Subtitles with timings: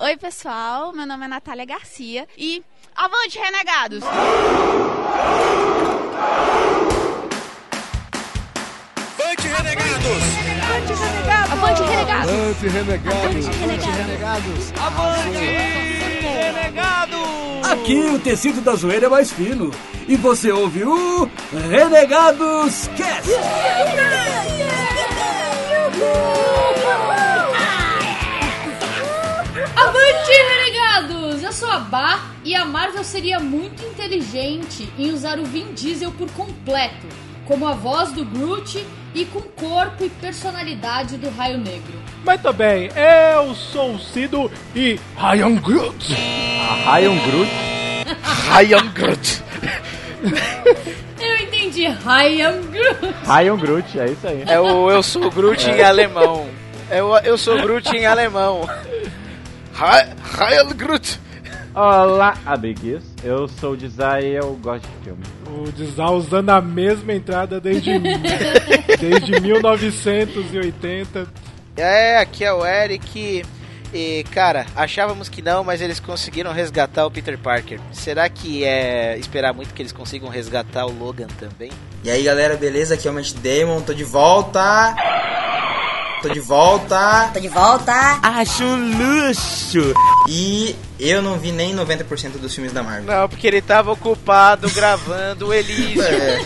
[0.00, 0.92] Oi, pessoal.
[0.92, 2.62] Meu nome é Natália Garcia e
[2.94, 4.04] avante, renegados!
[9.18, 10.06] Avante, renegados!
[11.50, 12.30] Avante, renegados!
[12.30, 13.48] Avante, renegados!
[13.48, 14.72] Avante, renegados!
[14.78, 15.38] Avante,
[16.22, 17.68] renegados!
[17.68, 19.72] Aqui o tecido da zoeira é mais fino.
[20.06, 21.28] E você ouve o
[21.68, 23.34] Renegados Cast.
[23.34, 24.38] Avante,
[31.58, 36.30] sou a Bá e a Marvel seria muito inteligente em usar o Vin Diesel por
[36.30, 37.08] completo,
[37.46, 41.94] como a voz do Groot e com corpo e personalidade do Raio Negro.
[42.24, 42.90] Muito bem,
[43.34, 46.14] eu sou o Cido e Ryan Groot.
[46.84, 47.50] Ryan Groot?
[48.52, 49.42] Ryan Groot!
[51.18, 53.14] Eu entendi, Ryan Groot.
[53.26, 54.44] Ryan Groot, é isso aí.
[54.46, 56.48] É o Eu Sou Groot em alemão.
[56.88, 58.64] É o Eu Sou Groot em alemão.
[59.74, 61.18] Ryan Groot!
[61.80, 63.04] Olá, amiguinhos.
[63.22, 65.22] Eu sou o Dizay e eu gosto de filme.
[65.46, 67.92] O Dizal usando a mesma entrada desde,
[68.98, 71.28] desde 1980.
[71.76, 73.44] É, aqui é o Eric.
[73.94, 77.78] E, cara, achávamos que não, mas eles conseguiram resgatar o Peter Parker.
[77.92, 81.70] Será que é esperar muito que eles consigam resgatar o Logan também?
[82.02, 82.94] E aí galera, beleza?
[82.94, 84.96] Aqui é o Matt Damon, tô de volta!
[86.22, 87.30] Tô de volta!
[87.32, 87.92] Tô de volta.
[88.22, 89.94] Acho um luxo!
[90.28, 93.04] E eu não vi nem 90% dos filmes da Marvel.
[93.04, 96.02] Não, porque ele tava ocupado gravando o Elísio.
[96.02, 96.40] É,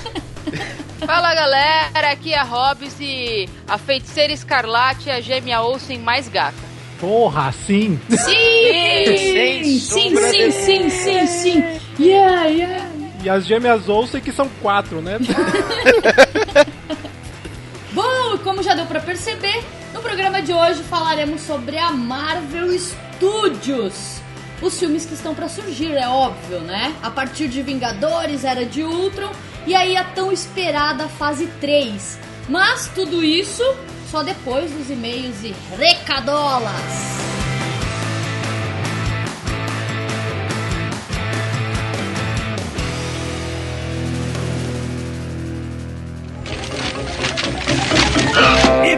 [1.06, 6.28] Fala galera, aqui é a Hobbs e a feiticeira escarlate é a gêmea Olsen mais
[6.28, 6.54] gata.
[7.00, 7.98] Porra, sim!
[8.10, 9.16] Sim!
[9.16, 11.64] Sim, sim, de sim, sim, sim.
[11.98, 12.88] Yeah, yeah.
[13.24, 15.18] E as gêmeas Olsen que são quatro, né?
[18.42, 24.20] Como já deu pra perceber, no programa de hoje falaremos sobre a Marvel Studios.
[24.60, 26.94] Os filmes que estão pra surgir, é óbvio, né?
[27.02, 29.30] A partir de Vingadores, Era de Ultron
[29.66, 32.18] e aí a tão esperada fase 3.
[32.48, 33.62] Mas tudo isso
[34.10, 37.41] só depois dos e-mails e recadolas.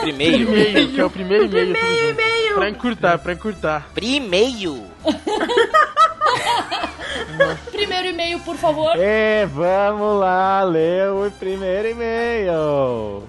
[0.00, 0.42] Primeiro.
[0.42, 1.72] e-mail, que é o primeiro e-mail.
[1.72, 2.54] Primeiro e-mail.
[2.54, 3.88] Pra encurtar, pra encurtar.
[3.94, 4.82] Primeiro.
[7.72, 8.92] primeiro e-mail, por favor.
[8.96, 13.24] E vamos lá ler o primeiro e-mail.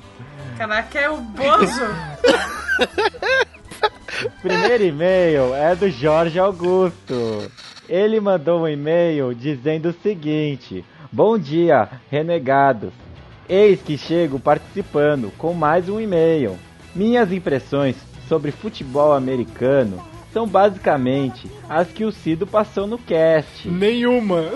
[0.58, 1.86] Caraca, é o Bozo.
[4.42, 7.52] Primeiro e-mail é do Jorge Augusto.
[7.90, 12.94] Ele mandou um e-mail dizendo o seguinte: Bom dia, renegados.
[13.48, 16.58] Eis que chego participando com mais um e-mail.
[16.96, 17.96] Minhas impressões
[18.28, 20.02] sobre futebol americano
[20.36, 23.70] são basicamente as que o Cido passou no cast.
[23.70, 24.44] Nenhuma.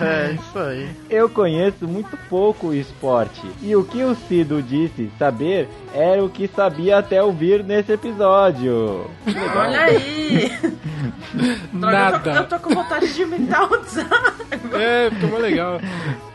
[0.00, 0.90] É, isso aí.
[1.08, 6.28] Eu conheço muito pouco o esporte e o que o Cido disse saber era o
[6.28, 9.06] que sabia até ouvir nesse episódio.
[9.56, 10.50] Olha aí.
[11.72, 12.30] Droga, Eu, tô, Nada.
[12.32, 14.76] eu tô com vontade de imitar o Zago.
[14.76, 15.80] É, ficou legal.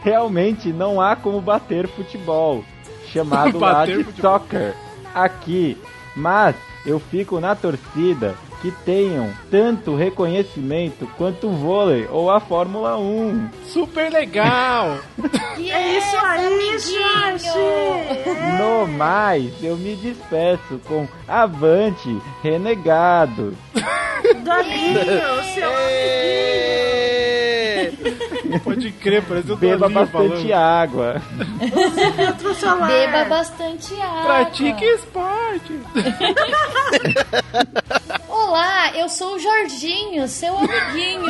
[0.02, 2.64] Realmente não há como bater futebol,
[3.12, 4.40] chamado lá Bater de futebol.
[4.40, 4.74] soccer,
[5.14, 5.78] aqui.
[6.16, 6.56] Mas
[6.88, 13.50] eu fico na torcida que tenham tanto reconhecimento quanto o vôlei ou a Fórmula 1.
[13.66, 14.98] Super legal!
[15.60, 17.50] É isso aí, gente.
[18.60, 23.56] No mais, eu me despeço com Avante, Renegados.
[24.44, 27.08] Daninho, seu amiguinho.
[28.64, 30.54] Pode crer, parece o Beba Dolinho bastante falando.
[30.54, 31.22] água.
[32.16, 32.88] Filtro solar.
[32.88, 34.24] Beba bastante água.
[34.24, 35.80] Pratique esporte!
[38.30, 41.26] Olá, eu sou o Jorginho, seu amiguinho.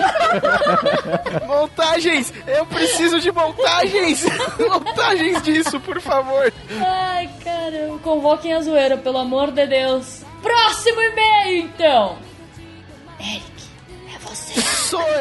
[1.48, 2.34] Montagens!
[2.46, 4.26] Eu preciso de montagens!
[4.60, 6.52] montagens disso, por favor!
[6.80, 7.98] Ai, caramba.
[8.04, 10.22] Convoquem a zoeira, pelo amor de Deus.
[10.42, 12.18] Próximo e-mail, então.
[13.20, 13.64] Eric,
[14.14, 14.62] é você.
[14.62, 15.18] Sou eu!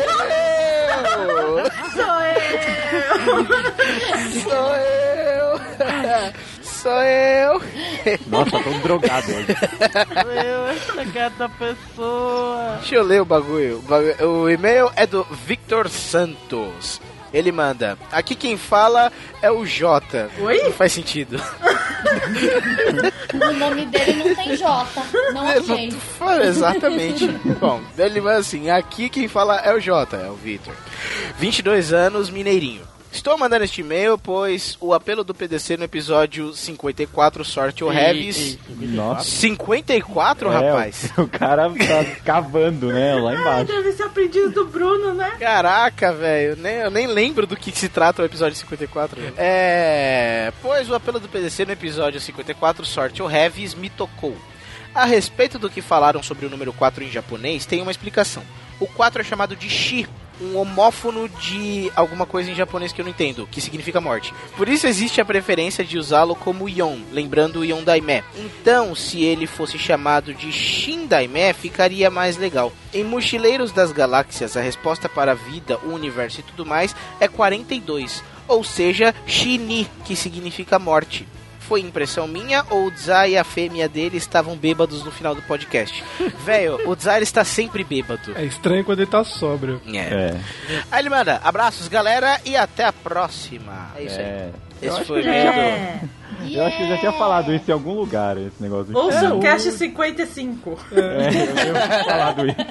[1.94, 3.46] Sou eu.
[4.43, 5.60] Sou eu!
[6.62, 7.60] Sou eu.
[8.28, 9.46] Nossa, tô drogado hoje.
[10.44, 12.76] Eu, essa cada pessoa.
[12.78, 13.78] Deixa eu ler o bagulho.
[13.78, 17.00] O bagu- O e-mail é do Victor Santos.
[17.32, 17.99] Ele manda.
[18.12, 19.12] Aqui quem fala
[19.43, 20.31] é o Jota.
[20.40, 20.62] Oi?
[20.62, 21.40] Não faz sentido.
[23.34, 24.87] O nome dele não tem J.
[25.32, 25.93] Não achei.
[26.46, 27.28] Exatamente.
[27.61, 30.75] Bom, ele manda assim: aqui quem fala é o Jota, é o Victor.
[31.38, 32.82] 22 anos, mineirinho.
[33.16, 37.90] Estou mandando este e-mail, pois o apelo do PDC no episódio 54, Sorte ou.
[38.92, 39.24] Nossa.
[39.30, 41.10] 54, É, rapaz?
[41.16, 43.14] O, o cara tá cavando, né?
[43.14, 43.72] Lá Ah, embaixo.
[43.72, 45.32] deve ser aprendiz do Bruno, né?
[45.40, 49.18] Caraca, velho, nem, eu nem lembro do que, se trata o episódio 54.
[49.18, 49.34] velho.
[49.38, 50.52] É.
[50.60, 54.36] Pois o apelo do PDC no episódio 54, Sorte ou Heavis, me tocou.
[54.94, 58.42] A respeito do que falaram sobre o número 4 em japonês, tem uma explicação.
[58.78, 60.06] O 4 é chamado de Shi,
[60.41, 64.33] um homófono de alguma coisa em japonês que eu não entendo, que significa morte.
[64.56, 68.23] Por isso existe a preferência de usá-lo como Yon, lembrando o Yon Daimé.
[68.37, 72.73] Então, se ele fosse chamado de Shin Daimé, ficaria mais legal.
[72.93, 77.29] Em Mochileiros das Galáxias, a resposta para a vida, o universo e tudo mais é
[77.29, 81.27] 42, ou seja, Shini, que significa morte.
[81.66, 85.42] Foi impressão minha ou o Zay e a fêmea dele estavam bêbados no final do
[85.42, 86.04] podcast?
[86.44, 88.32] Velho, o Zay está sempre bêbado.
[88.36, 89.80] É estranho quando ele tá sóbrio.
[89.92, 90.38] É.
[90.90, 93.90] Aí ele manda, abraços galera e até a próxima.
[93.96, 94.24] É isso aí.
[94.24, 94.50] É.
[94.80, 96.00] Eu Esse acho foi que É.
[96.50, 99.32] Eu acho que eu já tinha falado isso em algum lugar, esse negócio Ouça É,
[99.32, 100.78] o Cast 55.
[100.92, 102.66] É, eu tinha falado isso.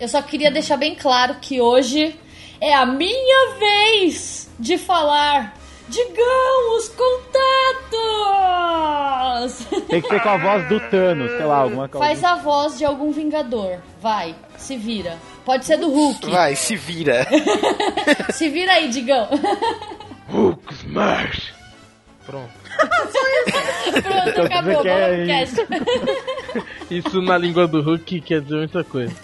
[0.00, 2.14] Eu só queria deixar bem claro que hoje
[2.60, 5.57] é a minha vez de falar.
[5.88, 7.38] Digam os contatos!
[9.88, 12.06] Tem que ser com a voz do Thanos, sei lá, alguma coisa.
[12.06, 13.78] Faz a voz de algum vingador.
[14.00, 15.16] Vai, se vira.
[15.44, 16.30] Pode ser do Hulk.
[16.30, 17.26] Vai, se vira.
[18.32, 19.28] Se vira aí, Digão.
[20.28, 21.52] Hulk Smash.
[22.26, 22.57] Pronto.
[24.02, 24.74] Pronto, Então, acabou.
[24.74, 25.56] você quer pro cast.
[26.90, 29.12] Isso na língua do Hulk quer dizer muita coisa.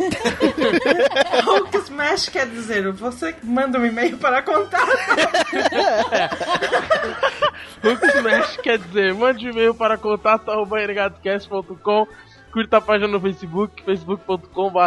[1.45, 4.85] Hulk Smash quer dizer, você manda um e-mail para contar.
[7.83, 12.07] Hulk Smash quer dizer, mande um e-mail para contato.renegadoscast.com
[12.53, 14.79] Curta a página no Facebook, facebook.com.br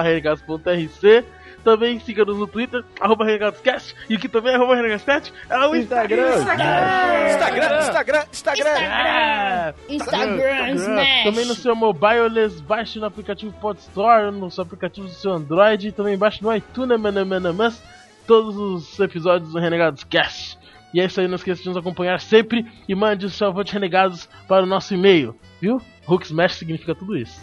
[1.67, 5.75] Também siga-nos no Twitter, arroba renegadoscast E o que também é arroba renegadoscast é o
[5.75, 6.37] Instagram.
[6.37, 9.73] Instagram, Instagram, Instagram.
[9.89, 11.23] Instagram Smash.
[11.25, 15.89] Também no seu mobile, baixe no aplicativo Pod Store, no seu aplicativo do seu Android,
[15.89, 17.83] e também baixe no iTunes, manamanamas,
[18.25, 20.57] todos os episódios do Renegados Cast.
[20.93, 23.61] E é isso aí, não esqueça de nos acompanhar sempre e mande o seu avô
[23.61, 25.81] de Renegados para o nosso e-mail, viu?
[26.07, 27.37] Hulk Smash significa tudo isso.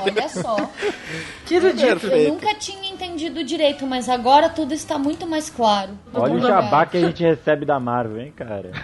[0.00, 0.56] Olha só.
[1.44, 2.06] Que erudito.
[2.06, 5.90] Eu nunca tinha entendido direito, mas agora tudo está muito mais claro.
[6.14, 6.86] Olha o jabá jogar.
[6.86, 8.70] que a gente recebe da Marvel, hein, cara.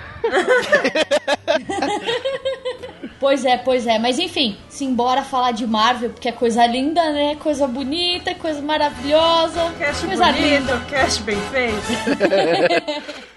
[3.19, 3.99] Pois é, pois é.
[3.99, 7.35] Mas enfim, simbora falar de Marvel, porque é coisa linda, né?
[7.37, 9.73] Coisa bonita, coisa maravilhosa.
[9.79, 10.75] Cast coisa linda.
[10.75, 11.77] bonito, cast bem feito.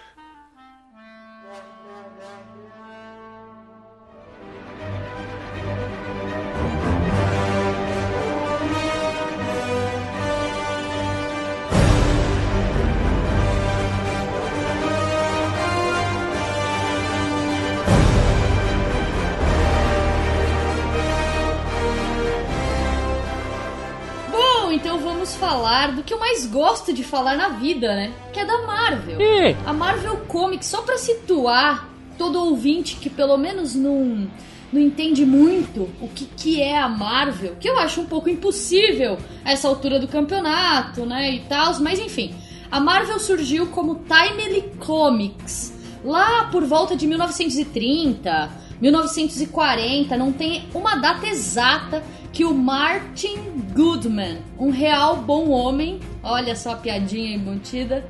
[25.00, 28.14] vamos falar do que eu mais gosto de falar na vida, né?
[28.34, 29.20] Que é da Marvel.
[29.66, 34.28] A Marvel Comics, só pra situar todo ouvinte que pelo menos não,
[34.72, 39.18] não entende muito o que, que é a Marvel, que eu acho um pouco impossível
[39.44, 41.32] a essa altura do campeonato, né?
[41.32, 42.36] E tal, mas enfim.
[42.72, 50.96] A Marvel surgiu como Timely Comics lá por volta de 1930, 1940, não tem uma
[50.96, 53.38] data exata que o Martin
[53.80, 58.06] Goodman, um real bom homem, olha só a piadinha embutida,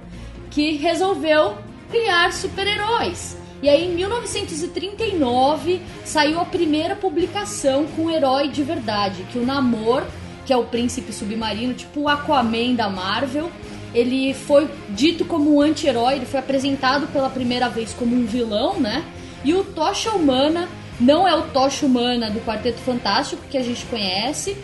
[0.49, 1.59] que resolveu
[1.91, 3.37] criar super-heróis.
[3.61, 9.45] E aí em 1939 saiu a primeira publicação com um herói de verdade, que o
[9.45, 10.01] Namor,
[10.43, 13.51] que é o príncipe submarino, tipo o Aquaman da Marvel,
[13.93, 18.79] ele foi dito como um anti-herói, ele foi apresentado pela primeira vez como um vilão,
[18.79, 19.05] né?
[19.45, 20.67] E o Tocha Humana
[20.99, 24.57] não é o Tocha Humana do Quarteto Fantástico que a gente conhece,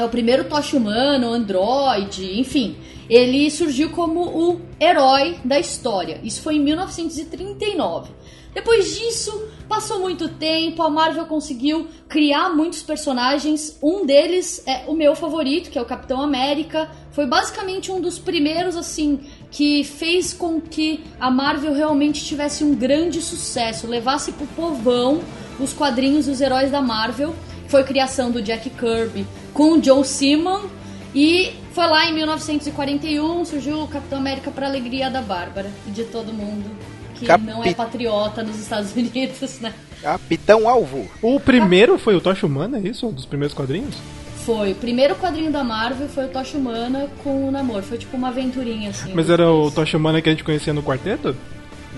[0.00, 2.76] é o primeiro Tocha Humano, Android, enfim.
[3.08, 6.20] Ele surgiu como o herói da história.
[6.22, 8.10] Isso foi em 1939.
[8.54, 13.78] Depois disso, passou muito tempo, a Marvel conseguiu criar muitos personagens.
[13.82, 16.90] Um deles é o meu favorito, que é o Capitão América.
[17.12, 22.74] Foi basicamente um dos primeiros, assim, que fez com que a Marvel realmente tivesse um
[22.74, 25.20] grande sucesso, levasse pro povão
[25.60, 27.34] os quadrinhos dos heróis da Marvel.
[27.68, 30.66] Foi criação do Jack Kirby com o Joe Simon
[31.14, 36.04] e foi lá em 1941 surgiu o Capitão América para alegria da Bárbara e de
[36.04, 36.70] todo mundo
[37.14, 39.72] que não é patriota nos Estados Unidos, né?
[40.02, 41.08] Capitão Alvo.
[41.20, 43.06] O primeiro foi o Tocha Humana, é isso?
[43.06, 43.96] Um dos primeiros quadrinhos?
[44.44, 44.72] Foi.
[44.72, 47.82] O primeiro quadrinho da Marvel foi o Tocha Humana com o Namor.
[47.82, 49.12] Foi tipo uma aventurinha assim.
[49.12, 51.36] Mas era o Tocha Humana que a gente conhecia no quarteto?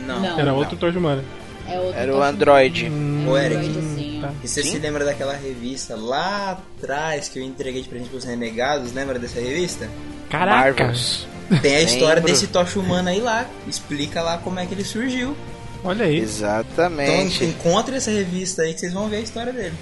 [0.06, 0.20] Não.
[0.20, 0.38] Não.
[0.38, 1.22] Era outro Tocha Humana.
[1.70, 2.90] É Era o Android.
[3.28, 4.20] Ô, Eric, Androidzinho.
[4.22, 4.32] tá.
[4.42, 4.70] e você Sim.
[4.72, 8.92] se lembra daquela revista lá atrás que eu entreguei de presente pros renegados?
[8.92, 9.88] Lembra dessa revista?
[10.28, 10.84] Caraca!
[10.84, 11.26] Marvels.
[11.62, 12.30] Tem a história Lembro.
[12.30, 13.46] desse Tocha Humana aí lá.
[13.66, 15.36] Explica lá como é que ele surgiu.
[15.82, 16.16] Olha aí.
[16.18, 17.44] Então Exatamente.
[17.44, 19.74] encontre essa revista aí que vocês vão ver a história dele.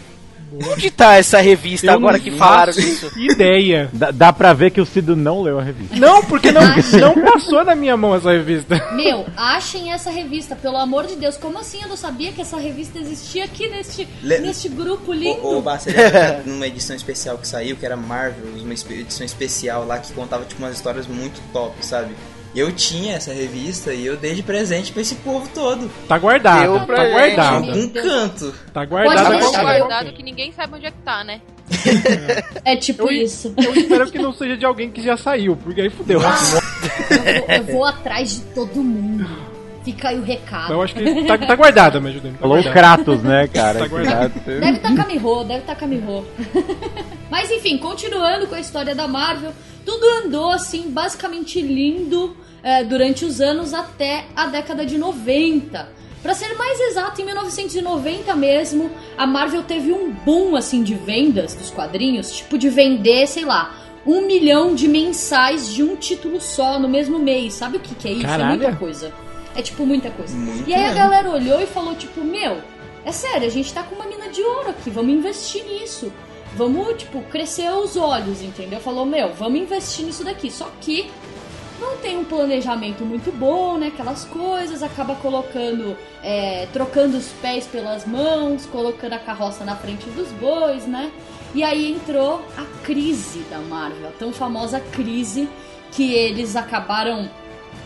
[0.52, 3.11] Onde tá essa revista Eu agora que falaram disso?
[3.17, 3.90] Ideia.
[3.93, 5.97] Dá, dá pra ver que o Cido não leu a revista.
[5.97, 6.62] Não, porque não,
[7.00, 8.93] não passou na minha mão essa revista.
[8.95, 11.37] Meu, achem essa revista, pelo amor de Deus.
[11.37, 15.61] Como assim eu não sabia que essa revista existia aqui neste, Le- neste grupo lindo?
[15.61, 20.12] Bassa, lembra numa edição especial que saiu, que era Marvel, uma edição especial lá que
[20.12, 22.14] contava tipo umas histórias muito top, sabe?
[22.58, 25.88] Eu tinha essa revista e eu dei de presente pra esse povo todo.
[26.08, 26.86] Tá guardado.
[26.86, 27.12] Tá gente.
[27.12, 27.64] guardado.
[27.64, 28.54] Em algum canto.
[28.72, 29.24] Tá Pode guardado.
[29.24, 31.40] Tá deixar, guardado que ninguém sabe onde é que tá, né?
[32.64, 33.54] É tipo Eu- isso.
[33.56, 36.20] Eu espero que não seja de alguém que já saiu, porque aí fudeu.
[36.20, 39.28] Eu vou, eu vou atrás de todo mundo.
[39.84, 40.72] Fica aí o recado.
[40.72, 42.32] Eu acho que tá, tá guardado, me ajudando.
[42.34, 42.62] Tá Falou.
[42.62, 43.78] Kratos, né, cara?
[43.78, 44.32] Tá guardado.
[44.44, 46.26] Deve estar tá Camirro, deve estar tá Camirro.
[47.30, 49.52] Mas enfim, continuando com a história da Marvel,
[49.85, 55.88] tudo andou assim, basicamente lindo é, durante os anos até a década de 90.
[56.23, 61.54] Pra ser mais exato, em 1990 mesmo, a Marvel teve um boom assim de vendas
[61.54, 66.78] dos quadrinhos, tipo de vender, sei lá, um milhão de mensais de um título só
[66.78, 67.54] no mesmo mês.
[67.54, 68.23] Sabe o que, que é isso?
[68.23, 68.54] Caralho.
[68.54, 69.12] É muita coisa.
[69.54, 70.37] É tipo muita coisa.
[70.37, 70.99] Muito e aí a mesmo.
[70.99, 72.58] galera olhou e falou, tipo, meu,
[73.04, 76.12] é sério, a gente tá com uma mina de ouro aqui, vamos investir nisso.
[76.57, 78.81] Vamos, tipo, crescer os olhos, entendeu?
[78.81, 80.50] Falou, meu, vamos investir nisso daqui.
[80.50, 81.11] Só que
[81.81, 83.88] não tem um planejamento muito bom, né?
[83.88, 90.09] Aquelas coisas, acaba colocando, é, trocando os pés pelas mãos, colocando a carroça na frente
[90.11, 91.12] dos bois, né?
[91.55, 95.49] E aí entrou a crise da Marvel, a tão famosa crise
[95.93, 97.28] que eles acabaram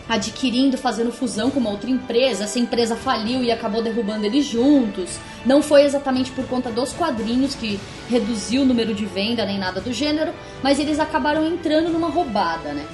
[0.07, 2.43] adquirindo, fazendo fusão com uma outra empresa.
[2.43, 5.17] Essa empresa faliu e acabou derrubando eles juntos.
[5.45, 7.79] Não foi exatamente por conta dos quadrinhos que
[8.09, 12.73] reduziu o número de venda nem nada do gênero, mas eles acabaram entrando numa roubada,
[12.73, 12.85] né?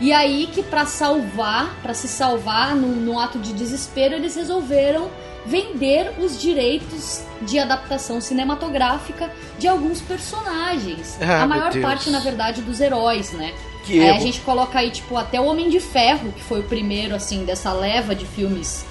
[0.00, 5.08] E aí que pra salvar, pra se salvar num, num ato de desespero, eles resolveram
[5.44, 11.18] vender os direitos de adaptação cinematográfica de alguns personagens.
[11.20, 13.52] Ah, a maior parte, na verdade, dos heróis, né?
[13.84, 16.64] Que Aí a gente coloca aí, tipo, até o Homem de Ferro, que foi o
[16.64, 18.84] primeiro, assim, dessa leva de filmes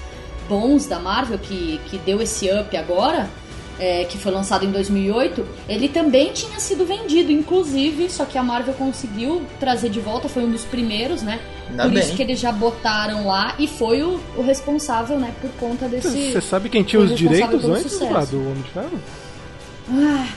[0.48, 3.30] bons da Marvel, que, que deu esse up agora,
[3.78, 8.42] é, que foi lançado em 2008, ele também tinha sido vendido, inclusive, só que a
[8.42, 11.40] Marvel conseguiu trazer de volta, foi um dos primeiros, né?
[11.70, 12.02] Ainda por bem.
[12.02, 16.32] isso que eles já botaram lá e foi o, o responsável, né, por conta desse...
[16.32, 19.00] Você sabe quem tinha os direitos antes lá do Homem de Ferro?
[19.90, 20.28] Ah,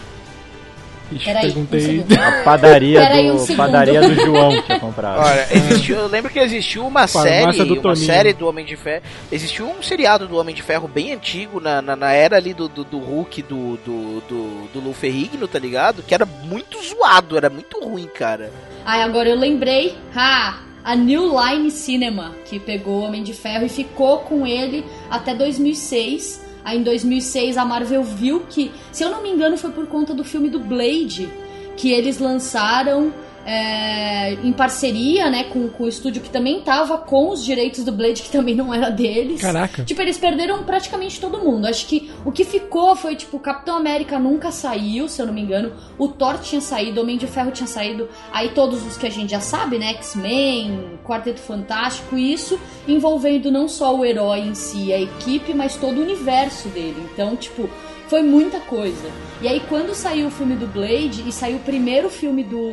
[1.12, 1.80] Ixi, Peraí, um perguntei.
[1.82, 2.14] segundo.
[2.20, 3.58] A padaria um do, segundo.
[3.58, 5.20] padaria do João tinha comprado.
[5.22, 8.06] Olha, existiu, eu lembro que existiu uma série, do uma Toninho.
[8.06, 9.04] série do Homem de Ferro.
[9.32, 12.68] Existiu um seriado do Homem de Ferro bem antigo, na, na, na era ali do,
[12.68, 16.02] do, do Hulk, do, do, do, do Lou Ferrigno, tá ligado?
[16.02, 18.52] Que era muito zoado, era muito ruim, cara.
[18.86, 23.66] Aí agora eu lembrei, ah, a New Line Cinema, que pegou o Homem de Ferro
[23.66, 26.45] e ficou com ele até 2006.
[26.66, 30.16] Aí em 2006 a Marvel viu que, se eu não me engano, foi por conta
[30.16, 31.30] do filme do Blade,
[31.78, 33.14] que eles lançaram
[33.46, 37.92] é, em parceria, né, com, com o estúdio que também tava com os direitos do
[37.92, 39.40] Blade, que também não era deles.
[39.40, 39.84] Caraca.
[39.84, 41.68] Tipo, eles perderam praticamente todo mundo.
[41.68, 45.42] Acho que o que ficou foi, tipo, Capitão América nunca saiu, se eu não me
[45.42, 45.72] engano.
[45.98, 48.10] O Thor tinha saído, o Homem de Ferro tinha saído.
[48.34, 49.90] Aí todos os que a gente já sabe, né?
[49.90, 56.00] X-Men, Quarteto Fantástico, isso envolvendo não só o herói em si, a equipe, mas todo
[56.00, 57.08] o universo dele.
[57.14, 57.70] Então, tipo,
[58.08, 59.10] foi muita coisa.
[59.42, 62.72] E aí, quando saiu o filme do Blade e saiu o primeiro filme do,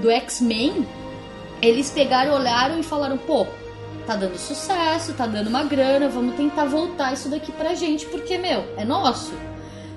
[0.00, 0.86] do X-Men,
[1.60, 3.46] eles pegaram, olharam e falaram: pô,
[4.06, 8.38] tá dando sucesso, tá dando uma grana, vamos tentar voltar isso daqui pra gente, porque,
[8.38, 9.32] meu, é nosso.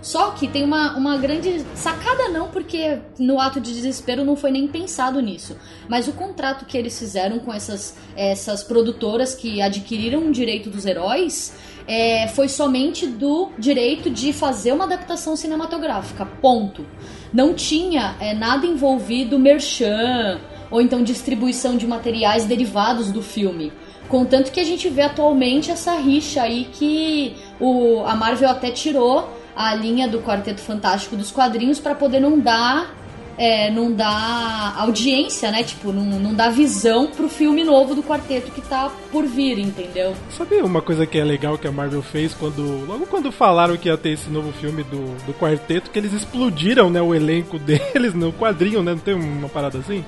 [0.08, 4.52] Só que tem uma, uma grande sacada, não, porque no ato de desespero não foi
[4.52, 5.58] nem pensado nisso.
[5.90, 10.86] Mas o contrato que eles fizeram com essas, essas produtoras que adquiriram o direito dos
[10.86, 11.54] heróis
[11.86, 16.26] é, foi somente do direito de fazer uma adaptação cinematográfica.
[16.26, 16.86] Ponto.
[17.34, 20.40] Não tinha é, nada envolvido merchan
[20.72, 23.74] ou então distribuição de materiais derivados do filme.
[24.08, 29.36] Contanto que a gente vê atualmente essa rixa aí que o, a Marvel até tirou
[29.58, 32.96] a linha do Quarteto Fantástico dos quadrinhos para poder não dar
[33.38, 35.64] é, não dá audiência, né?
[35.64, 40.16] Tipo, não, não dá visão pro filme novo do quarteto que tá por vir, entendeu?
[40.32, 42.86] Sabe uma coisa que é legal que a Marvel fez quando.
[42.88, 46.90] Logo quando falaram que ia ter esse novo filme do, do quarteto, que eles explodiram,
[46.90, 48.94] né, o elenco deles no quadrinho, né?
[48.94, 50.04] Não tem uma parada assim?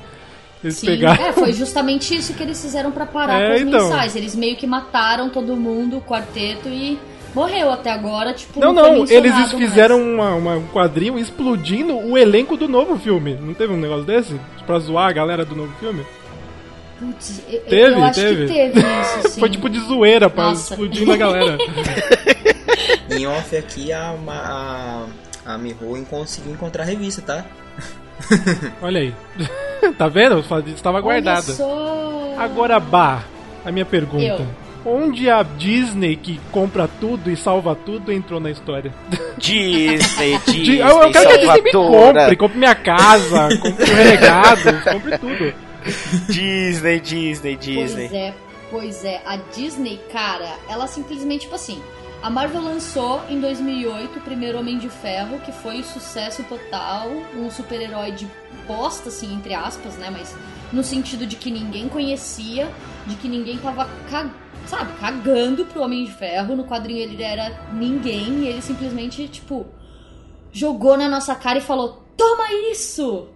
[0.63, 1.23] Eles Sim, pegaram.
[1.23, 3.89] é, foi justamente isso que eles fizeram pra parar É, com os então.
[3.89, 4.15] mensais.
[4.15, 6.99] Eles meio que mataram todo mundo, o quarteto, e
[7.33, 12.17] morreu até agora, tipo, Não, foi não, eles fizeram uma, uma- um quadrinho explodindo o
[12.17, 13.35] elenco do novo filme.
[13.35, 14.39] Não teve um negócio desse?
[14.65, 16.05] Pra zoar a galera do novo filme?
[16.99, 18.47] Putz, eu, Teve, eu acho teve.
[18.47, 19.39] que teve isso, sim.
[19.39, 20.73] Foi tipo de zoeira pra Nossa.
[20.73, 21.57] explodir na galera.
[23.09, 25.05] Em off aqui, a, a,
[25.53, 27.45] a Miho conseguiu encontrar a revista, tá?
[28.81, 29.13] Olha aí.
[29.97, 30.39] tá vendo?
[30.67, 31.53] Estava Olha guardada.
[32.37, 33.23] Agora, Bah,
[33.65, 34.23] a minha pergunta.
[34.23, 34.45] Eu.
[34.89, 38.93] Onde a Disney, que compra tudo e salva tudo, entrou na história?
[39.37, 42.19] Disney, Di- Disney, eu, eu quero que a Disney me salvadora.
[42.21, 45.53] compre, compre minha casa, compre o renegado, compre tudo.
[46.27, 48.09] Disney, Disney, Disney.
[48.09, 48.33] Pois é,
[48.71, 49.21] pois é.
[49.25, 51.81] A Disney, cara, ela simplesmente, tipo assim.
[52.21, 57.07] A Marvel lançou em 2008 o primeiro Homem de Ferro, que foi sucesso total.
[57.33, 58.27] Um super-herói de
[58.67, 60.09] bosta, assim, entre aspas, né?
[60.11, 60.35] Mas
[60.73, 62.67] no sentido de que ninguém conhecia,
[63.07, 64.29] de que ninguém tava, ca-
[64.65, 66.55] sabe, cagando pro Homem de Ferro.
[66.55, 69.65] No quadrinho ele era ninguém e ele simplesmente, tipo,
[70.51, 73.27] jogou na nossa cara e falou: Toma isso!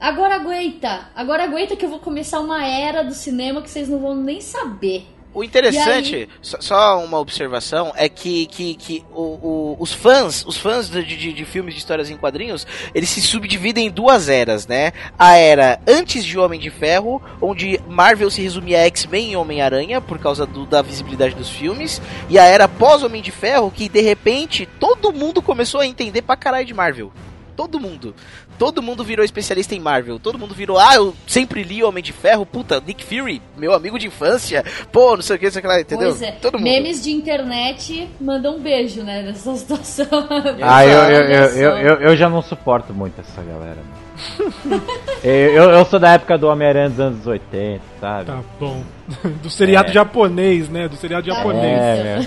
[0.00, 1.10] Agora aguenta!
[1.14, 4.40] Agora aguenta que eu vou começar uma era do cinema que vocês não vão nem
[4.40, 5.06] saber.
[5.34, 10.44] O interessante, aí- só- só uma observação, é que, que, que o, o- os fãs,
[10.46, 14.28] os fãs de, de, de filmes de histórias em quadrinhos, eles se subdividem em duas
[14.28, 14.92] eras, né?
[15.18, 20.00] A era antes de Homem de Ferro, onde Marvel se resumia a X-Men e Homem-Aranha,
[20.00, 24.00] por causa do- da visibilidade dos filmes, e a era pós-Homem de Ferro, que de
[24.02, 27.10] repente todo mundo começou a entender pra caralho de Marvel.
[27.56, 28.14] Todo mundo.
[28.58, 30.18] Todo mundo virou especialista em Marvel.
[30.18, 32.44] Todo mundo virou, ah, eu sempre li Homem de Ferro.
[32.46, 34.64] Puta, Nick Fury, meu amigo de infância.
[34.90, 36.08] Pô, não sei o que, não sei o que lá, entendeu?
[36.10, 36.64] Pois é, Todo mundo.
[36.64, 40.06] memes de internet mandam um beijo, né, nessa situação.
[40.62, 43.76] Ah, eu, eu, eu, eu, eu, eu já não suporto muito essa galera.
[43.76, 44.82] mano.
[45.24, 48.26] eu, eu, eu sou da época do Homem-Aranha dos anos 80, sabe?
[48.26, 48.82] Tá bom.
[49.42, 49.92] Do seriado É.
[49.92, 50.88] japonês, né?
[50.88, 51.64] Do seriado Tá japonês.
[51.64, 52.18] É,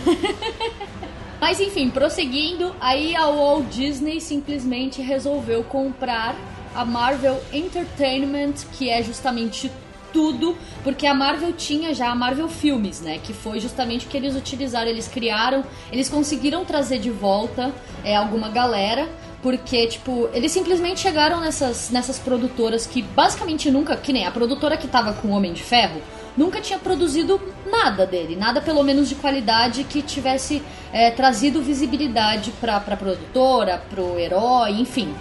[1.45, 6.35] Mas enfim, prosseguindo, aí a Walt Disney simplesmente resolveu comprar
[6.73, 9.71] a Marvel Entertainment, que é justamente
[10.11, 13.19] tudo, porque a Marvel tinha já a Marvel Filmes, né?
[13.19, 17.71] Que foi justamente o que eles utilizaram, eles criaram, eles conseguiram trazer de volta
[18.03, 19.07] é, alguma galera,
[19.43, 24.77] porque, tipo, eles simplesmente chegaram nessas, nessas produtoras que basicamente nunca, que nem a produtora
[24.77, 26.01] que tava com o Homem de Ferro,
[26.37, 32.51] nunca tinha produzido nada dele, nada pelo menos de qualidade que tivesse é, trazido visibilidade
[32.59, 35.13] pra, pra produtora, pro herói, enfim.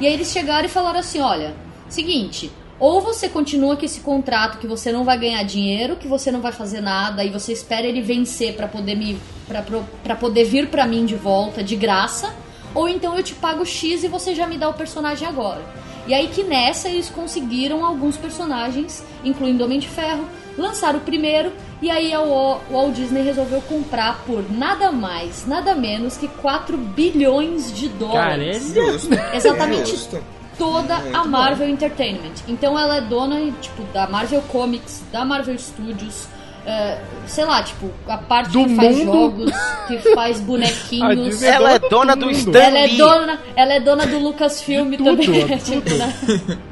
[0.00, 1.54] E aí eles chegaram e falaram assim: olha,
[1.88, 6.30] seguinte, ou você continua com esse contrato que você não vai ganhar dinheiro, que você
[6.30, 9.62] não vai fazer nada e você espera ele vencer pra poder me para
[10.02, 12.34] para poder vir pra mim de volta de graça,
[12.74, 15.62] ou então eu te pago X e você já me dá o personagem agora.
[16.06, 20.24] E aí que nessa eles conseguiram alguns personagens, incluindo Homem de Ferro,
[20.56, 25.74] lançaram o primeiro e aí a Wa- Walt Disney resolveu comprar por nada mais, nada
[25.74, 28.72] menos que 4 bilhões de dólares.
[28.74, 29.08] Justo.
[29.34, 30.22] Exatamente Justo.
[30.58, 31.28] toda Muito a bom.
[31.28, 32.32] Marvel Entertainment.
[32.48, 36.26] Então ela é dona, tipo, da Marvel Comics, da Marvel Studios,
[36.66, 39.12] é, sei lá, tipo, a parte Do que faz mundo.
[39.12, 39.52] jogos,
[39.86, 41.24] que faz bonequinhos.
[41.30, 42.30] Disney Ela é dona do.
[42.30, 45.58] Stan Ela é dona, ela é dona do Lucasfilm De tudo, também.
[45.58, 45.96] tipo, tudo.
[45.96, 46.14] né?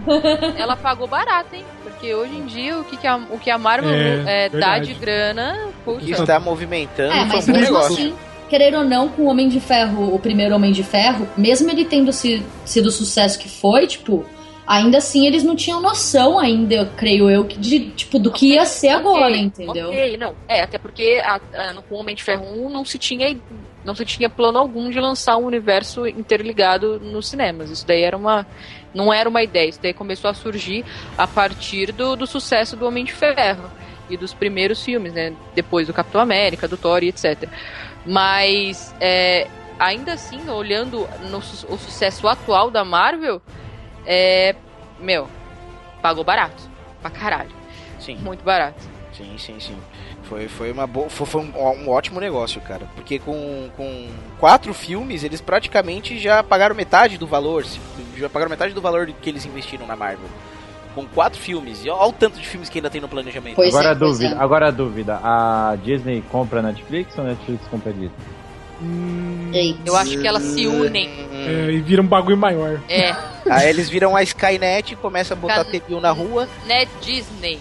[0.59, 1.64] Ela pagou barato, hein?
[1.83, 4.78] Porque hoje em dia o que, que, a, o que a Marvel É, é, dá
[4.78, 6.22] de grana, O que puxa.
[6.22, 7.92] está movimentando É, mas mesmo negócio.
[7.94, 8.14] assim,
[8.50, 11.85] querer ou não, com o Homem de Ferro, o primeiro Homem de Ferro, mesmo ele
[11.85, 14.24] tendo si- sido o sucesso que foi, tipo,
[14.66, 18.88] ainda assim eles não tinham noção ainda, creio eu, de, tipo, do que ia ser
[18.88, 19.88] agora, Ok, entendeu?
[19.88, 20.35] Ok, não.
[20.48, 23.37] É, até porque a, a, no com o Homem de Ferro 1 não se tinha
[23.85, 27.70] não se tinha plano algum de lançar um universo interligado nos cinemas.
[27.70, 28.46] Isso daí era uma
[28.94, 30.85] não era uma ideia, isso daí começou a surgir
[31.18, 33.70] a partir do, do sucesso do Homem de Ferro
[34.09, 35.35] e dos primeiros filmes, né?
[35.55, 37.48] Depois do Capitão América, do Thor e etc.
[38.07, 39.48] Mas é,
[39.79, 43.42] ainda assim, olhando no, o sucesso atual da Marvel,
[44.06, 44.54] é,
[45.00, 45.28] meu,
[46.02, 46.62] pagou barato,
[47.00, 47.50] pra caralho,
[47.98, 48.82] Sim, muito barato.
[49.12, 49.76] sim, sim, sim.
[50.24, 52.86] Foi, foi, uma boa, foi, foi um, um ótimo negócio, cara.
[52.94, 57.64] Porque com, com quatro filmes, eles praticamente já pagaram metade do valor.
[58.16, 60.28] Já pagaram metade do valor que eles investiram na Marvel.
[60.94, 61.84] Com quatro filmes.
[61.84, 63.56] E olha o tanto de filmes que ainda tem no planejamento.
[63.56, 64.38] Pois agora é, a pois dúvida, é.
[64.38, 65.20] agora a dúvida.
[65.22, 68.10] A Disney compra a Netflix ou a Netflix compra a Disney?
[69.52, 69.80] Eita.
[69.84, 71.08] Eu acho que elas se unem.
[71.32, 72.80] É, e vira um bagulho maior.
[72.88, 73.14] É,
[73.50, 76.48] Aí eles viram a Skynet e começam a botar TV na rua.
[76.66, 77.58] né, Disney.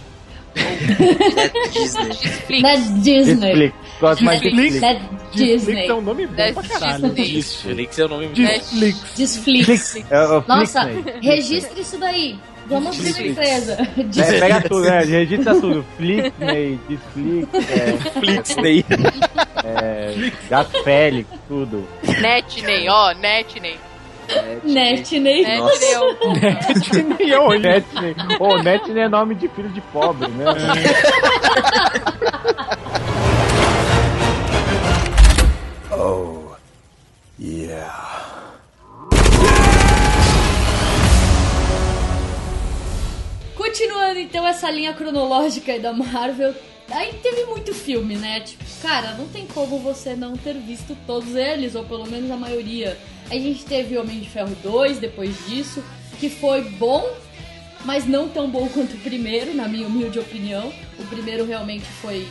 [0.56, 2.04] É Disney.
[2.08, 2.62] Netflix.
[2.62, 3.36] Da Disney.
[3.36, 3.76] Netflix.
[4.00, 4.82] Gosto mais de Netflix.
[4.82, 5.12] Netflix.
[5.12, 5.88] Netflix Disney.
[5.88, 7.10] é um nome bom Da pra caralho.
[7.10, 7.34] Disney.
[7.36, 9.16] Netflix é o nome Netflix.
[9.16, 9.96] Disflix.
[9.96, 10.82] É, é Nossa,
[11.22, 12.40] registre isso daí.
[12.68, 13.78] Vamos abrir uma empresa.
[14.18, 15.86] É, pega tudo, é, registra tudo.
[15.98, 18.86] Flixney, Disflix, é, Flixney.
[19.64, 21.88] É, Gasfélix, tudo.
[22.22, 23.78] Netney, ó, Netney.
[24.64, 25.44] Netney.
[25.44, 25.92] Netney
[27.32, 28.16] é o- Netney.
[28.40, 30.46] Ô, Netney é nome de filho de pobre, né?
[43.56, 46.54] Continuando então essa linha cronológica aí da Marvel,
[46.94, 48.40] aí teve muito filme, né?
[48.42, 52.38] Tipo, cara, não tem como você não ter visto todos eles, ou pelo menos a
[52.38, 52.98] maioria.
[53.30, 55.84] A gente teve Homem de Ferro 2 depois disso,
[56.20, 57.06] que foi bom,
[57.86, 60.72] mas não tão bom quanto o primeiro, na minha humilde opinião.
[61.00, 62.28] O primeiro realmente foi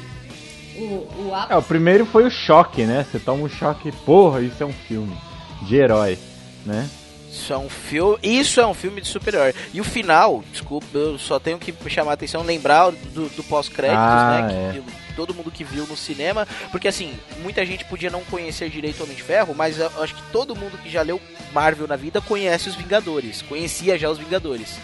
[0.77, 1.53] o, o ápice.
[1.53, 3.05] É, o primeiro foi o choque, né?
[3.05, 5.17] Você toma um choque, porra, isso é um filme
[5.63, 6.19] de herói,
[6.65, 6.89] né?
[7.33, 8.19] Isso é um filme.
[8.23, 9.55] Isso é um filme de super-herói.
[9.73, 13.99] E o final, desculpa, eu só tenho que chamar a atenção, lembrar do, do pós-créditos,
[13.99, 14.69] Ah, né?
[14.69, 14.73] é.
[15.09, 16.47] Que todo mundo que viu no cinema.
[16.71, 20.15] Porque assim, muita gente podia não conhecer direito o Homem de Ferro, mas eu acho
[20.15, 21.21] que todo mundo que já leu
[21.53, 23.41] Marvel na vida conhece os Vingadores.
[23.43, 24.77] Conhecia já os Vingadores.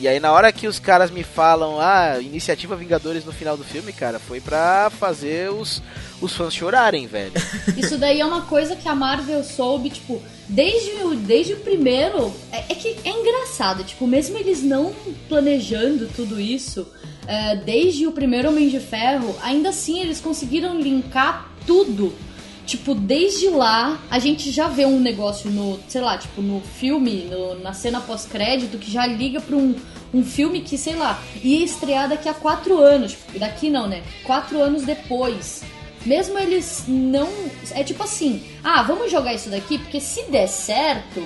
[0.00, 3.62] E aí na hora que os caras me falam, ah, iniciativa Vingadores no final do
[3.62, 5.82] filme, cara, foi pra fazer os,
[6.22, 7.34] os fãs chorarem, velho.
[7.76, 12.32] Isso daí é uma coisa que a Marvel soube, tipo, desde o, desde o primeiro.
[12.50, 14.94] É, é que é engraçado, tipo, mesmo eles não
[15.28, 16.86] planejando tudo isso,
[17.26, 22.14] é, desde o primeiro Homem de Ferro, ainda assim eles conseguiram linkar tudo.
[22.70, 27.24] Tipo, desde lá, a gente já vê um negócio no, sei lá, tipo, no filme,
[27.28, 29.74] no- na cena pós-crédito, que já liga pra um,
[30.14, 33.10] um filme que, sei lá, ia estrear daqui a quatro anos.
[33.10, 34.04] Tipo, daqui não, né?
[34.22, 35.62] Quatro anos depois.
[36.06, 37.28] Mesmo eles não.
[37.72, 41.20] É tipo assim, ah, vamos jogar isso daqui, porque se der certo,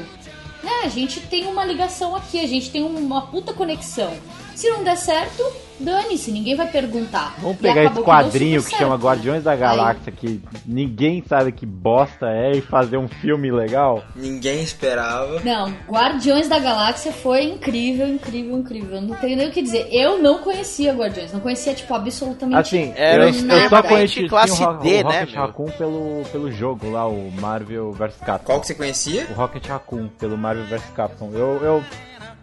[0.62, 4.14] né, a gente tem uma ligação aqui, a gente tem uma puta conexão.
[4.56, 5.44] Se não der certo,
[5.78, 7.34] dane-se, ninguém vai perguntar.
[7.38, 8.96] Vamos pegar esse quadrinho que chama.
[8.96, 14.02] Guardiões da Galáxia, que ninguém sabe que bosta é, e fazer um filme legal.
[14.14, 15.40] Ninguém esperava.
[15.40, 19.00] Não, Guardiões da Galáxia foi incrível, incrível, incrível.
[19.00, 19.88] Não tenho nem o que dizer.
[19.90, 24.72] Eu não conhecia Guardiões, não conhecia, tipo, absolutamente Assim, Era eu, só conheci classe o,
[24.74, 25.46] D, o né, Rocket meu?
[25.46, 28.44] Raccoon pelo, pelo jogo lá, o Marvel vs Capcom.
[28.44, 29.26] Qual que você conhecia?
[29.30, 31.30] O Rocket Raccoon, pelo Marvel vs Capcom.
[31.32, 31.84] Eu, eu,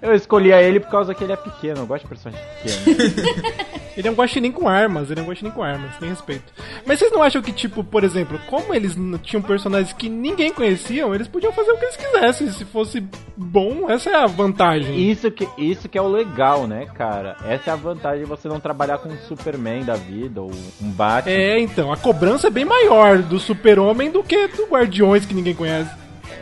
[0.02, 3.72] eu escolhi a ele por causa que ele é pequeno, eu gosto de personagem pequeno.
[3.96, 6.46] Ele não gosta nem com armas, ele não gosta nem com armas, tem respeito.
[6.86, 11.14] Mas vocês não acham que, tipo, por exemplo, como eles tinham personagens que ninguém conheciam,
[11.14, 12.50] eles podiam fazer o que eles quisessem.
[12.52, 13.04] Se fosse
[13.36, 15.10] bom, essa é a vantagem.
[15.10, 17.36] Isso que, isso que é o legal, né, cara?
[17.46, 20.90] Essa é a vantagem de você não trabalhar com um Superman da vida, ou um
[20.92, 21.34] Batman.
[21.34, 25.54] É, então, a cobrança é bem maior do super-homem do que do Guardiões que ninguém
[25.54, 25.92] conhece.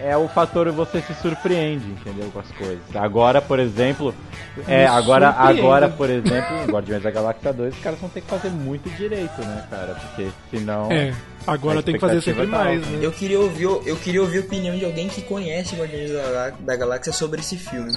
[0.02, 2.30] É o fator você se surpreende, entendeu?
[2.32, 2.96] Com as coisas.
[2.96, 4.14] Agora, por exemplo,
[4.68, 8.28] é, agora, agora, por exemplo, em Guardiões da Galáxia 2, os caras vão ter que
[8.28, 9.96] fazer muito direito, né, cara?
[9.96, 10.92] Porque senão.
[10.92, 11.14] É,
[11.47, 12.99] agora tem que fazer sempre tá mais, né?
[13.02, 16.54] Eu queria ouvir, eu queria ouvir a opinião de alguém que conhece Guardiões da, Galá-
[16.60, 17.91] da Galáxia sobre esse filme.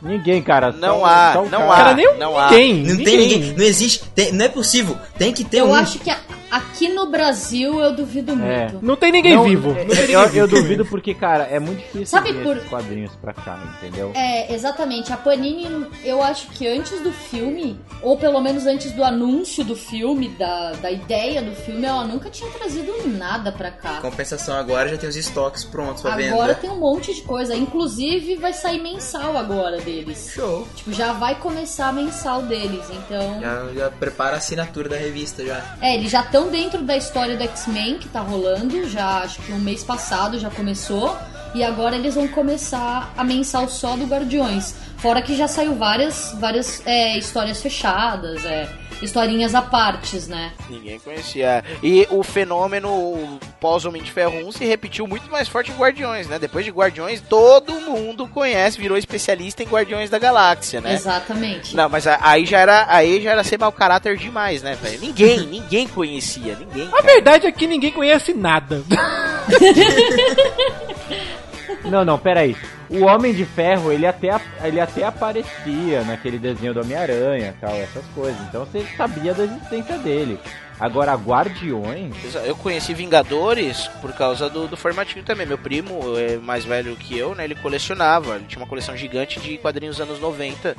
[0.00, 0.72] Ninguém, cara.
[0.72, 1.64] Não só- há, não cara.
[1.72, 1.76] há.
[1.76, 2.50] Cara, nem não há.
[2.50, 2.82] ninguém.
[2.84, 4.96] Não tem ninguém, não existe, tem- não é possível.
[5.16, 5.74] Tem que ter Eu um.
[5.74, 6.18] acho que a-
[6.50, 8.34] aqui no Brasil eu duvido É.
[8.34, 8.84] muito.
[8.84, 9.70] Não tem ninguém Não, vivo.
[9.70, 12.68] é- Não tem ninguém eu, eu duvido porque, cara, é muito difícil Sabe por- esses
[12.68, 14.10] quadrinhos pra cá, entendeu?
[14.16, 15.12] É, exatamente.
[15.12, 19.76] A Panini, eu acho que antes do filme, ou pelo menos antes do anúncio do
[19.76, 24.00] filme, da, da ideia do filme, ela nunca tinha trazido nada pra cá.
[24.00, 26.54] Compensação agora já tem os estoques prontos pra Agora venda.
[26.56, 27.54] tem um monte de coisa.
[27.54, 30.32] Inclusive vai sair mensal agora deles.
[30.34, 30.66] Show.
[30.74, 32.84] Tipo, já vai começar a mensal deles.
[32.90, 33.40] Então.
[33.40, 35.76] Já, já prepara a assinatura da revista já.
[35.80, 38.88] É, eles já estão dentro da história do X-Men que tá rolando.
[38.88, 41.16] Já acho que um mês passado já começou.
[41.54, 44.74] E agora eles vão começar a mensal só do Guardiões.
[44.96, 48.68] Fora que já saiu várias, várias é, histórias fechadas, é,
[49.02, 50.52] historinhas à partes, né?
[50.70, 51.62] Ninguém conhecia.
[51.82, 56.38] E o fenômeno pós-Homem de Ferro 1 se repetiu muito mais forte em Guardiões, né?
[56.38, 60.94] Depois de Guardiões, todo mundo conhece, virou especialista em Guardiões da Galáxia, né?
[60.94, 61.76] Exatamente.
[61.76, 65.00] Não, mas aí já era, aí já era ser mau caráter demais, né, velho?
[65.00, 66.88] Ninguém, ninguém conhecia, ninguém.
[66.92, 68.82] A verdade é que ninguém conhece nada.
[71.84, 72.56] Não, não, peraí.
[72.88, 74.28] O Homem de Ferro, ele até,
[74.62, 78.40] ele até aparecia naquele desenho do Homem-Aranha tal, essas coisas.
[78.42, 80.38] Então você sabia da existência dele.
[80.78, 82.34] Agora, Guardiões.
[82.44, 85.46] Eu conheci Vingadores por causa do, do formatinho também.
[85.46, 87.44] Meu primo é mais velho que eu, né?
[87.44, 88.34] Ele colecionava.
[88.34, 90.76] Ele tinha uma coleção gigante de quadrinhos anos 90.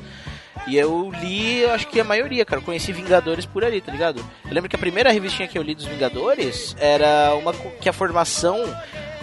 [0.68, 2.62] E eu li, acho que a maioria, cara.
[2.62, 4.20] Eu conheci Vingadores por ali, tá ligado?
[4.46, 7.94] Eu lembro que a primeira revistinha que eu li dos Vingadores era uma que a
[7.94, 8.58] formação.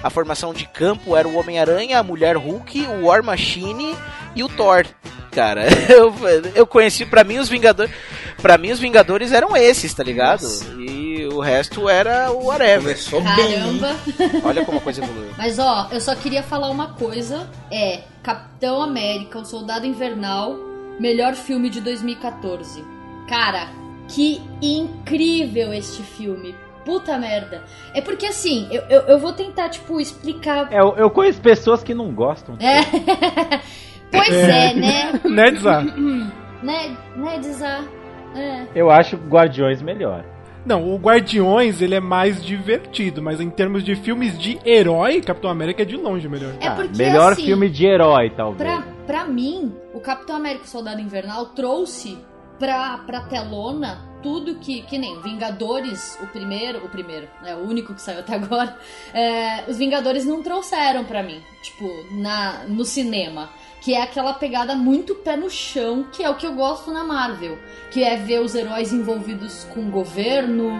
[0.02, 3.94] A formação de campo era o Homem-Aranha, a Mulher Hulk, o War Machine
[4.34, 4.86] e o Thor.
[5.30, 6.14] Cara, eu,
[6.54, 7.92] eu conheci, pra mim, os Vingadores.
[8.40, 10.44] Pra mim, os Vingadores eram esses, tá ligado?
[10.78, 12.80] E o resto era o whatever.
[12.82, 13.96] Começou Caramba.
[14.42, 15.32] Olha como a coisa evoluiu.
[15.36, 17.48] Mas ó, eu só queria falar uma coisa.
[17.70, 20.56] É Capitão América, o Soldado Invernal,
[20.98, 22.82] melhor filme de 2014.
[23.28, 23.68] Cara,
[24.08, 26.54] que incrível este filme.
[26.84, 27.62] Puta merda.
[27.94, 30.72] É porque assim, eu, eu, eu vou tentar, tipo, explicar.
[30.72, 32.56] É, eu, eu conheço pessoas que não gostam.
[32.58, 32.80] É.
[34.10, 35.20] pois é, né?
[35.24, 35.84] Nedzar.
[36.62, 37.84] né, né, Dizar?
[38.34, 38.66] É.
[38.74, 40.24] Eu acho Guardiões melhor.
[40.64, 45.50] Não, o Guardiões ele é mais divertido, mas em termos de filmes de herói, Capitão
[45.50, 46.52] América é de longe melhor.
[46.60, 48.70] É porque, melhor assim, filme de herói, talvez.
[48.70, 52.18] Pra, pra mim, o Capitão América e o Soldado Invernal trouxe
[52.58, 54.82] pra, pra telona tudo que.
[54.82, 56.84] Que nem Vingadores, o primeiro.
[56.84, 57.54] O primeiro, né?
[57.54, 58.76] O único que saiu até agora.
[59.12, 61.40] é, os Vingadores não trouxeram pra mim.
[61.62, 63.50] Tipo, na, no cinema.
[63.80, 67.02] Que é aquela pegada muito pé no chão, que é o que eu gosto na
[67.02, 67.58] Marvel.
[67.90, 70.70] Que é ver os heróis envolvidos com governo,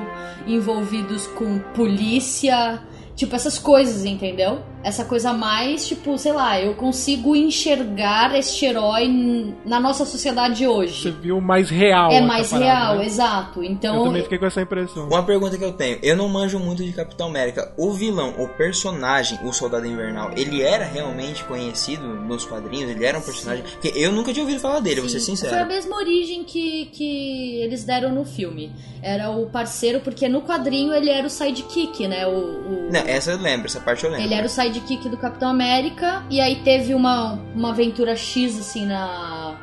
[0.46, 2.82] envolvidos com polícia.
[3.16, 4.62] Tipo, essas coisas, entendeu?
[4.82, 11.02] Essa coisa mais, tipo, sei lá, eu consigo enxergar este herói na nossa sociedade hoje.
[11.02, 12.10] Você viu mais real.
[12.10, 13.04] É mais parada, real, né?
[13.04, 13.62] exato.
[13.62, 15.06] Eu Então, também fiquei com essa impressão.
[15.06, 17.72] Uma pergunta que eu tenho, eu não manjo muito de Capitão América.
[17.76, 22.90] O vilão, o personagem, o Soldado Invernal, ele era realmente conhecido nos quadrinhos?
[22.90, 23.62] Ele era um personagem.
[23.64, 25.52] Porque eu nunca tinha ouvido falar dele, vou ser Sim, sincero.
[25.52, 28.72] Foi a mesma origem que, que eles deram no filme.
[29.02, 32.26] Era o parceiro, porque no quadrinho ele era o sidekick, né?
[32.26, 34.24] O, o- Não, essa eu lembro, essa parte eu lembro.
[34.24, 38.86] Ele era o sidekick do Capitão América, e aí teve uma, uma aventura X, assim,
[38.86, 39.56] na,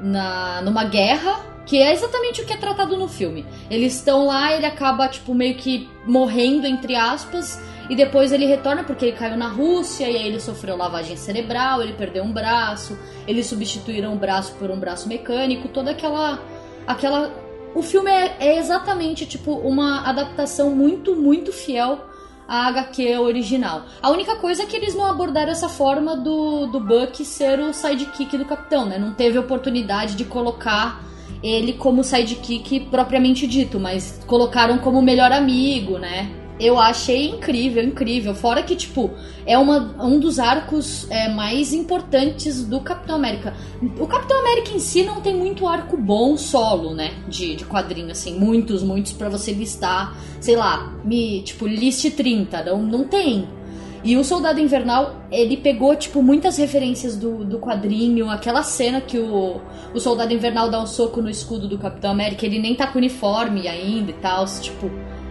[0.00, 0.62] na.
[0.62, 3.44] numa guerra, que é exatamente o que é tratado no filme.
[3.70, 8.84] Eles estão lá, ele acaba, tipo, meio que morrendo, entre aspas, e depois ele retorna
[8.84, 12.98] porque ele caiu na Rússia, e aí ele sofreu lavagem cerebral, ele perdeu um braço,
[13.26, 16.40] eles substituíram o braço por um braço mecânico, toda aquela.
[16.86, 17.32] aquela.
[17.74, 22.13] O filme é, é exatamente, tipo, uma adaptação muito, muito fiel
[22.46, 23.84] a HQ original.
[24.02, 27.72] A única coisa é que eles não abordaram essa forma do, do Buck ser o
[27.72, 28.98] sidekick do capitão, né?
[28.98, 31.02] Não teve oportunidade de colocar
[31.42, 36.43] ele como sidekick propriamente dito, mas colocaram como melhor amigo, né?
[36.58, 38.32] Eu achei incrível, incrível.
[38.34, 39.10] Fora que, tipo,
[39.44, 43.54] é uma, um dos arcos é, mais importantes do Capitão América.
[43.98, 47.12] O Capitão América em si não tem muito arco bom solo, né?
[47.28, 48.38] De, de quadrinho, assim.
[48.38, 50.16] Muitos, muitos pra você listar.
[50.40, 52.62] Sei lá, me, tipo, liste 30.
[52.62, 53.48] Não, não tem.
[54.04, 58.30] E o Soldado Invernal, ele pegou, tipo, muitas referências do, do quadrinho.
[58.30, 59.60] Aquela cena que o,
[59.92, 62.98] o Soldado Invernal dá um soco no escudo do Capitão América, ele nem tá com
[62.98, 64.44] uniforme ainda e tal.
[64.60, 64.88] Tipo,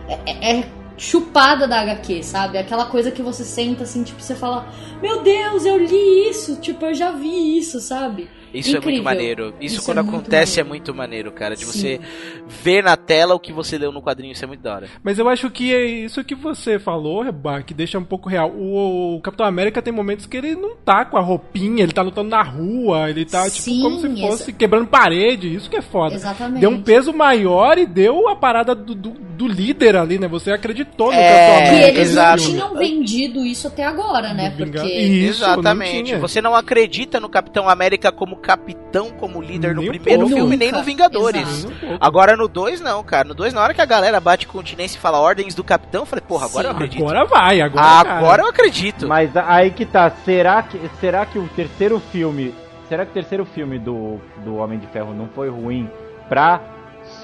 [0.10, 2.58] é, é- é chupada da HQ, sabe?
[2.58, 4.67] Aquela coisa que você senta assim, tipo, você fala:
[5.01, 8.29] Meu Deus, eu li isso, tipo, eu já vi isso, sabe?
[8.53, 8.91] Isso é Incrível.
[8.91, 9.53] muito maneiro.
[9.60, 10.69] Isso, Isso quando é acontece é maneiro.
[10.69, 11.56] muito maneiro, cara.
[11.56, 11.71] De Sim.
[11.71, 11.99] você
[12.47, 14.89] ver na tela o que você leu no quadrinho, isso é muito da hora.
[15.03, 18.51] Mas eu acho que é isso que você falou, Reba, que deixa um pouco real.
[18.51, 22.03] O, o Capitão América tem momentos que ele não tá com a roupinha, ele tá
[22.03, 25.77] lutando na rua, ele tá tipo Sim, como se fosse exa- quebrando parede, isso que
[25.77, 26.13] é foda.
[26.13, 26.60] Exatamente.
[26.62, 30.28] Deu um peso maior e deu a parada do, do, do líder ali, né?
[30.28, 31.98] Você acreditou no É, Capitão Que América.
[32.00, 32.41] eles exato.
[32.43, 34.54] não tinham vendido isso até agora, né?
[34.58, 34.78] Porque.
[34.88, 36.04] Isso, não Exatamente.
[36.04, 36.19] tinha.
[36.19, 40.36] Você não acredita no Capitão América como capitão, como líder Nem no primeiro pouco.
[40.36, 40.80] filme, nem Nunca.
[40.80, 41.48] no Vingadores.
[41.65, 41.74] Exato.
[41.82, 41.98] Nem.
[42.00, 43.28] Agora no 2 não, cara.
[43.28, 46.06] No 2, na hora que a galera bate continência e fala ordens do capitão, eu
[46.06, 46.69] falei, porra, agora Sim.
[46.69, 47.02] eu acredito.
[47.04, 47.86] Agora vai, agora.
[47.86, 48.41] Agora, cara.
[48.43, 49.08] eu acredito.
[49.08, 52.54] Mas aí que tá, será que, será que o terceiro filme.
[52.89, 55.89] Será que o terceiro filme do, do Homem de Ferro não foi ruim
[56.30, 56.62] pra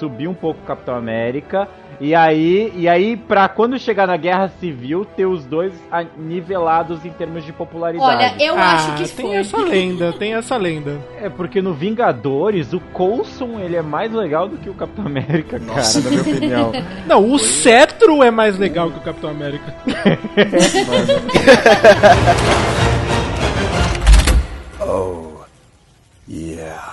[0.00, 1.68] subir um pouco o Capitão América?
[2.00, 5.74] E aí, e aí, pra quando chegar na Guerra Civil, ter os dois
[6.16, 8.10] nivelados em termos de popularidade?
[8.10, 9.36] Olha, eu Ah, acho que tem foi.
[9.36, 10.98] essa lenda, tem essa lenda.
[11.20, 15.58] É porque no Vingadores, o Coulson ele é mais legal do que o Capitão América,
[15.58, 16.00] Nossa.
[16.00, 16.72] cara, na minha opinião.
[17.06, 19.74] Não, o cetro é mais legal que o Capitão América.
[24.82, 25.44] Oh,
[26.28, 26.89] yeah.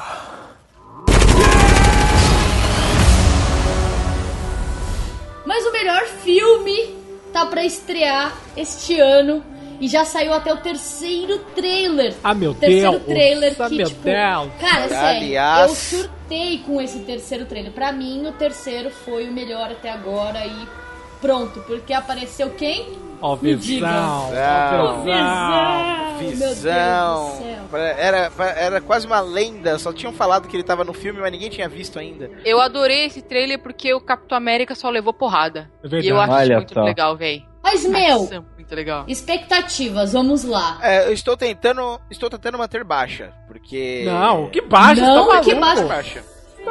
[5.78, 6.96] Melhor filme
[7.34, 9.44] tá pra estrear este ano.
[9.80, 12.16] E já saiu até o terceiro trailer.
[12.24, 13.04] Ah, meu terceiro Deus.
[13.06, 14.50] trailer Ah, que, meu tipo, Deus.
[14.60, 17.72] Cara, sério, Aliás- eu surtei com esse terceiro trailer.
[17.72, 20.68] Pra mim, o terceiro foi o melhor até agora e
[21.22, 22.98] pronto, porque apareceu quem?
[23.22, 24.30] Ó, visão.
[24.30, 25.04] Visão.
[25.04, 25.98] Visão.
[26.20, 27.32] Meu Deus Visão.
[27.98, 31.50] Era, era quase uma lenda, só tinham falado que ele tava no filme, mas ninguém
[31.50, 32.30] tinha visto ainda.
[32.46, 35.70] Eu adorei esse trailer porque o Capitão América só levou porrada.
[35.84, 36.00] É.
[36.00, 36.84] E eu acho Olha muito só.
[36.84, 37.44] legal, véi.
[37.62, 39.04] Mas, meu, Ação muito legal.
[39.08, 40.80] expectativas, vamos lá.
[40.82, 45.42] É, eu estou tentando, estou tentando manter baixa, porque Não, que baixa, Não, você tá
[45.42, 46.24] que baixa.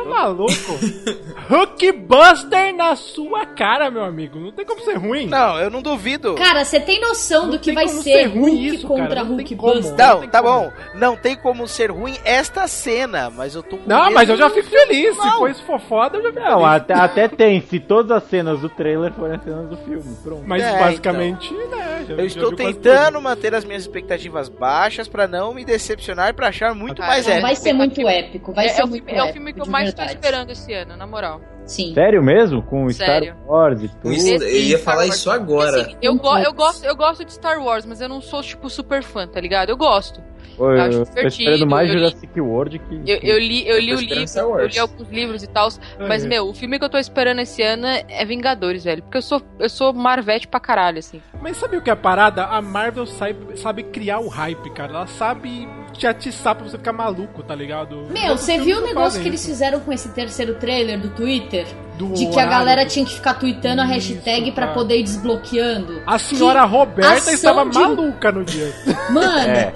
[0.05, 0.53] Tá maluco?
[1.49, 4.39] Hulkbuster na sua cara, meu amigo.
[4.39, 5.27] Não tem como ser ruim.
[5.27, 6.35] Não, eu não duvido.
[6.35, 9.21] Cara, você tem noção Não do que vai ser ser ruim Hulk isso, contra cara,
[9.25, 9.75] não tem Hulk como.
[9.75, 9.97] Buster?
[10.07, 10.61] Não, tem tá como.
[10.61, 10.73] bom.
[10.95, 14.51] Não tem como ser ruim esta cena, mas eu tô com Não, mas eu já
[14.51, 15.15] fico feliz.
[15.17, 15.39] Se Não.
[15.39, 16.75] for isso for foda, eu já fico Não, feliz.
[16.77, 20.17] até, até tem, se todas as cenas do trailer forem as cenas do filme.
[20.23, 20.43] Pronto.
[20.47, 22.05] Mas É, basicamente, né?
[22.09, 26.33] já- Eu já estou tentando manter as minhas expectativas baixas pra não me decepcionar e
[26.33, 27.47] pra achar muito Ah, mais não, épico.
[27.47, 29.53] Vai ser muito épico, vai é, ser é o muito filme, é o épico, filme
[29.53, 30.19] que eu de mais tô verdade.
[30.21, 31.41] esperando esse ano, na moral.
[31.65, 31.93] Sim.
[31.95, 32.63] Sério mesmo?
[32.63, 33.35] Com Sério.
[33.35, 34.13] Star Wars e tudo?
[34.13, 35.83] Isso- eu ia falar isso agora.
[35.83, 38.71] Assim, eu, go- eu, gosto, eu gosto de Star Wars, mas eu não sou, tipo,
[38.71, 39.71] super fã, tá ligado?
[39.71, 40.23] Eu gosto.
[40.57, 42.95] Pô, eu eu, acho tô divertido, esperando mais eu li- Jurassic World que.
[43.11, 45.69] Eu, eu li, eu li o livro, Star eu li alguns livros e tal,
[46.09, 46.29] mas, É.
[46.29, 49.03] meu, o filme que eu tô esperando esse ano é Vingadores, velho.
[49.03, 51.21] Porque eu sou, eu sou Marvete pra caralho, assim.
[51.43, 52.45] Mas sabe o que é a parada?
[52.47, 54.93] A Marvel sabe, sabe criar o hype, cara.
[54.93, 58.07] Ela sabe te atiçar pra você ficar maluco, tá ligado?
[58.11, 61.67] Meu, você viu o negócio fazem que eles fizeram com esse terceiro trailer do Twitter?
[61.97, 64.75] Do De que a galera do- tinha que ficar tweetando a Isso, hashtag pra cara.
[64.79, 66.03] poder ir desbloqueando.
[66.07, 68.71] A senhora Que Roberta estava de- maluca no dia.
[69.11, 69.73] Mano, É.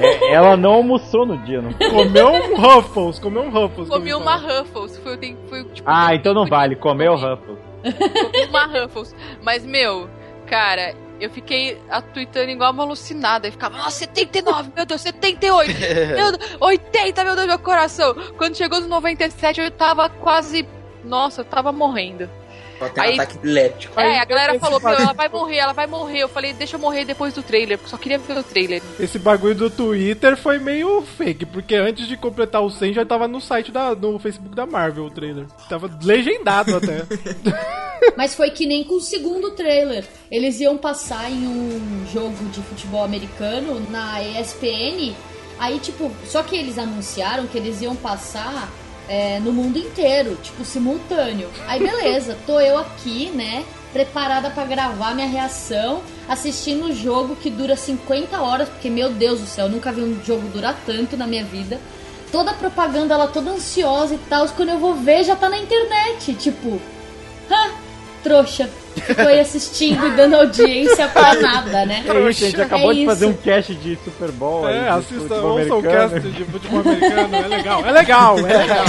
[0.00, 1.72] É, ela não almoçou no dia, não.
[1.74, 3.88] Comeu um Ruffles, comeu um Ruffles.
[3.88, 4.60] Como uma fala.
[4.60, 5.82] Ruffles, foi, tempo- foi tipo...
[5.90, 6.74] Ah, então não vale.
[6.76, 7.14] Comeu.
[7.16, 7.58] Ruffles.
[7.82, 9.14] Comi uma Ruffles.
[9.42, 10.08] Mas, meu,
[10.46, 13.48] cara, eu fiquei a tweetando igual uma alucinada.
[13.48, 15.72] E ficava, nossa, 79, meu Deus, 78,
[16.16, 18.14] meu Deus, 80, meu Deus, meu coração.
[18.36, 20.66] Quando chegou nos 97, eu tava quase.
[21.04, 22.28] Nossa, eu tava morrendo.
[22.78, 23.98] Só tem um Aí- ataque epilético.
[24.00, 26.20] É, a galera falou, bagulho- ela vai morrer, ela vai morrer.
[26.20, 28.82] Eu falei, deixa eu morrer depois do trailer, porque só queria ver o trailer.
[29.00, 33.26] Esse bagulho do Twitter foi meio fake, porque antes de completar o 100 já tava
[33.26, 35.46] no site da, no Facebook da Marvel o trailer.
[35.68, 37.04] Tava legendado até.
[38.16, 40.04] mas foi que nem com o segundo trailer.
[40.30, 45.14] Eles iam passar em um jogo de futebol americano na ESPN.
[45.58, 48.68] Aí, tipo, só que eles anunciaram que eles iam passar
[49.08, 51.48] é, no mundo inteiro, tipo, simultâneo.
[51.66, 53.64] Aí, beleza, tô eu aqui, né?
[53.92, 59.40] Preparada pra gravar minha reação, assistindo o jogo que dura 50 horas, porque, meu Deus
[59.40, 61.80] do céu, eu nunca vi um jogo durar tanto na minha vida.
[62.30, 64.46] Toda a propaganda, ela toda ansiosa e tal.
[64.48, 66.34] Quando eu vou ver, já tá na internet.
[66.34, 66.78] Tipo,
[67.50, 67.70] hã,
[68.28, 68.68] trouxa.
[68.96, 72.04] Ficou aí assistindo e dando audiência pra nada, né?
[72.06, 73.34] É isso, a gente acabou É de fazer isso.
[73.34, 74.66] um cast de Super Bowl.
[74.66, 76.10] aí, É, de assista, futebol ouça o americano.
[76.10, 78.84] cast de futebol americano, é legal, é legal, é legal.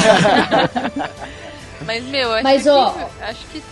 [1.85, 2.69] Mas, meu, acho Mas, que.
[2.69, 3.63] ó, acho que.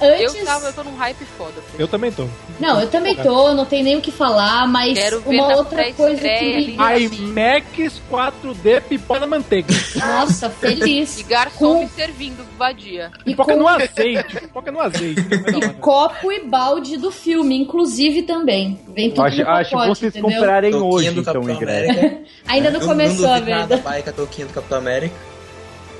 [0.00, 0.34] Antes...
[0.34, 1.52] Eu, tava, eu tô num hype foda.
[1.54, 1.76] pô.
[1.78, 2.26] Eu também tô.
[2.58, 6.20] Não, eu também tô, não tem nem o que falar, mas Quero uma outra coisa
[6.28, 6.76] que me...
[7.04, 9.74] IMAX 4D pipoca na manteiga.
[9.96, 11.18] Nossa, feliz.
[11.18, 13.10] E garçom Com- me servindo, vadia.
[13.20, 15.22] E, Pipoca com- no azeite, pipoca no azeite.
[15.22, 18.80] que é da e copo e balde do filme, inclusive também.
[18.88, 20.38] Vem tudo Acho, no acho bom pacote, vocês entendeu?
[20.38, 22.16] comprarem hoje, então, ingresso.
[22.48, 23.82] Ainda não Eu começou não a duvido nada, verdade.
[23.82, 25.14] pai, com a touquinha do Capitão América.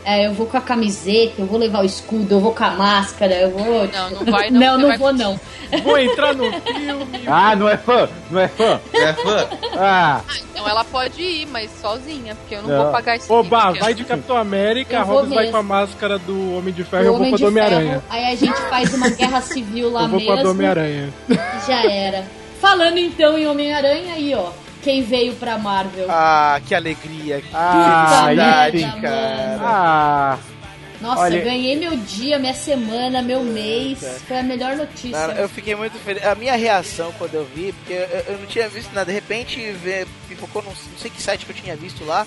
[0.09, 2.71] É, eu vou com a camiseta, eu vou levar o escudo, eu vou com a
[2.71, 3.89] máscara, eu vou...
[3.89, 4.61] Não, não vai não.
[4.61, 5.41] Não, não vai vou não.
[5.83, 7.07] Vou entrar no filme.
[7.27, 8.09] Ah, não é fã?
[8.31, 8.81] Não é fã?
[8.95, 9.49] É fã?
[9.77, 10.21] Ah,
[10.53, 12.83] Então ela pode ir, mas sozinha, porque eu não, Não.
[12.85, 15.51] vou pagar esse Oba, vai de Capitão América, a Robin vai mesmo.
[15.53, 18.05] com a máscara do Homem de Ferro e eu vou Homem com a do Homem-Aranha.
[18.09, 20.51] Aí a gente faz uma guerra civil lá Eu vou com a do mesmo.
[20.53, 21.13] Homem-Aranha.
[21.67, 22.25] Já era.
[22.61, 24.51] Falando então em Homem-Aranha, aí ó,
[24.87, 26.07] quem veio pra Marvel?
[26.09, 27.41] Ah, que alegria.
[27.41, 29.59] Que Ah, felicidade, merda, cara.
[29.63, 30.39] ah,
[31.01, 33.99] Nossa, olha- ganhei meu dia, minha semana, meu mês.
[34.29, 35.11] Foi a melhor notícia.
[35.11, 36.25] Cara, eu fiquei muito feliz.
[36.25, 39.61] A minha reação quando eu vi, porque eu, eu não tinha visto nada, de repente
[39.73, 42.25] vê, pipocou num não sei que site que eu tinha visto lá,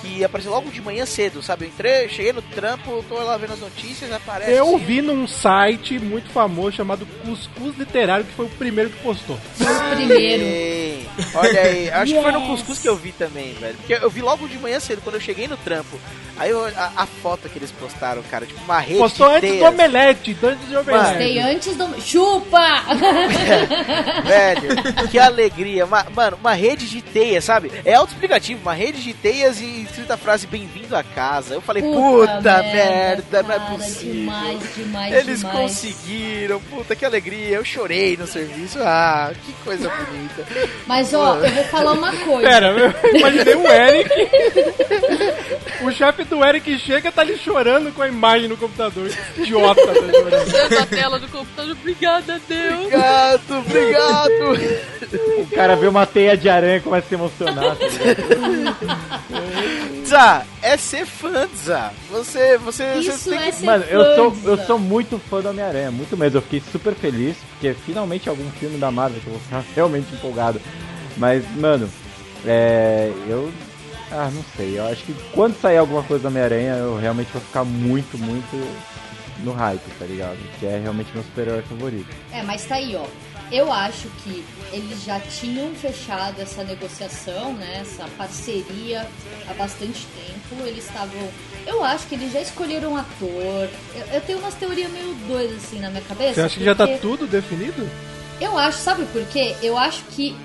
[0.00, 1.64] que apareceu logo de manhã cedo, sabe?
[1.64, 4.50] Eu entrei, cheguei no trampo, tô lá vendo as notícias, aparece.
[4.52, 9.38] Eu vi num site muito famoso chamado Cuscuz Literário, que foi o primeiro que postou.
[9.56, 11.08] Foi o primeiro.
[11.34, 12.48] Olha aí, acho que foi no Yes.
[12.48, 13.76] Cuscuz que eu vi também, velho.
[13.76, 15.98] Porque eu vi logo de manhã cedo, quando eu cheguei no trampo.
[16.38, 19.48] Aí eu- a, a foto que eles postaram, cara, tipo uma rede Postou de antes
[19.50, 19.72] do teias.
[19.74, 21.08] omelete, antes de omelete.
[21.08, 22.00] Postei antes do.
[22.00, 22.82] Chupa!
[24.24, 25.84] Velho, que alegria.
[25.86, 27.72] Ma- mano, uma rede de teias, sabe?
[27.84, 31.54] É autoexplicativo, uma rede de teias e escrita a frase bem-vindo a casa.
[31.54, 34.12] Eu falei, puta, merda, não é cara, possível.
[34.12, 35.58] Demais, demais, Eles demais.
[35.58, 37.56] conseguiram, puta, que alegria.
[37.56, 38.78] Eu chorei no serviço.
[38.80, 40.46] Ah, que coisa bonita.
[40.86, 42.48] Mas ó, eu vou falar uma coisa.
[42.48, 44.10] Pera, eu imaginei o Eric.
[45.82, 49.10] o chefe do Eric chega tá ali chorando com a imagem no computador.
[49.36, 50.52] Idiota, tá chorando.
[50.52, 52.86] Dando a tela do computador, obrigada, Deus.
[52.86, 54.88] Obrigado, obrigado.
[55.38, 57.76] O cara vê uma teia de aranha e começa a se emocionar.
[57.76, 58.98] tá
[60.06, 61.92] Zá, é ser fã, Zá.
[62.10, 63.56] Você, você, Isso você tem é que...
[63.56, 64.64] ser Mano, eu sou, fã, eu Zá.
[64.64, 66.38] sou muito fã do Homem-Aranha, muito mesmo.
[66.38, 70.12] Eu fiquei super feliz, porque finalmente algum filme da Marvel que eu vou ficar realmente
[70.14, 70.60] empolgado.
[71.16, 71.88] Mas, mano,
[72.46, 73.12] é.
[73.28, 73.52] Eu.
[74.10, 74.78] Ah, não sei.
[74.78, 78.56] Eu acho que quando sair alguma coisa do Homem-Aranha, eu realmente vou ficar muito, muito
[79.44, 80.38] no hype, tá ligado?
[80.58, 82.08] Que é realmente meu super-herói favorito.
[82.32, 83.04] É, mas tá aí, ó.
[83.50, 87.78] Eu acho que eles já tinham fechado essa negociação, né?
[87.80, 89.06] Essa parceria
[89.48, 90.66] há bastante tempo.
[90.66, 91.28] Eles estavam.
[91.66, 93.68] Eu acho que eles já escolheram um ator.
[93.94, 96.34] Eu, eu tenho umas teorias meio doidas assim na minha cabeça.
[96.34, 97.88] Você acha que já tá tudo definido?
[98.40, 99.56] Eu acho, sabe por quê?
[99.62, 100.36] Eu acho que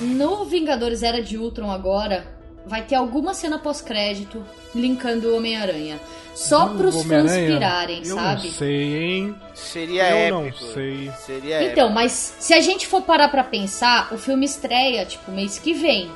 [0.00, 2.26] no Vingadores Era de Ultron agora
[2.66, 4.44] vai ter alguma cena pós-crédito
[4.74, 6.00] linkando o Homem-Aranha.
[6.36, 8.44] Só Do pros fãs pirarem, eu sabe?
[8.44, 9.34] Não sei, hein?
[9.54, 10.64] Seria eu épico.
[10.64, 11.10] não sei.
[11.18, 15.58] Seria Então, mas se a gente for parar pra pensar, o filme estreia, tipo, mês
[15.58, 16.10] que vem.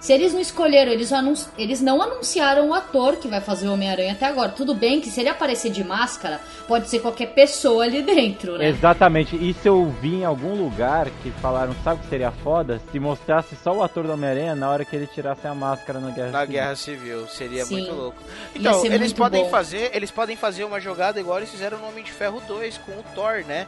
[0.00, 3.72] Se eles não escolheram, eles, anun- eles não anunciaram o ator que vai fazer o
[3.72, 4.50] Homem-Aranha até agora.
[4.50, 8.68] Tudo bem que se ele aparecer de máscara, pode ser qualquer pessoa ali dentro, né?
[8.68, 9.34] Exatamente.
[9.36, 12.80] E se eu vi em algum lugar que falaram, sabe o que seria foda?
[12.92, 16.10] Se mostrasse só o ator do Homem-Aranha na hora que ele tirasse a máscara na
[16.10, 16.52] Guerra Na Civil.
[16.52, 17.74] Guerra Civil, seria Sim.
[17.80, 18.18] muito louco.
[18.54, 19.50] Então, eles podem bom.
[19.50, 22.92] fazer, eles podem fazer uma jogada igual eles fizeram no Homem de Ferro 2 com
[22.92, 23.66] o Thor, né?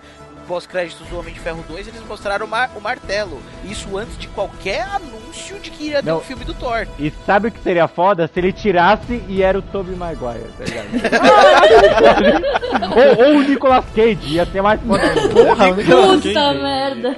[0.49, 3.38] Pós-créditos do Homem de Ferro 2, eles mostraram o, mar- o martelo.
[3.64, 6.18] Isso antes de qualquer anúncio de que iria ter Não.
[6.18, 6.86] um filme do Thor.
[6.99, 8.26] E sabe o que seria foda?
[8.32, 10.88] Se ele tirasse e era o Tobey Maguire, tá ligado?
[13.18, 15.03] ou, ou o Nicolas Cage, ia ser mais foda.
[15.32, 17.16] Porra, Puta merda.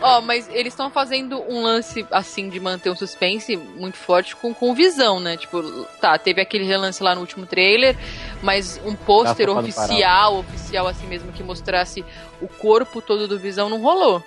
[0.00, 4.52] Ó, mas eles estão fazendo um lance, assim, de manter um suspense muito forte com,
[4.54, 5.36] com visão, né?
[5.36, 5.62] Tipo,
[6.00, 7.96] tá, teve aquele relance lá no último trailer,
[8.44, 12.04] mas um pôster oficial, oficial assim mesmo, que mostrasse
[12.40, 14.22] o corpo todo do Visão, não rolou.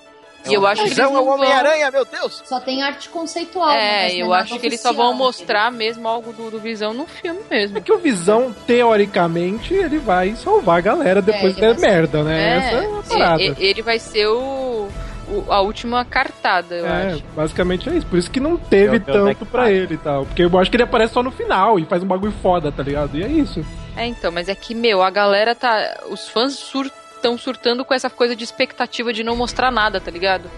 [0.50, 1.26] E eu acho que eles é o.
[1.26, 2.42] Homem-Aranha, meu Deus!
[2.46, 3.68] Só tem arte conceitual.
[3.68, 4.08] né?
[4.12, 7.42] É, eu acho que eles só vão mostrar mesmo algo do, do Visão no filme
[7.50, 7.78] mesmo.
[7.78, 11.80] É que o Visão, teoricamente, ele vai salvar a galera depois ele que é vai
[11.80, 12.58] ser- merda, né?
[12.58, 13.42] Essa é uma parada.
[13.44, 14.88] e- e- ele vai ser o,
[15.28, 17.24] o- a última cartada, eu É, acho.
[17.36, 18.06] basicamente é isso.
[18.08, 20.26] Por isso que não teve Eu tenho tanto pra ele e tal.
[20.26, 22.82] Porque eu acho que ele aparece só no final e faz um bagulho foda, tá
[22.84, 23.18] ligado?
[23.18, 23.66] E é isso.
[23.98, 26.04] É, então, mas é que, meu, a galera tá.
[26.10, 26.54] Os fãs
[27.16, 30.50] estão surtando com essa coisa de expectativa de não mostrar nada, tá ligado?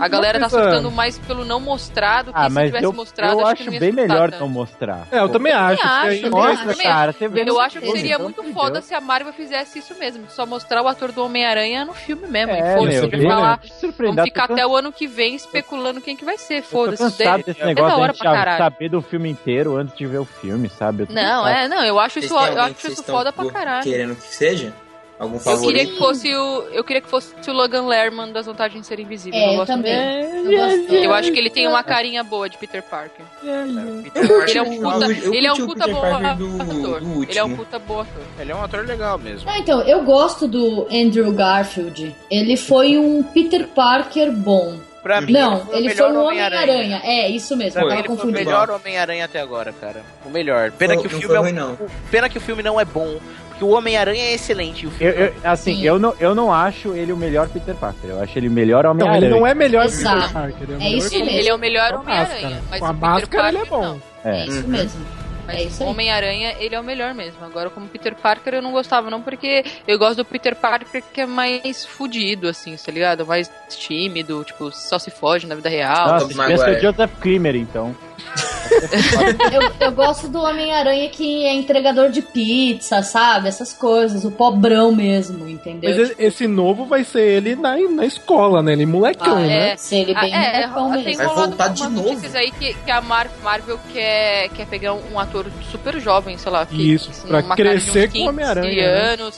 [0.00, 2.84] A galera tá coisa- surtando mais pelo não mostrar do que Ah, se mas tivesse
[2.84, 3.40] eu, mostrado.
[3.40, 4.40] eu acho, que acho bem melhor tanto.
[4.40, 5.06] não mostrar.
[5.10, 5.82] É, eu também acho.
[6.30, 8.84] mostra, cara, você vê Eu acho que seria amor muito foda Deus.
[8.86, 10.24] se a Marvel fizesse isso mesmo.
[10.30, 12.52] Só mostrar o ator do Homem-Aranha no filme mesmo.
[12.52, 13.60] É, e foda-se, meu, vai bem falar.
[13.98, 16.58] Vamos ficar Eu até o ano que vem especulando quem que vai ser.
[16.58, 17.04] Eu Foda-se.
[17.44, 18.58] desse é negócio da hora caralho.
[18.58, 21.04] saber do filme inteiro antes de ver o filme, sabe?
[21.08, 23.82] Eu Não, é, não, eu acho isso, eu acho isso foda pra caralho.
[23.82, 24.72] querendo que seja?
[25.18, 25.66] Algum Eu favorito?
[25.78, 26.62] queria que fosse o.
[26.72, 29.38] Eu queria que fosse o Logan Lerman das vantagens de ser invisível.
[29.38, 29.92] É, eu eu gosto também.
[29.94, 30.56] dele.
[30.56, 30.94] Eu gosto.
[30.94, 33.24] Eu acho que ele tem uma carinha boa de Peter Parker.
[33.44, 37.02] Eu Ele é um o- puta, eu ele é um o puta bom ator.
[37.28, 38.22] Ele é um puta bom ator.
[38.38, 39.48] Ele é um ator legal mesmo.
[39.48, 42.14] Ah, então, eu gosto do Andrew Garfield.
[42.30, 44.76] Ele foi um Peter Parker bom.
[45.02, 47.00] Pra mim, Não, o ele foi um Homem-Aranha.
[47.02, 50.00] É, isso mesmo, Pra eu ele foi o melhor Homem-Aranha até agora, cara.
[50.24, 50.70] O melhor.
[50.70, 51.72] Pena Foi- que o não filme é um- ruim, não.
[51.72, 53.18] o- Pena que o filme não é bom.
[53.62, 54.86] Porque o Homem-Aranha é excelente.
[54.86, 55.84] O Eu, filme eu- assim, Sim.
[55.84, 58.10] eu não, eu não acho ele o melhor Peter Parker.
[58.10, 59.18] Eu acho ele melhor Não, Homem-Aranha.
[59.26, 60.16] ele não é melhor que o Exato.
[60.20, 60.62] Peter Parker.
[60.62, 61.38] Ele é, o É melhor isso que- Ele, mesmo.
[61.38, 62.62] ele é o melhor Homem-Aranha.
[62.68, 63.82] Mas Com a o Peter máscara ele é Parker, bom.
[63.84, 64.02] não.
[64.32, 64.40] É.
[64.40, 65.06] É isso mesmo.
[65.48, 65.88] É Mas o aí.
[65.90, 67.44] Homem-Aranha, ele é o melhor mesmo.
[67.44, 71.20] Agora, como Peter Parker, eu não gostava, não, porque eu gosto do Peter Parker que
[71.20, 73.24] é mais fudido, assim, tá ligado?
[73.26, 76.08] Mais tímido, tipo, só se foge na vida real.
[76.08, 76.80] Nossa, ser o Maguire.
[76.80, 77.94] Joseph Kramer, então.
[79.52, 83.48] Eu, eu gosto do Homem-Aranha que é entregador de pizza, sabe?
[83.48, 85.90] Essas coisas, o pobrão mesmo, entendeu?
[85.90, 88.72] Mas esse- esse novo vai ser ele na, na escola, né?
[88.72, 89.70] Ele molecão, Ah, né?
[89.72, 89.76] é.
[89.76, 91.18] Ser ele bem Ah, é, molecão tem mesmo.
[91.18, 92.36] Vai rolado voltar de novo.
[92.36, 96.50] aí que, que a Mar- Marvel quer, quer pegar um, um ator super jovem, sei
[96.50, 96.64] lá.
[96.64, 99.30] que- Isso, que- pra de crescer com o 15 Homem-Aranha, né?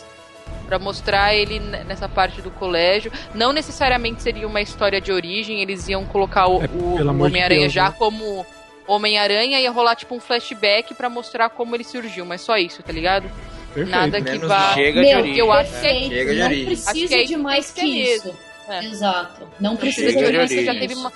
[0.66, 3.12] Pra mostrar ele nessa parte do colégio.
[3.35, 7.61] Não necessariamente seria uma história de origem, eles iam colocar o, pelo o de Homem-Aranha
[7.62, 7.95] Deus, já né?
[7.99, 8.47] como
[8.87, 12.93] Homem-Aranha, ia rolar tipo um flashback pra mostrar como ele surgiu, mas só isso, tá
[12.93, 13.30] ligado?
[13.72, 13.91] Perfeito.
[13.91, 14.72] Nada que Menos vá.
[14.74, 15.39] Chega de Meu, origem.
[15.39, 16.09] Eu acho que é.
[16.09, 16.66] Chega de não origem.
[16.66, 18.39] Precisa é de isso mais que isso.
[18.68, 18.85] É.
[18.85, 19.49] Exato.
[19.61, 21.12] Não precisa Chega de de mais Você já teve uma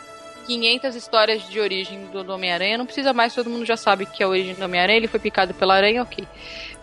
[0.46, 4.22] 500 histórias de origem do, do Homem-Aranha, não precisa mais, todo mundo já sabe que
[4.22, 6.26] é a origem do Homem-Aranha, ele foi picado pela aranha, ok.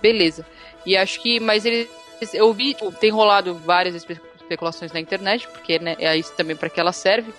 [0.02, 0.46] Beleza.
[0.86, 1.90] E acho que, mas ele,
[2.34, 6.56] eu vi, tipo, tem rolado várias espe- especulações na internet, porque né, é isso também
[6.56, 7.34] para que ela serve,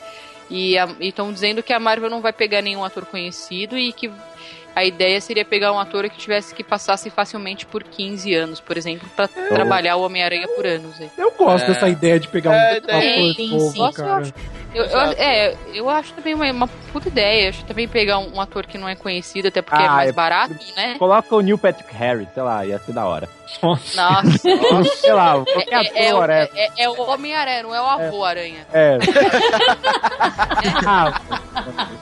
[0.51, 4.11] e estão dizendo que a Marvel não vai pegar nenhum ator conhecido e que
[4.77, 8.77] a ideia seria pegar um ator que tivesse que passasse facilmente por 15 anos, por
[8.77, 11.01] exemplo, pra trabalhar o Homem-Aranha por anos.
[11.01, 11.11] aí.
[11.17, 11.69] Eu gosto É.
[11.73, 13.79] dessa ideia de pegar um É, ator tem, sim, novo, sim.
[13.81, 14.35] Eu acho-
[14.75, 17.49] Eu, eu- é, eu acho também uma, uma puta ideia.
[17.49, 19.93] Acho que também pegar um, um ator que não é conhecido, até porque é Ah,
[19.93, 20.97] mais é- barato, né?
[20.99, 23.27] Coloca o Neil Patrick Harris, sei lá, ia ser da hora.
[23.63, 23.97] Nossa.
[23.97, 26.51] Nossa, sei lá, qualquer é, é, ator, o- é.
[26.55, 28.67] é- é o Homem-Aranha, não é o avô aranha.
[28.71, 28.99] É.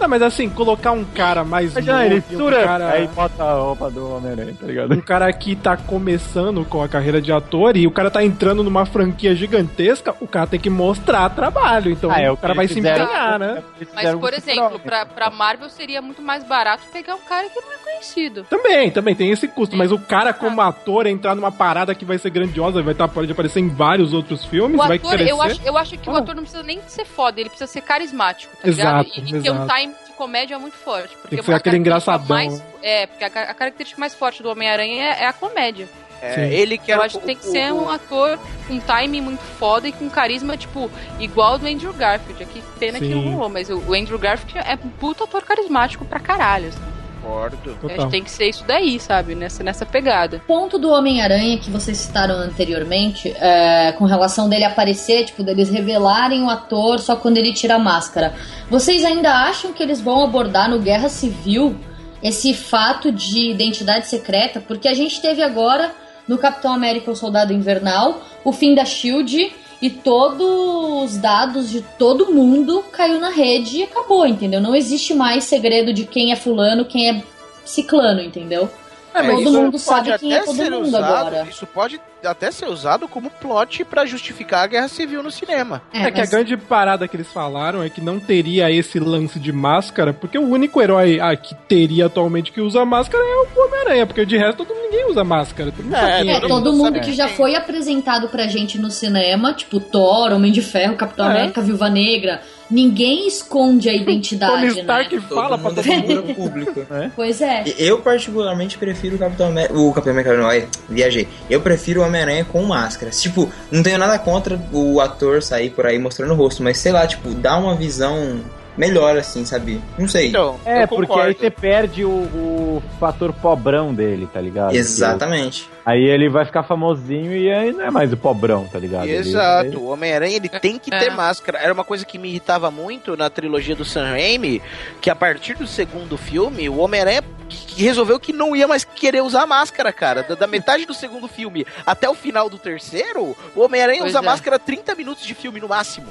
[0.00, 2.90] Não, mas assim, colocar um cara mais ele, novo, um Sura, cara...
[2.92, 4.94] aí bota a roupa do Homem-Aranha, tá ligado?
[4.94, 8.64] um cara que tá começando com a carreira de ator e o cara tá entrando
[8.64, 11.90] numa franquia gigantesca, o cara tem que mostrar trabalho.
[11.92, 13.62] Então Ah, é, o o cara vai eles se fizeram- empenhar, né?
[13.78, 17.46] Mas, fizeram por o exemplo, pra, pra Marvel seria muito mais barato pegar um cara
[17.48, 18.44] que não é conhecido.
[18.48, 22.16] Também, também tem esse custo, mas o cara como ator entrar numa parada que vai
[22.16, 25.30] ser grandiosa, vai estar pode aparecer em vários outros filmes, O vai ator, crescer.
[25.30, 26.18] eu acho, eu acho que o Ah.
[26.20, 29.06] ator não precisa nem ser foda, ele precisa ser carismático, tá ligado?
[29.06, 29.74] Exato, E, e ter um exato.
[29.74, 29.89] time
[30.20, 31.16] comédia muito forte.
[31.16, 32.36] Porque que a aquele engraçadão.
[32.36, 35.88] mais- é, porque a, a característica mais forte do Homem-Aranha é, é a comédia.
[36.22, 36.40] É, Sim.
[36.42, 39.22] ele que Eu era acho o- que tem que o- ser um ator com timing
[39.22, 42.42] muito foda e com carisma, tipo, igual do Andrew Garfield.
[42.42, 43.32] Aqui, pena que não Sim.
[43.32, 46.68] rolou, mas o o Andrew Garfield é um puta ator carismático pra caralho.
[46.68, 46.78] assim.
[47.20, 47.58] Concordo.
[47.64, 48.06] Eu Acho Total.
[48.06, 49.34] que tem que ser isso daí, sabe?
[49.34, 50.40] Nessa, nessa pegada.
[50.46, 56.42] ponto do Homem-Aranha que vocês citaram anteriormente, é, com relação dele aparecer, tipo, deles revelarem
[56.42, 58.34] o ator só quando ele tira a máscara.
[58.68, 61.76] Vocês ainda acham que eles vão abordar no Guerra Civil
[62.22, 64.60] esse fato de identidade secreta?
[64.60, 65.92] Porque a gente teve agora
[66.26, 71.80] no Capitão América o Soldado Invernal o fim da Shield e todos os dados de
[71.80, 74.60] todo mundo caiu na rede e acabou, entendeu?
[74.60, 77.22] Não existe mais segredo de quem é fulano, quem é
[77.64, 78.68] ciclano, entendeu?
[79.14, 81.46] É, mas todo isso mundo pode sabe quem é até todo ser mundo usado- agora.
[81.50, 85.80] Isso pode até ser usado como plot pra justificar a guerra civil no cinema.
[85.92, 89.50] É, que a grande parada que eles falaram é que não teria esse lance de
[89.52, 94.06] máscara, porque o único herói ah, que teria atualmente que usa máscara é o Homem-Aranha,
[94.06, 95.72] porque de resto todo ninguém usa máscara.
[95.72, 97.36] Todo mundo É, É, todo todo mundo sabe que já quem.
[97.36, 101.30] foi apresentado pra gente no cinema, tipo Thor, Homem de Ferro, Capitão É.
[101.30, 104.80] América, Viúva Negra, ninguém esconde a identidade, Tony né?
[104.80, 106.06] Stark Todo fala pra mundo todo é mundo.
[106.06, 107.12] figura pública.
[107.16, 107.64] Pois é.
[107.78, 109.78] Eu particularmente prefiro o Capitão América.
[109.78, 111.26] O Capitão América não, ai, viajei.
[111.48, 113.20] Eu prefiro o Homem-Aranha com máscaras.
[113.20, 116.92] Tipo, não tenho nada contra o ator sair por aí mostrando o rosto, mas sei
[116.92, 118.40] lá, tipo, dá uma visão
[118.76, 119.80] melhor assim, sabe?
[119.98, 120.28] Não sei.
[120.28, 124.74] Então, É, porque aí você perde o, o fator pobrão dele, tá ligado?
[124.74, 125.68] Exatamente.
[125.84, 129.04] Aí ele vai ficar famosinho e aí não é mais o pobrão, tá ligado?
[129.04, 130.98] Ele Exato, vai- o Homem-Aranha ele tem que É.
[130.98, 131.58] ter máscara.
[131.58, 134.60] Era uma coisa que me irritava muito na trilogia do Sam Raimi,
[135.00, 139.22] que a partir do segundo filme, o Homem-Aranha que resolveu que não ia mais querer
[139.22, 140.22] usar máscara, cara.
[140.22, 144.22] Da, da metade do segundo filme até o final do terceiro, o Homem-Aranha usa é.
[144.22, 146.06] máscara 30 minutos de filme no máximo.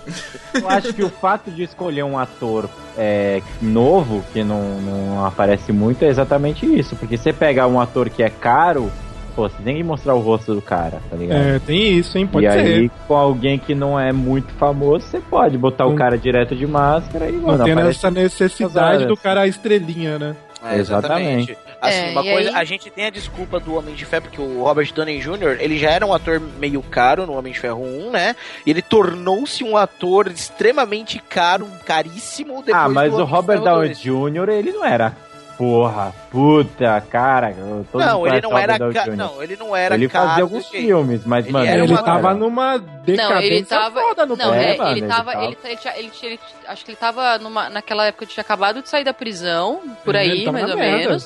[0.53, 5.72] Eu acho que o fato de escolher um ator é, novo, que não, não aparece
[5.72, 6.95] muito, é exatamente isso.
[6.97, 8.91] Porque você pega um ator que é caro,
[9.39, 11.37] pô, você tem que mostrar o rosto do cara, tá ligado?
[11.39, 12.27] É, tem isso, hein?
[12.27, 12.57] Pode e ser.
[12.59, 16.53] aí, com alguém que não é muito famoso, você pode botar o Não- cara direto
[16.55, 20.35] de máscara e, Não mano, tem aparece essa necessidade do cara estrelinha, né?
[20.61, 21.57] É, Exatamente.
[21.81, 24.23] Assim, É, uma e coisa, aí- a gente tem a desculpa do Homem de Ferro,
[24.23, 27.59] porque o Robert Downey Jr., ele já era um ator meio caro no Homem de
[27.61, 28.35] Ferro 1, né?
[28.65, 33.93] E ele tornou-se um ator extremamente caro, caríssimo depois Ah, mas do o Robert Downey
[33.95, 34.01] 2.
[34.01, 35.15] Jr., ele não era.
[35.60, 37.51] Porra, puta, cara.
[37.51, 39.05] todo mundo Não, ele não era ca...
[39.07, 40.86] Não, ele não era ele fazia alguns jeito.
[40.88, 43.99] filmes, mas, Ele mano, era ele uma- tava numa Não, decadência ele tava.
[43.99, 45.34] foda no não, é, mano, ele ele tava.
[45.43, 49.82] Ele, acho que ele tava numa, naquela época que tinha acabado de sair da prisão,
[50.05, 51.18] por aí, mais ou merda.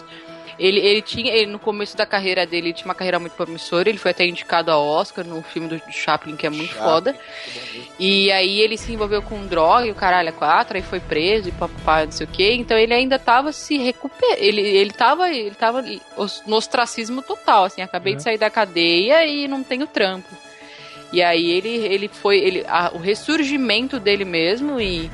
[0.60, 3.90] Ele, ele tinha, ele, no começo da carreira dele, ele tinha uma carreira muito promissora,
[3.90, 7.16] ele foi até indicado a Oscar no filme do Chaplin, que é muito Chaplin, foda.
[8.00, 11.50] E aí ele se envolveu com droga e o caralho é quatro, aí foi preso
[11.50, 12.52] e papapá, não sei o que.
[12.54, 14.38] Então ele ainda tava se recuperando.
[14.40, 15.84] Ele, ele tava, ele tava
[16.46, 18.16] no ostracismo total, assim, acabei É.
[18.18, 20.28] de sair da cadeia e não tenho trampo.
[21.12, 22.40] E aí ele, ele foi.
[22.40, 25.12] Ele, a- o ressurgimento dele mesmo e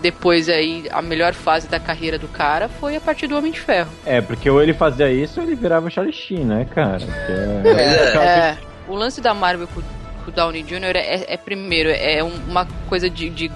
[0.00, 3.60] depois aí a melhor fase da carreira do cara foi a partir do Homem de
[3.60, 3.90] Ferro.
[4.06, 6.98] É, porque ou ele fazia isso ou ele virava o Charlie Sheen, né, cara?
[6.98, 8.08] Que é- É.
[8.08, 9.80] aquela É, o lance da Marvel com,
[10.24, 10.94] com o Downey Jr.
[10.96, 13.50] é, é primeiro, é um- uma coisa de, de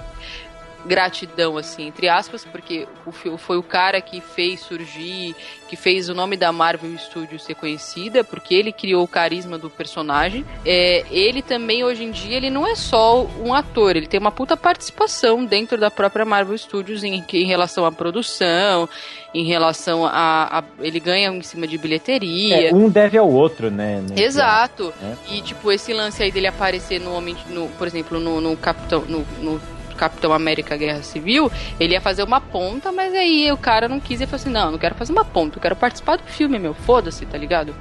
[0.85, 5.35] gratidão, assim, entre aspas, porque o, foi o cara que fez surgir,
[5.69, 9.69] que fez o nome da Marvel Studios ser conhecida, porque ele criou o carisma do
[9.69, 10.45] personagem.
[10.65, 14.31] É, ele também, hoje em dia, ele não é só um ator, ele tem uma
[14.31, 18.87] puta participação dentro da própria Marvel Studios em, em relação à produção,
[19.33, 22.69] em relação a, a- Ele ganha em cima de bilheteria.
[22.69, 24.01] É, um deve ao outro, né?
[24.07, 24.93] nesse Exato.
[25.01, 25.17] né?
[25.29, 29.01] E tipo, esse lance aí dele aparecer no homem, no, por exemplo, no, no Capitão.
[29.07, 29.59] No, no
[29.95, 34.21] Capitão América Guerra Civil, ele ia fazer uma ponta, mas aí o cara não quis
[34.21, 36.73] e falou assim: não, não quero fazer uma ponta, eu quero participar do filme, meu,
[36.73, 37.75] foda-se, tá ligado?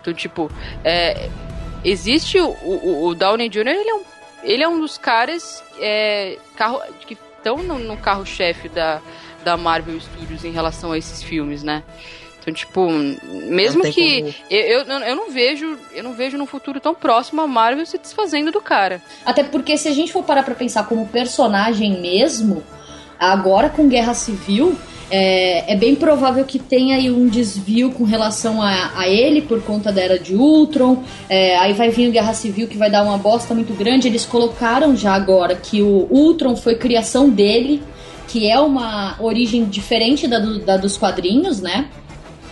[0.00, 0.50] Então, tipo,
[0.84, 1.28] é,
[1.84, 4.02] existe o, o, o Downey Jr., ele é um,
[4.42, 9.00] ele é um dos caras é, carro, que estão no, no carro-chefe da,
[9.44, 11.82] da Marvel Studios em relação a esses filmes, né?
[12.44, 12.86] Então, tipo,
[13.48, 16.94] mesmo que como- eu, eu, não- eu não vejo, eu não vejo no futuro tão
[16.94, 19.00] próximo a Marvel se desfazendo do cara.
[19.24, 22.62] Até porque se a gente for parar pra pensar como personagem mesmo,
[23.18, 24.76] agora com Guerra Civil,
[25.10, 29.62] é, é bem provável que tenha aí um desvio com relação a, a ele por
[29.62, 31.02] conta da era de Ultron.
[31.28, 34.08] É, aí vai vir o Guerra Civil que vai dar uma bosta muito grande.
[34.08, 37.82] Eles colocaram já agora que o Ultron foi criação dele,
[38.28, 41.86] que é uma origem diferente da, do- da dos quadrinhos, né?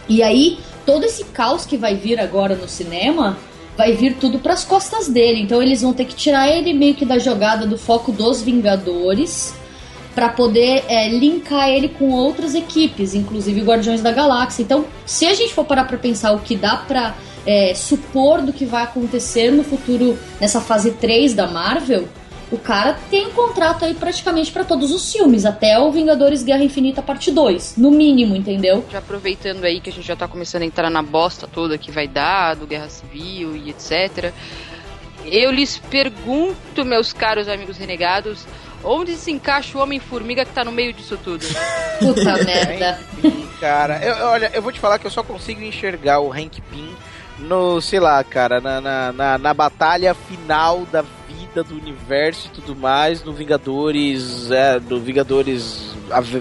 [0.09, 3.37] E aí, todo esse caos que vai vir agora no cinema
[3.77, 5.41] vai vir tudo pras costas dele.
[5.41, 9.55] Então eles vão ter que tirar ele meio que da jogada do foco dos Vingadores
[10.15, 14.63] pra poder é, linkar ele com outras equipes, inclusive Guardiões da Galáxia.
[14.63, 17.15] Então, se a gente for parar pra pensar o que dá pra
[17.47, 22.07] é, supor do que vai acontecer no futuro nessa fase 3 da Marvel,
[22.53, 27.01] o cara tem contrato aí praticamente pra todos os filmes, até o Vingadores Guerra Infinita
[27.03, 28.85] parte 2, no mínimo, entendeu?
[28.93, 31.91] Já aproveitando aí que a gente já tá começando a entrar na bosta toda que
[31.91, 34.33] vai dar, do Guerra Civil e etc.
[35.25, 38.45] Eu lhes pergunto, meus caros amigos renegados,
[38.85, 41.45] onde se encaixa o Homem-Formiga que tá no meio disso tudo?
[42.01, 42.99] Puta merda.
[43.61, 46.61] Cara, eu, eu- olha, eu vou te falar que eu só consigo enxergar o Hank
[46.71, 46.91] Pym
[47.39, 51.03] no, sei lá, cara, na, na, na, na batalha final da
[51.43, 55.93] vida do universo e tudo mais, no Vingadores, é, do Vingadores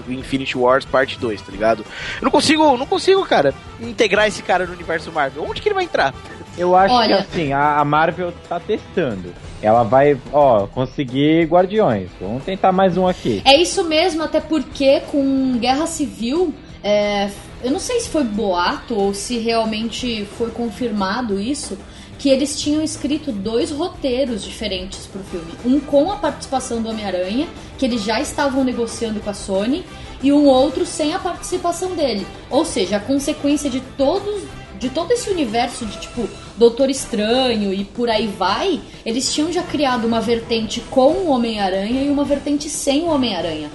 [0.08, 1.84] Infinity Wars parte 2, tá ligado?
[2.20, 5.44] Eu não consigo, não consigo, cara, integrar esse cara no universo Marvel.
[5.48, 6.14] Onde que ele vai entrar?
[6.56, 9.32] Eu acho Olha- que assim, a, a Marvel tá testando.
[9.60, 12.08] Ela vai, ó, conseguir Guardiões.
[12.20, 13.42] Vamos tentar mais um aqui.
[13.44, 17.30] É isso mesmo, até porque com Guerra Civil, é,
[17.62, 21.78] eu não sei se foi boato ou se realmente foi confirmado isso,
[22.22, 25.54] que eles tinham escrito dois roteiros diferentes pro filme.
[25.66, 29.84] Um com a participação do Homem-Aranha, que eles já estavam negociando com a Sony,
[30.22, 32.24] e um outro sem a participação dele.
[32.48, 34.44] Ou seja, a consequência de todos
[34.78, 39.62] de todo esse universo de tipo Doutor Estranho e por aí vai, eles tinham já
[39.64, 43.68] criado uma vertente com o Homem-Aranha e uma vertente sem o Homem-Aranha.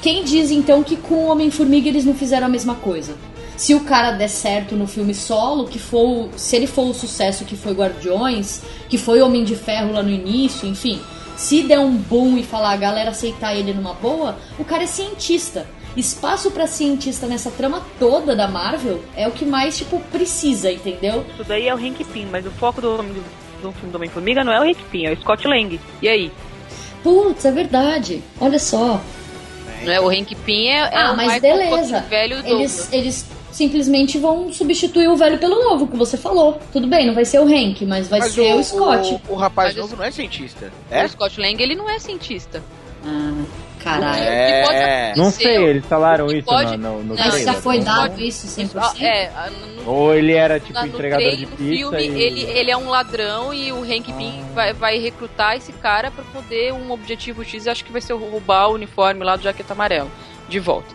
[0.00, 3.16] Quem diz então que com o Homem-Formiga eles não fizeram a mesma coisa?
[3.60, 6.94] Se o cara der certo no filme solo, que for, o- se ele for o
[6.94, 10.98] sucesso que foi Guardiões, que foi Homem de Ferro lá no início, enfim,
[11.36, 14.86] se der um boom e falar a galera aceitar ele numa boa, o cara é
[14.86, 15.66] cientista.
[15.94, 21.26] Espaço pra cientista nessa trama toda da Marvel é o que mais tipo precisa, entendeu?
[21.34, 23.24] Isso daí é o Hank Pym, mas o foco do, do,
[23.60, 25.78] do filme do Homem-Formiga não é o Hank Pym, é o Scott Lang.
[26.00, 26.32] E aí?
[27.02, 28.22] Putz, é verdade.
[28.40, 28.98] Olha só.
[29.84, 30.00] Não é?
[30.00, 32.00] O Hank Pym é, é ah, o mas beleza.
[32.08, 32.92] velho Eles, Douglas.
[32.92, 36.60] eles simplesmente vão substituir o velho pelo novo, que você falou.
[36.72, 39.20] Tudo bem, não vai ser o Hank, mas vai Mas ser o, Scott.
[39.28, 40.72] O, o rapaz Mas novo não é cientista.
[40.90, 41.06] O É?
[41.08, 42.62] Scott Lang, ele não é cientista.
[43.04, 43.32] Ah,
[43.78, 44.22] caralho.
[44.22, 45.12] É.
[45.14, 47.54] O Não sei, eles falaram o isso pode- no, no, no Não, Mas trailer.
[47.54, 48.70] já foi Não- dado isso 100%?
[48.76, 52.22] Ah, É, ah, no, Ou ele era tipo entregador trailer, de no pizza filme, e...
[52.22, 56.22] ele, ele é um ladrão e o Hank Pym vai, vai recrutar esse cara pra
[56.24, 60.10] poder um objetivo X, acho que vai ser roubar o uniforme lá do Jaqueta Amarelo,
[60.46, 60.94] de volta.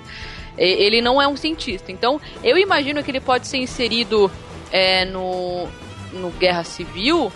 [0.57, 4.31] Ele não é um cientista, então eu imagino que ele pode ser inserido
[4.71, 5.67] é, no,
[6.13, 7.31] no Guerra Civil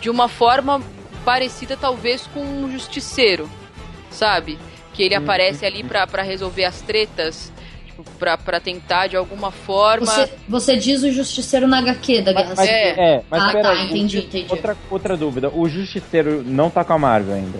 [0.00, 0.82] de uma forma
[1.24, 3.48] parecida talvez com um justiceiro,
[4.10, 4.58] sabe?
[4.92, 7.52] Que ele aparece ali pra, pra resolver as tretas,
[7.86, 10.06] tipo, pra, pra tentar de alguma forma...
[10.06, 12.72] Você, você diz o Justiceiro na HQ da Guerra Civil.
[12.72, 14.46] é, mas Ah, pera tá, entendi, entendi.
[14.50, 17.58] Outra, outra dúvida, o Justiceiro não tá com a Marvel ainda.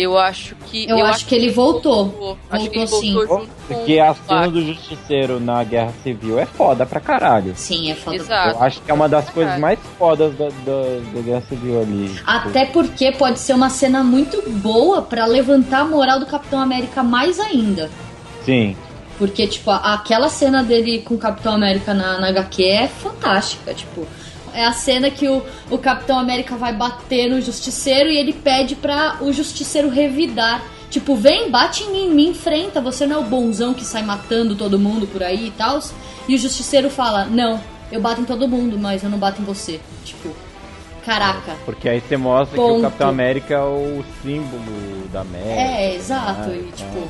[0.00, 0.88] Eu acho que.
[0.88, 2.06] Eu acho que ele voltou.
[2.06, 2.38] voltou.
[2.50, 3.14] Acho que ele Voltou, sim.
[3.14, 4.48] voltou Porque a cena Batman.
[4.52, 7.52] do Justiceiro na Guerra Civil é foda pra caralho.
[7.56, 8.16] Sim, é foda.
[8.16, 8.56] Exato.
[8.56, 10.82] Eu acho que é uma das coisas mais fodas da, da,
[11.14, 12.18] da Guerra Civil ali.
[12.24, 17.02] Até porque pode ser uma cena muito boa pra levantar a moral do Capitão América
[17.02, 17.90] mais ainda.
[18.44, 18.76] Sim.
[19.18, 23.74] Porque, tipo, aquela cena dele com o Capitão América na, na HQ é fantástica.
[23.74, 24.06] Tipo,
[24.58, 25.40] É a cena que o,
[25.70, 30.64] o Capitão América vai bater no Justiceiro e ele pede pra o Justiceiro revidar.
[30.90, 34.56] Tipo, vem, bate em mim, me enfrenta, você não é o bonzão que sai matando
[34.56, 35.78] todo mundo por aí e tal.
[36.26, 37.60] E o Justiceiro fala, não,
[37.92, 39.78] eu bato em todo mundo, mas eu não bato em você.
[40.04, 40.34] Tipo,
[41.06, 41.54] caraca.
[41.64, 42.80] Porque aí você mostra que Ponto.
[42.80, 45.52] o Capitão América é o símbolo da América.
[45.52, 46.48] É, exato.
[46.48, 46.56] né?
[46.56, 47.08] E Então, tipo,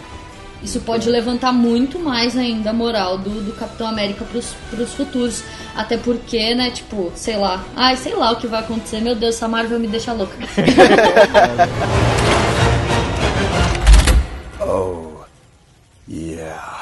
[0.62, 5.42] isso pode levantar muito mais ainda a moral do, do Capitão América pros, pros futuros.
[5.76, 7.64] Até porque, né, tipo, sei lá.
[7.76, 9.00] Ai, sei lá o que vai acontecer.
[9.00, 10.34] Meu Deus, essa Marvel me deixa louca.
[14.60, 15.24] Oh,
[16.08, 16.78] yeah.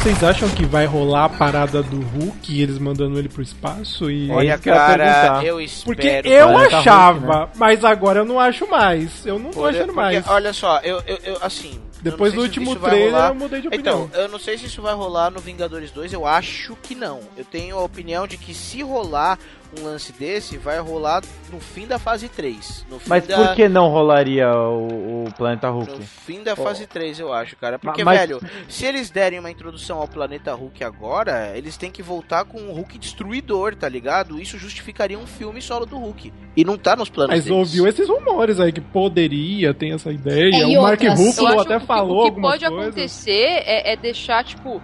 [0.00, 4.10] Vocês acham que vai rolar a parada do Hulk e eles mandando ele pro espaço?
[4.10, 4.30] E...
[4.30, 5.94] Olha, cara, eu espero.
[5.94, 9.26] Porque eu achava, Hulk, mas agora eu não acho mais.
[9.26, 10.26] Eu não tô Por- achando porque, mais.
[10.26, 11.78] Olha só, eu, eu, eu, assim.
[12.00, 13.28] Depois do último trailer, rolar.
[13.28, 14.08] eu mudei de opinião.
[14.10, 17.20] Então, eu não sei se isso vai rolar no Vingadores 2, eu acho que não.
[17.36, 19.38] Eu tenho a opinião de que se rolar
[19.78, 22.86] um lance desse, vai rolar no fim da fase 3.
[22.90, 23.36] No fim Mas da...
[23.36, 25.92] por que não rolaria o, o Planeta Hulk?
[25.98, 27.78] No fim da fase 3, eu acho, cara.
[27.78, 32.02] Porque, Mas- velho, se eles derem uma introdução ao planeta Hulk agora, eles têm que
[32.02, 34.40] voltar com o Hulk destruidor, tá ligado?
[34.40, 36.32] Isso justificaria um filme solo do Hulk.
[36.56, 37.58] E não tá nos planos Mas deles.
[37.58, 40.50] ouviu esses rumores aí que poderia, tem essa ideia.
[40.62, 42.84] É, o Mark Ruffalo até que falou o que pode coisas.
[42.86, 44.80] acontecer é, é deixar, tipo.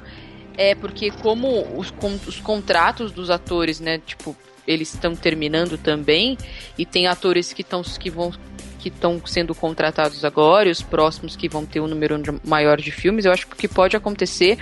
[0.58, 4.34] É porque como os, con- os contratos dos atores, né, tipo,
[4.66, 6.36] eles estão terminando também,
[6.76, 8.32] e tem atores que estão que vão
[8.78, 12.92] que estão sendo contratados agora, e os próximos que vão ter um número maior de
[12.92, 14.58] filmes, eu acho que o que pode acontecer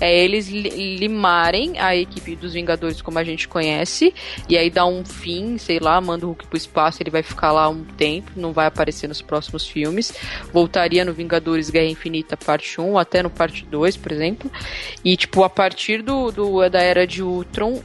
[0.00, 4.12] é eles li- limarem a equipe dos Vingadores como a gente conhece,
[4.48, 7.50] e aí dá um fim, sei lá, manda o Hulk pro espaço, ele vai ficar
[7.50, 10.12] lá um tempo, não vai aparecer nos próximos filmes.
[10.52, 14.52] Voltaria no Vingadores Guerra Infinita parte 1, até no parte 2, por exemplo.
[15.02, 17.82] E, tipo, a partir do, do da era de Ultron,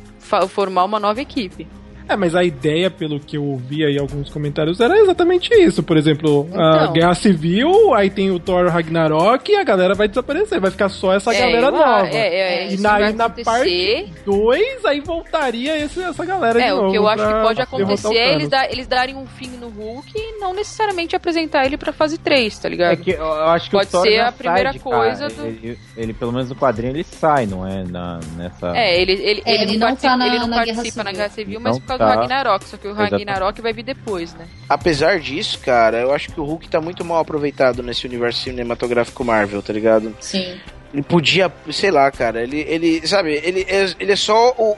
[0.47, 1.67] formar uma nova equipe.
[2.11, 5.81] É, mas a ideia, pelo que eu ouvi aí alguns comentários, era exatamente isso.
[5.81, 6.93] Por exemplo, a Então.
[6.93, 10.59] Guerra Civil, aí tem o Thor Ragnarok e a galera vai desaparecer.
[10.59, 12.07] Vai ficar só essa É, galera eu- nova.
[12.09, 13.45] é, é, e na, vai e na acontecer.
[13.49, 16.87] parte 2, aí voltaria esse- essa galera de É, novo.
[16.87, 19.69] o que eu acho que pode acontecer é eles, dar- eles darem um fim no
[19.69, 22.91] Hulk e não necessariamente apresentar ele pra fase 3, tá ligado?
[22.91, 25.33] É que eu acho que Pode o Thor ser a primeira de coisa cara.
[25.33, 27.83] do- Ele, ele, pelo menos no quadrinho, ele sai, não é?
[27.85, 28.75] Na, nessa...
[28.75, 30.75] É, ele, ele, É, ele, ele não, não tá participa, na- ele não na Guerra
[30.75, 31.17] participa na Civil.
[31.21, 32.15] Guerra Civil, mas por causa tá.
[32.15, 32.65] do Ragnarok.
[32.65, 32.93] Só que o.
[32.93, 34.47] Ragnarok vai vir depois, né?
[34.69, 39.23] Apesar disso, cara, eu acho que o Hulk tá muito mal aproveitado nesse universo cinematográfico
[39.23, 40.15] Marvel, tá ligado?
[40.19, 40.59] Sim.
[40.93, 44.75] Ele podia, sei lá, cara, ele, ele sabe, ele, é- ele é só o,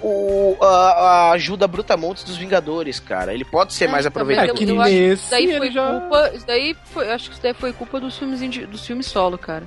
[0.60, 3.34] o- a, a ajuda brutamontes dos Vingadores, cara.
[3.34, 4.52] Ele pode ser mais Então, aproveitado.
[4.52, 6.32] É que eu, eu acho que nesse isso daí foi já- culpa.
[6.36, 9.64] Isso daí foi, acho que isso daí foi culpa dos filmes, dos filmes solo, cara.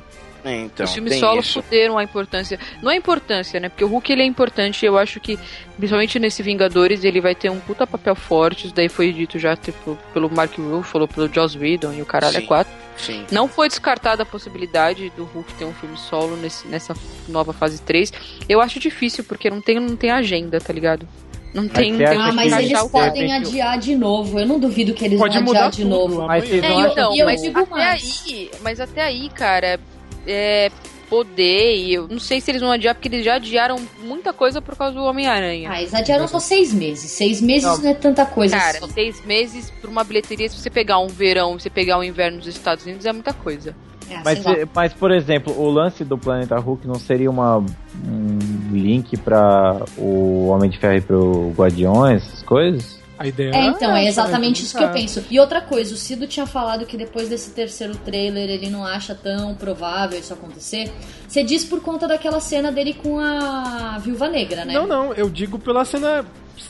[0.47, 1.61] É, então, Os filmes solo isso.
[1.61, 2.57] fuderam a importância.
[2.81, 3.69] Não a importância, né?
[3.69, 4.87] Porque o Hulk ele é importante.
[4.87, 5.37] Eu acho que,
[5.77, 8.67] principalmente nesse Vingadores, ele vai ter um puta papel forte.
[8.67, 12.37] Isso daí foi dito já tipo, pelo Mark Ruffalo, pelo Joss Whedon e o caralho
[12.37, 12.73] é quatro.
[12.97, 13.27] Sim.
[13.33, 16.95] Não foi descartada a possibilidade do Hulk ter um filme solo nesse, nessa
[17.29, 18.13] nova fase 3.
[18.49, 21.09] Eu acho difícil, porque não tem, não tem agenda, tá ligado?
[21.53, 24.39] Não tem, você tem Ah, mas eles podem adiar de novo.
[24.39, 26.27] Eu não duvido que eles Pode vão mudar adiar de tudo, novo.
[26.27, 29.81] Mas É, então, eu mas até aí, mas até aí, cara,
[30.27, 30.71] é
[31.09, 34.61] poder e eu não sei se eles vão adiar porque eles já adiaram muita coisa
[34.61, 35.71] por causa do Homem-Aranha.
[35.73, 37.11] Ah, eles adiaram só seis meses.
[37.13, 37.79] Seis meses Não.
[37.79, 38.91] não, é tanta coisa Cara, assim.
[38.91, 42.39] seis meses por uma bilheteria, se você pegar um verão, se você pegar um inverno
[42.39, 43.75] nos Estados Unidos, é muita coisa.
[44.11, 48.39] Ah, Mas, se- mas, por exemplo, o lance do Planeta Hulk não seria uma, um
[48.73, 53.01] link pra o Homem de Ferro e pro Guardiões, essas coisas?
[53.19, 55.25] A ideia É, então, essa, é exatamente isso que eu penso.
[55.31, 59.15] E outra coisa, o Cido tinha falado que depois desse terceiro trailer ele não acha
[59.15, 60.93] tão provável isso acontecer.
[61.27, 64.75] Você diz por conta daquela cena dele com a Viúva Negra, né?
[64.75, 66.25] Não, não, eu digo pela cena.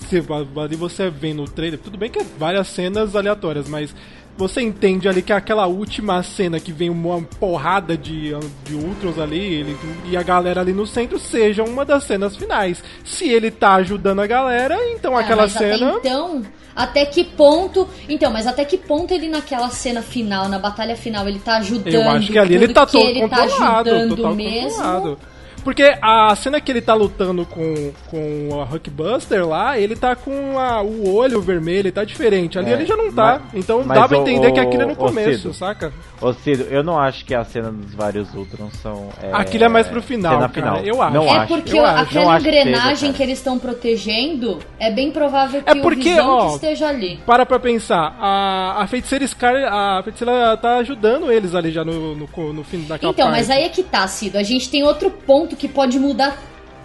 [0.08, 0.22] Se,
[0.60, 3.94] ali você vê no trailer, tudo bem que é várias cenas aleatórias, mas
[4.36, 8.30] você entende ali que aquela última cena que vem uma porrada de,
[8.64, 12.82] de Ultrons ali ele- e a galera ali no centro seja uma das cenas finais.
[13.04, 15.88] Se ele tá ajudando a galera, então Ah, aquela cena.
[15.90, 16.42] Até então,
[16.74, 17.88] até que ponto.
[18.08, 21.94] Então, mas até que ponto ele naquela cena final, na batalha final, ele tá ajudando.
[21.94, 24.70] Eu acho que ali ele tá que todo ele tá ajudando total mesmo.
[24.70, 25.18] controlado.
[25.66, 30.56] Porque a cena que ele tá lutando com, com a Hulkbuster lá, ele tá com
[30.56, 32.56] a- o olho vermelho, ele tá diferente.
[32.56, 33.40] Ali É, ele já não tá.
[33.42, 35.92] mas- então mas dá pra o- entender que o- aquilo é no começo, Cido, saca?
[36.20, 39.08] Ô Cido, eu não acho que a cena dos vários Ultrons são.
[39.20, 40.84] É, Aquilo é mais pro final, cena cara, final.
[40.86, 41.14] eu acho.
[41.14, 41.48] Não é acho.
[41.48, 42.02] porque eu acho.
[42.04, 46.00] Aquela acho que seja, engrenagem que eles estão protegendo é bem provável que É porque,
[46.10, 47.18] o Visão ó, que esteja ali.
[47.26, 52.14] Para pra pensar, a, a feiticeira Scar, a feiticeira tá ajudando eles ali já no,
[52.14, 53.38] no, no fim daquela Então, parte.
[53.38, 54.38] mas aí é que tá, Cido.
[54.38, 56.42] A gente tem outro ponto que pode mudar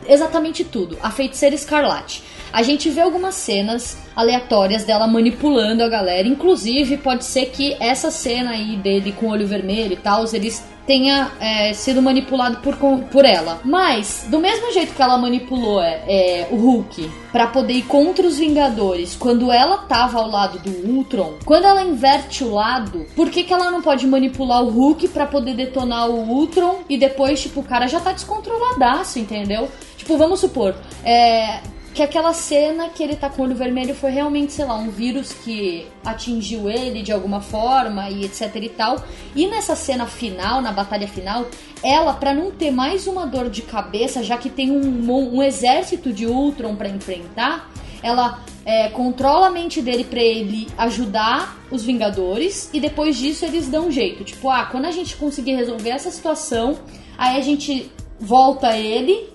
[0.08, 0.98] exatamente tudo.
[1.02, 2.24] A feiticeira escarlate.
[2.52, 6.28] A gente vê algumas cenas aleatórias dela manipulando a galera.
[6.28, 10.64] Inclusive, pode ser que essa cena aí dele com o olho vermelho e tal, eles
[10.92, 13.62] tenha é, sido manipulado por, por ela.
[13.64, 18.28] Mas, do mesmo jeito que ela manipulou é, é, o Hulk pra poder ir contra
[18.28, 23.30] os Vingadores, quando ela tava ao lado do Ultron, quando ela inverte o lado, por
[23.30, 27.42] que, que ela não pode manipular o Hulk pra poder detonar o Ultron e depois,
[27.42, 29.70] tipo, o cara já tá descontroladaço, entendeu?
[29.96, 30.76] Tipo, vamos supor,
[31.06, 31.62] é,
[31.94, 34.89] que aquela cena que ele tá com o olho vermelho foi realmente, sei lá, um
[34.89, 39.04] vírus que atingiu ele de alguma forma e etc e tal.
[39.36, 41.46] E nessa cena final, na batalha final,
[41.84, 46.14] ela, pra não ter mais uma dor de cabeça, já que tem um, um exército
[46.14, 47.70] de Ultron pra enfrentar,
[48.02, 53.68] ela é, controla a mente dele pra ele ajudar os Vingadores e depois disso eles
[53.68, 54.24] dão um jeito.
[54.24, 56.80] Tipo, ah, quando a gente conseguir resolver essa situação,
[57.18, 59.30] aí a gente volta ele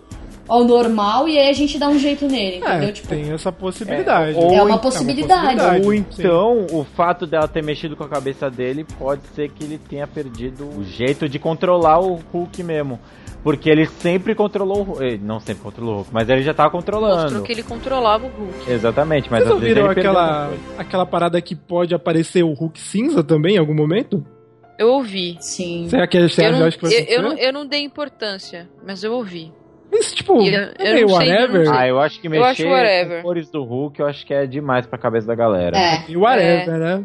[0.49, 2.89] ao normal e aí a gente dá um jeito nele, entendeu?
[2.89, 4.37] É, tipo, tem essa possibilidade.
[4.37, 5.61] ou É uma então- possibilidade.
[5.85, 6.05] Ou sim.
[6.19, 10.07] então, o fato dela ter mexido com a cabeça dele pode ser que ele tenha
[10.07, 12.99] perdido o jeito de controlar o Hulk mesmo.
[13.43, 15.05] Porque ele sempre controlou o Hulk.
[15.05, 17.23] eh, Não sempre controlou o Hulk, mas ele já tava controlando.
[17.23, 18.71] Mostrou que ele controlava o Hulk.
[18.73, 23.23] Exatamente, mas Vocês às vezes ele aquela, aquela parada que pode aparecer o Hulk cinza
[23.23, 24.25] também em algum momento?
[24.79, 25.37] Eu ouvi.
[25.41, 25.87] sim.
[25.89, 29.13] Será que você Eu não, que eu, eu, não, eu não dei importância, mas eu
[29.13, 29.53] ouvi.
[30.01, 31.73] Isso, tipo, E eu- é eu meio não sei, eu whatever.
[31.73, 33.17] Ah, eu acho que mexer acho whatever.
[33.19, 35.77] com cores do Hulk, eu acho que é demais pra cabeça da galera.
[35.79, 36.05] É.
[36.09, 37.05] E whatever, né?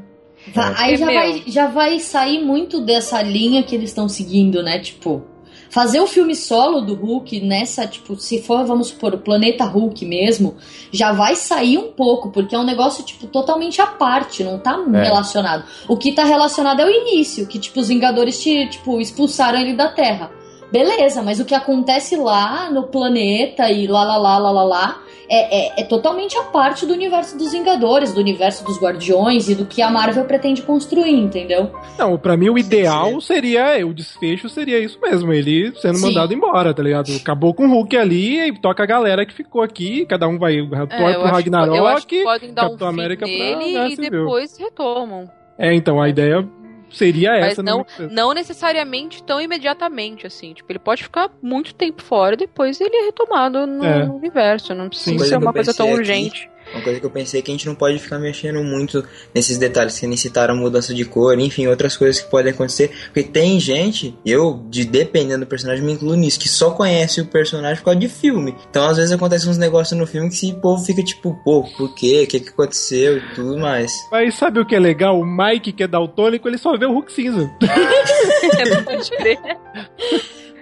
[0.54, 4.64] Va- Aí É já vai, já vai sair muito dessa linha que eles estão seguindo,
[4.64, 4.80] né?
[4.80, 5.22] Tipo,
[5.70, 10.04] fazer o filme solo do Hulk nessa, tipo, se for, vamos supor, o planeta Hulk
[10.06, 10.58] mesmo,
[10.92, 14.84] já vai sair um pouco, porque é um negócio, tipo, totalmente à parte, não tá
[14.94, 15.04] É.
[15.04, 15.64] relacionado.
[15.88, 19.74] O que tá relacionado é o início, que, tipo, os Vingadores, te, tipo, expulsaram ele
[19.74, 20.32] da Terra.
[20.72, 25.02] Beleza, mas o que acontece lá no planeta e lá, lá, lá, lá, lá, lá,
[25.30, 29.56] é, é, é totalmente a parte do universo dos Vingadores, do universo dos Guardiões e
[29.56, 31.72] do que a Marvel pretende construir, entendeu?
[31.98, 36.08] Não, pra mim o ideal seria, o desfecho seria isso mesmo, ele sendo Sim.
[36.08, 37.12] mandado embora, tá ligado?
[37.16, 40.56] Acabou com o Hulk ali e toca a galera que ficou aqui, cada um vai
[40.58, 43.26] É, torce eu, pro que- eu Ragnarok, acho que podem dar Capitão um fim América
[43.26, 45.30] pra nele Guerra e depois retomam.
[45.58, 46.48] É, então, a ideia
[46.92, 48.10] seria Mas essa, não, né?
[48.12, 50.54] não necessariamente tão imediatamente, assim.
[50.54, 54.04] Tipo, ele pode ficar muito tempo fora e depois ele é retomado no É.
[54.06, 54.74] universo.
[54.76, 55.96] Não precisa Coisa ser uma coisa tão aqui.
[55.96, 56.51] urgente.
[56.74, 59.04] Uma coisa que eu pensei é que a gente não pode ficar mexendo muito
[59.34, 62.92] nesses detalhes, que nem citaram mudança de cor, enfim, outras coisas que podem acontecer.
[63.06, 67.26] Porque tem gente, eu, de dependendo do personagem, me incluo nisso, que só conhece o
[67.26, 68.56] personagem por causa de filme.
[68.70, 71.94] Então, às vezes, acontecem uns negócios no filme que esse povo fica tipo, pô, por
[71.96, 72.24] quê?
[72.24, 73.92] O que, que aconteceu e tudo mais.
[74.12, 75.20] Mas sabe o que é legal?
[75.20, 77.52] O Mike, que é daltônico, ele só vê o Hulk cinza.
[78.86, 79.40] Pode crer.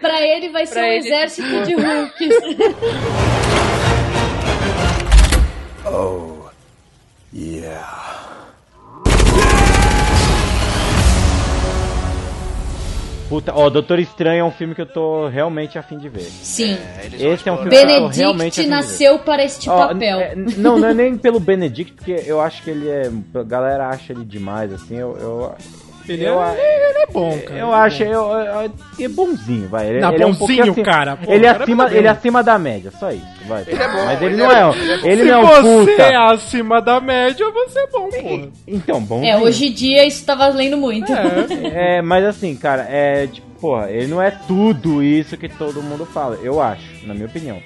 [0.02, 2.36] Pra ele vai ser Pra um ele, exército de Hulks.
[5.92, 6.50] Oh,
[7.34, 8.10] yeah.
[13.28, 16.24] Puta, ó, Doutor Estranho é um filme que eu tô realmente afim de ver.
[16.24, 16.76] Sim.
[17.14, 18.68] Esse é um filme que eu tô realmente afim Benedict de ver.
[18.70, 20.20] nasceu para este Ó, papel.
[20.20, 23.12] é, não, não é nem pelo Benedict, porque eu acho que ele é.
[23.36, 24.96] A galera acha ele demais, assim.
[24.96, 25.16] Eu.
[25.20, 25.56] eu
[26.14, 27.60] Ele, eu, é, ele é bom, cara.
[27.60, 28.62] eu ele é acho, eu, eu-
[28.98, 29.88] ele é bonzinho, vai.
[29.90, 31.18] Ele, Não, ele é um bonzinho, pouquinho acima- cara.
[31.18, 33.64] Pô, ele, é cara acima, ele é acima da média, só isso, vai.
[33.68, 35.64] Ele é bom, Mas ele ele não é é, ele é Se não é um
[35.64, 36.02] você puta.
[36.04, 38.50] é acima da média, você é bom, porra.
[38.68, 39.24] Então, bom.
[39.24, 41.12] É, hoje em dia isso tá valendo muito.
[41.14, 41.20] É.
[42.00, 46.06] É, mas assim, cara, é tipo, porra, ele não é tudo isso que todo mundo
[46.06, 47.60] fala, eu acho, na minha opinião.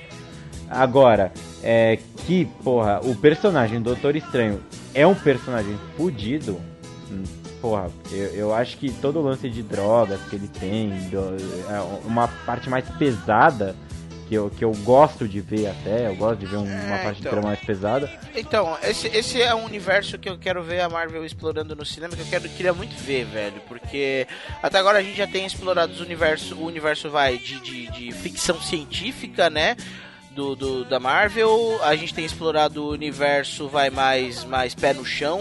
[0.69, 1.31] Agora,
[1.63, 4.59] é que, porra, o personagem do Doutor Estranho
[4.95, 6.59] é um personagem fudido.
[7.63, 11.37] Porra, eu, eu acho que todo o lance de drogas que ele tem, do-
[11.71, 13.73] é uma parte mais pesada,
[14.27, 17.03] que eu, que eu gosto de ver até, eu gosto de ver um- uma É,
[17.03, 17.31] parte de então.
[17.31, 18.11] trama mais pesada.
[18.35, 22.13] Então, esse, esse é um universo que eu quero ver a Marvel explorando no cinema,
[22.17, 23.61] que eu quero, queria muito ver, velho.
[23.65, 24.27] Porque
[24.61, 28.11] até agora a gente já tem explorado os universo, o universo vai de, de, de
[28.11, 29.77] ficção científica, né?
[30.31, 31.79] Do, do- da Marvel.
[31.81, 35.39] A gente tem explorado o universo vai mais, mais pé no chão.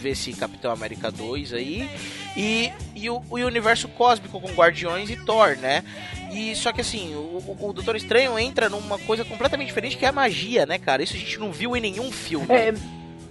[0.00, 1.88] Ver esse Capitão América 2 aí.
[2.36, 5.84] E, e o, o universo cósmico com Guardiões e Thor, né?
[6.32, 10.08] E só que assim, o, o, Doutor Estranho entra numa coisa completamente diferente que é
[10.08, 11.02] a magia, né, cara?
[11.02, 12.46] Isso a gente não viu em nenhum filme.
[12.50, 12.72] É,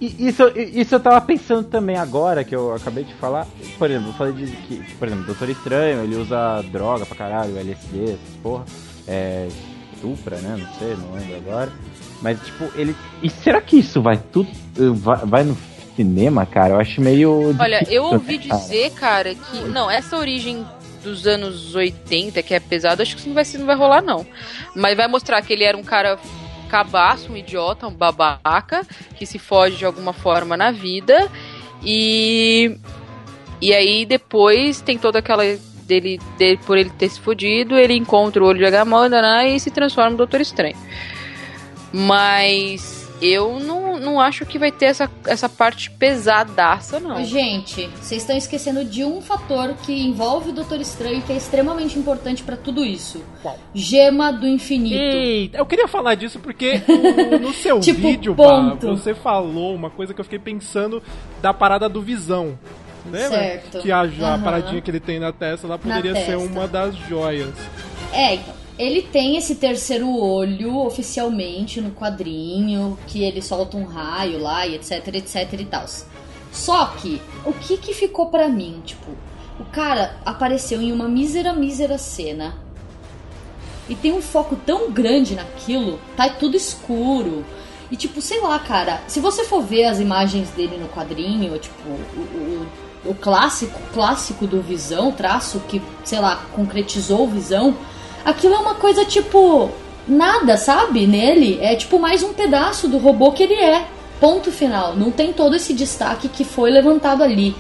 [0.02, 3.46] isso, isso eu tava pensando também agora, que eu acabei de falar.
[3.78, 7.58] Por exemplo, eu falei de que, por exemplo, Doutor Estranho, ele usa droga pra caralho,
[7.58, 8.66] LSD, essas porra.
[9.08, 9.48] É.
[10.00, 10.56] Supra, né?
[10.58, 11.72] Não sei, não lembro agora.
[12.22, 12.96] Mas, tipo, ele.
[13.22, 14.50] E será que isso vai tudo.
[14.96, 15.58] Vai, vai no
[16.00, 16.76] cinema, cara?
[16.76, 17.56] Eu acho meio.
[17.60, 18.62] Olha, difícil, eu ouvi né, cara?
[18.62, 19.60] dizer, cara, que.
[19.68, 20.66] Não, essa origem
[21.04, 24.26] dos anos 80, que é pesado, acho que isso não vai, não vai rolar, não.
[24.76, 26.18] Mas vai mostrar que ele era um cara
[26.70, 28.86] cabaço, um idiota, um babaca,
[29.16, 31.30] que se foge de alguma forma na vida.
[31.84, 32.78] E.
[33.62, 35.44] E aí depois tem toda aquela.
[35.90, 39.60] Dele, dele, por ele ter se fudido, ele encontra o olho de Agamotto né, e
[39.60, 40.78] se transforma no Doutor Estranho.
[41.92, 47.24] Mas eu não, não acho que vai ter essa, essa parte pesadaça, não.
[47.26, 51.98] Gente, vocês estão esquecendo de um fator que envolve o Doutor Estranho que é extremamente
[52.00, 53.22] importante pra tudo isso.
[53.74, 54.96] Gema do infinito.
[54.96, 58.88] Eita, eu queria falar disso porque o- no seu Tipo, vídeo, ponto.
[58.88, 61.02] você falou uma coisa que eu fiquei pensando
[61.42, 62.58] da parada do Visão.
[63.06, 63.30] Lembra?
[63.40, 63.80] Certo.
[63.80, 64.42] Que a, a Aham.
[64.44, 66.38] paradinha que ele tem na testa lá Na poderia ser testa.
[66.38, 67.54] uma das joias.
[68.14, 68.59] É, então.
[68.80, 74.76] Ele tem esse terceiro olho oficialmente no quadrinho, que ele solta um raio lá e
[74.76, 75.86] etc, etc e tal.
[76.50, 78.82] Só que, o que que ficou pra mim?
[78.86, 79.12] Tipo,
[79.60, 82.56] o cara apareceu em uma mísera, mísera cena.
[83.90, 87.44] E tem um foco tão grande naquilo, tá tudo escuro.
[87.92, 91.90] E tipo, sei lá, cara, se você for ver as imagens dele no quadrinho, tipo,
[91.90, 92.68] o,
[93.06, 97.76] o, o clássico, clássico do Visão, traço que, sei lá, concretizou o Visão,
[98.30, 99.72] aquilo é uma coisa tipo
[100.08, 101.08] nada, sabe?
[101.08, 103.88] Nele é tipo mais um pedaço do robô que ele é.
[104.20, 104.96] Ponto final.
[104.96, 107.56] Não tem todo esse destaque que foi levantado ali.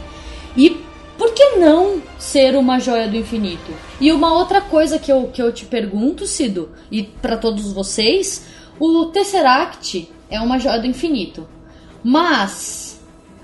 [0.55, 0.81] E
[1.17, 3.73] por que não ser uma joia do infinito?
[3.99, 8.45] E uma outra coisa que eu, que eu te pergunto, Cido, e pra todos vocês,
[8.79, 11.47] o Tesseract é uma joia do infinito.
[12.03, 12.88] Mas.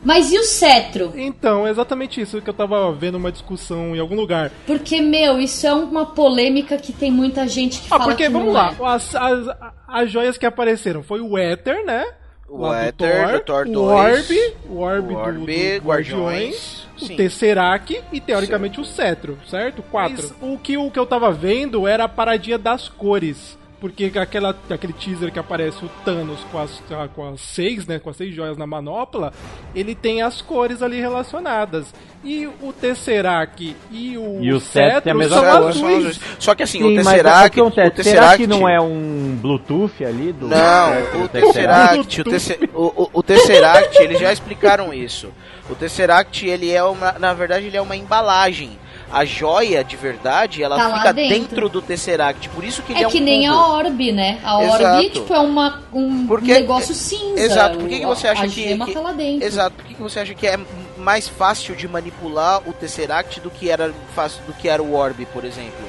[0.05, 1.11] Mas e o cetro?
[1.15, 4.51] Então, é exatamente isso que eu tava vendo uma discussão em algum lugar.
[4.67, 8.29] Porque, meu, isso é uma polêmica que tem muita gente que Ah, fala porque que
[8.29, 8.85] vamos não lá, é.
[8.85, 9.47] as, as,
[9.87, 12.05] as joias que apareceram foi o Éter, né?
[12.47, 15.83] O do Éter, do Thor o 2, Orb, o Orb, o do- Orb, do, Guardiões,
[15.83, 17.13] Guardiões, sim.
[17.13, 19.81] o Tesseract e teoricamente o Cetro, certo?
[19.81, 20.31] Quatro.
[20.39, 23.57] O que, o que eu tava vendo era a paradinha das cores.
[23.87, 26.81] Porque aquela, aquele teaser que aparece o Thanos com as,
[27.15, 27.99] com as seis, né?
[27.99, 29.31] Com as seis joias na manopla,
[29.75, 31.93] ele tem as cores ali relacionadas.
[32.23, 36.19] E o Tesseract e o, E o Cetro tem a mesma são azuis.
[36.39, 37.61] Só que assim, Sim, o mas Tesseract.
[37.61, 40.47] o Será Tesseract que não é um Bluetooth ali do.
[40.47, 45.29] Não, do o Tesseract, o, Tesse- o, o- o Tesseract, eles já explicaram isso.
[45.69, 48.79] O Tesseract, ele é uma, na verdade, ele é uma embalagem.
[49.15, 51.39] A joia, de verdade, ela Tá fica dentro.
[51.39, 51.69] dentro.
[51.69, 52.49] do Tesseract.
[52.49, 53.63] Por isso que ele é, É um que nem a cubo.
[53.71, 54.39] Orb, né?
[54.43, 55.09] A Orb, Exato.
[55.09, 57.39] tipo, é uma, um Porque- negócio cinza.
[57.39, 59.47] Exato, por que, que você acha a que, que- tá lá dentro.
[59.47, 60.59] Exato, por que, que você acha que é
[60.97, 65.25] mais fácil de manipular o Tesseract do que era fácil do que era o Orb,
[65.27, 65.85] por exemplo?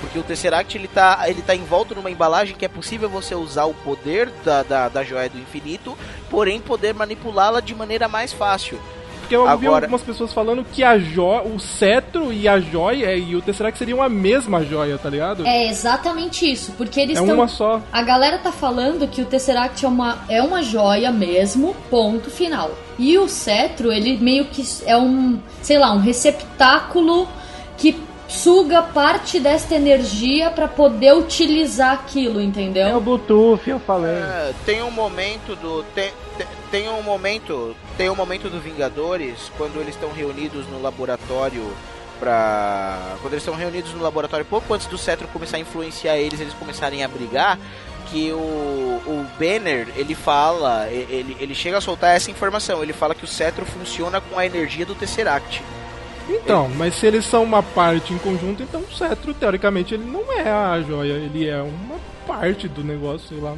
[0.00, 3.64] Porque o Tesseract ele tá, ele tá envolto numa embalagem que é possível você usar
[3.64, 5.96] o poder da, da, da joia do infinito,
[6.28, 8.78] porém poder manipulá-la de maneira mais fácil.
[9.26, 13.16] Porque eu ouvi Agora- algumas pessoas falando que a jo o cetro e a joia
[13.16, 15.44] e o Tesseract seriam a mesma joia, tá ligado?
[15.44, 17.34] É exatamente isso, porque eles É estão.
[17.34, 17.82] uma só.
[17.92, 22.70] A galera tá falando que o Tesseract é uma, é uma joia mesmo, ponto final.
[22.98, 27.26] E o cetro, ele meio que é um, sei lá, um receptáculo
[27.76, 32.86] que suga parte desta energia pra poder utilizar aquilo, entendeu?
[32.88, 34.10] É o Bluetooth, eu falei.
[34.12, 39.50] É, tem um momento do tem, tem- tem um momento tem um momento do Vingadores
[39.56, 41.64] quando eles estão reunidos no laboratório
[42.18, 46.40] pra quando eles estão reunidos no laboratório pouco antes do Cetro começar a influenciar eles
[46.40, 47.58] eles começarem a brigar
[48.10, 53.14] que o, o Banner ele fala ele, ele chega a soltar essa informação ele fala
[53.14, 55.62] que o Cetro funciona com a energia do Tesseract
[56.28, 60.32] Então, mas se eles são uma parte em conjunto, então o cetro, teoricamente, ele não
[60.32, 63.54] é a joia, ele é uma parte do negócio, sei lá.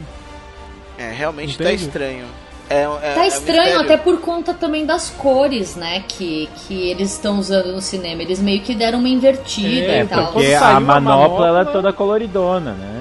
[0.99, 1.85] é realmente tá Entende?
[1.85, 2.27] estranho
[2.71, 3.81] é, é- Tá é um estranho mistério.
[3.81, 6.03] até por conta também das cores, né?
[6.07, 8.23] Que, que eles estão usando no cinema.
[8.23, 10.33] Eles meio que deram uma invertida É, e tal.
[10.33, 12.98] porque a saiu a manopla, ela é manopla- toda coloridona, né?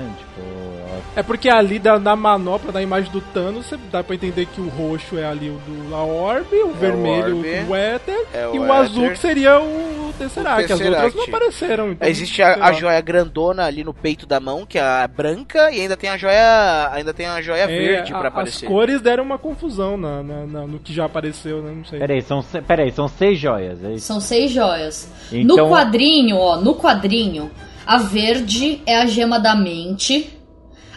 [1.18, 4.62] É porque ali da, na manopla, da imagem do Thanos, você dá pra entender que
[4.62, 8.56] o roxo é ali o do a Orb, o vermelho Orb, o Éter é o
[8.56, 8.76] e o Éter.
[8.76, 10.72] azul que seria o Tesseract.
[10.74, 11.92] As outras não apareceram.
[11.92, 15.72] Então, Existe a, a joia grandona ali no peito da mão, que é a branca,
[15.72, 16.90] e ainda tem a joia.
[16.94, 18.68] Ainda tem a joia É, verde a- pra As aparecer.
[18.68, 21.74] cores deram uma confusão na, na- na- no que já apareceu, né?
[21.76, 21.98] Não sei.
[22.00, 24.06] Peraí, são, peraí, são seis joias, é isso?
[24.06, 25.12] São seis joias.
[25.32, 27.50] Então- No quadrinho, ó, no quadrinho,
[27.88, 30.37] a verde é a gema da mente,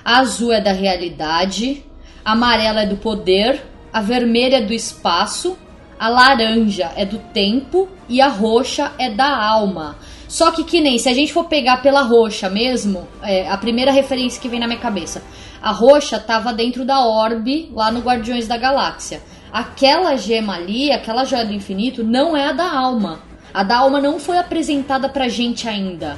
[0.05, 1.85] a azul é da realidade,
[2.25, 5.57] a amarela é do poder, a vermelha é do espaço,
[5.99, 9.97] a laranja é do tempo e a roxa é da alma.
[10.27, 13.91] Só que que nem, se a gente for pegar pela roxa mesmo, é, a primeira
[13.91, 15.23] referência que vem na minha cabeça,
[15.61, 19.21] a roxa tava dentro da orbe lá no Guardiões da Galáxia.
[19.53, 23.21] Aquela gema ali, aquela joia do infinito, não é a da alma.
[23.53, 26.17] A da alma não foi apresentada pra gente ainda.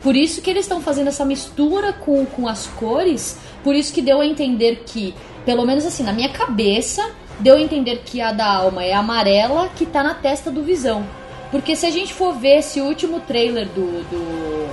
[0.00, 3.38] Por isso que eles estão fazendo essa mistura com, com as cores.
[3.64, 7.60] Por isso que deu a entender que, pelo menos assim, na minha cabeça, deu a
[7.60, 11.04] entender que a da alma é amarela que tá na testa do Visão.
[11.50, 14.68] Porque se a gente for ver esse último trailer do, do,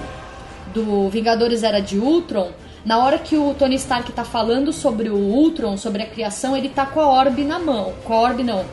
[0.74, 2.52] do Vingadores Era de Ultron,
[2.86, 6.70] na hora que o Tony Stark tá falando sobre o Ultron, sobre a criação, ele
[6.70, 7.94] tá com a orbe na mão.
[8.04, 8.66] Com a orbe não.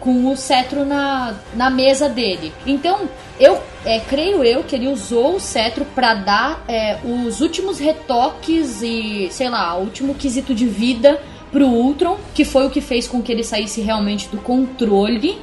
[0.00, 2.52] Com o cetro na, na mesa dele.
[2.66, 7.78] Então, eu é, creio eu que ele usou o cetro pra dar é, os últimos
[7.78, 11.20] retoques e, sei lá, o último quesito de vida
[11.50, 15.38] pro Ultron, que foi o que fez com que ele saísse realmente do controle.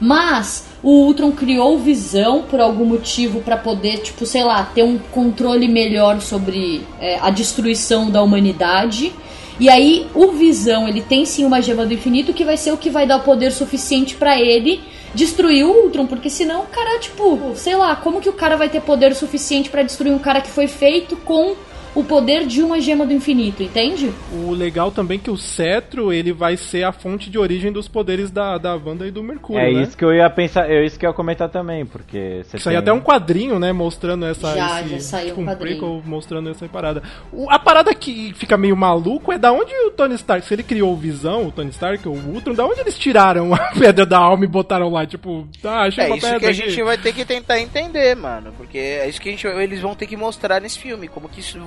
[0.00, 4.98] Mas o Ultron criou visão por algum motivo pra poder, tipo, sei lá, ter um
[4.98, 9.12] controle melhor sobre é, a destruição da humanidade.
[9.58, 12.76] E aí o Visão, ele tem sim uma gema do infinito que vai ser o
[12.76, 14.80] que vai dar o poder suficiente pra ele
[15.14, 18.68] destruir o Ultron, porque senão o cara, tipo, sei lá, como que o cara vai
[18.68, 21.54] ter poder suficiente pra destruir um cara que foi feito com
[21.94, 24.12] o poder de uma gema do infinito, entende?
[24.32, 27.86] O legal também é que o cetro, ele vai ser a fonte de origem dos
[27.86, 29.82] poderes da, da Wanda e do Mercúrio, É né?
[29.82, 32.68] isso que eu ia pensar, é isso que eu ia comentar também, porque você Isso
[32.68, 35.44] aí é tem- até um quadrinho, né, mostrando essa Já, esse, já saiu tipo, um
[35.46, 36.02] quadrinho.
[36.04, 37.02] mostrando essa parada.
[37.32, 40.62] O- a parada que fica meio maluco é da onde o Tony Stark, se ele
[40.64, 44.18] criou o Visão, o Tony Stark, o Ultron, da onde eles tiraram a pedra da
[44.18, 46.58] alma e botaram lá, tipo, ah, achei É uma isso pedra que a aqui.
[46.70, 48.52] gente vai ter que tentar entender, mano.
[48.56, 51.06] Porque é isso que a gente, eles vão ter que mostrar nesse filme.
[51.08, 51.58] Como que isso.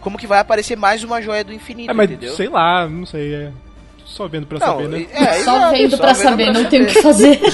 [0.00, 2.34] Como que vai aparecer mais uma joia do infinito, É, mas entendeu?
[2.34, 3.50] sei lá, não sei, é
[4.04, 5.06] só vendo pra Não, saber, né?
[5.12, 6.70] é, Só exato, vendo só pra vendo saber, pra não saber.
[6.70, 7.40] tem o que fazer.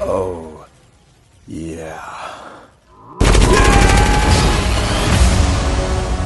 [0.00, 0.64] Oh.
[1.48, 2.02] Yeah.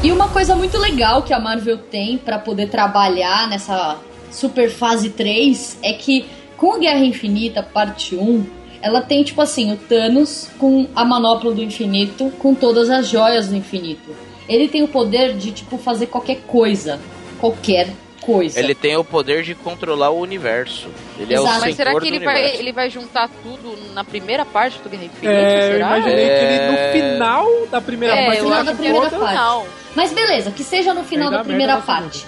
[0.03, 3.97] E uma coisa muito legal que a Marvel tem pra poder trabalhar nessa
[4.31, 8.47] super fase 3 é que com a Guerra Infinita, parte 1,
[8.83, 13.49] ela tem tipo assim, o Thanos com a manopla do infinito, com todas as joias
[13.49, 14.15] do infinito.
[14.49, 16.99] Ele tem o poder de tipo fazer qualquer coisa,
[17.39, 17.89] qualquer
[18.21, 18.59] coisa.
[18.59, 20.89] Ele tem o poder de controlar o universo.
[21.19, 21.61] Ele é o Exato.
[21.61, 22.61] Mas será que ele vai, universo.
[22.63, 25.33] ele vai juntar tudo na primeira parte do Guerra Infinita?
[25.33, 25.87] É, eu será?
[25.99, 26.71] imaginei que ele É.
[26.71, 29.29] no final da primeira É, parte eu final da primeira é no parte.
[29.31, 29.67] final.
[29.95, 32.25] Mas beleza, que seja no final da primeira parte.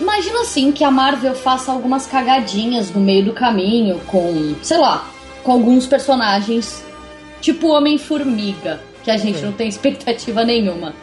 [0.00, 5.06] Imagina assim que a Marvel faça algumas cagadinhas no meio do caminho com, sei lá,
[5.42, 6.84] com alguns personagens,
[7.40, 10.94] tipo Homem-Formiga, que a gente não tem expectativa nenhuma.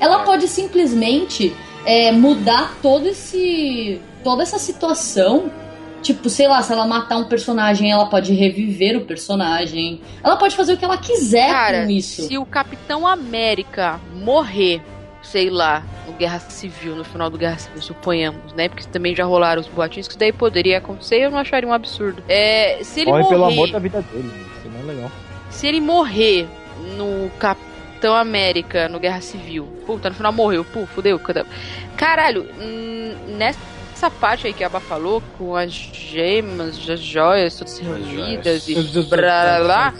[0.00, 5.50] Ela pode simplesmente é, mudar todo esse, toda essa situação.
[6.02, 10.00] Tipo, sei lá, se ela matar um personagem, ela pode reviver o personagem.
[10.22, 12.22] Ela pode fazer o que ela quiser Cara, com isso.
[12.28, 14.80] se o Capitão América morrer,
[15.30, 18.68] sei lá, no Guerra Civil, no final do Guerra Civil, suponhamos, né?
[18.68, 21.72] Porque também já rolaram os boatinhos que isso daí poderia acontecer, eu não acharia um
[21.72, 22.22] absurdo.
[22.28, 25.10] É, se ele Morre morrer, pelo amor da vida dele, isso não é legal.
[25.50, 26.46] se ele morrer
[26.96, 31.20] no Capitão América, no Guerra Civil, puta, no final morreu, pô, fudeu,
[31.96, 37.78] caralho, hum, nessa parte aí que a Aba falou, com as gemas, as joias todas
[37.78, 39.94] reunidas e blá blá blá,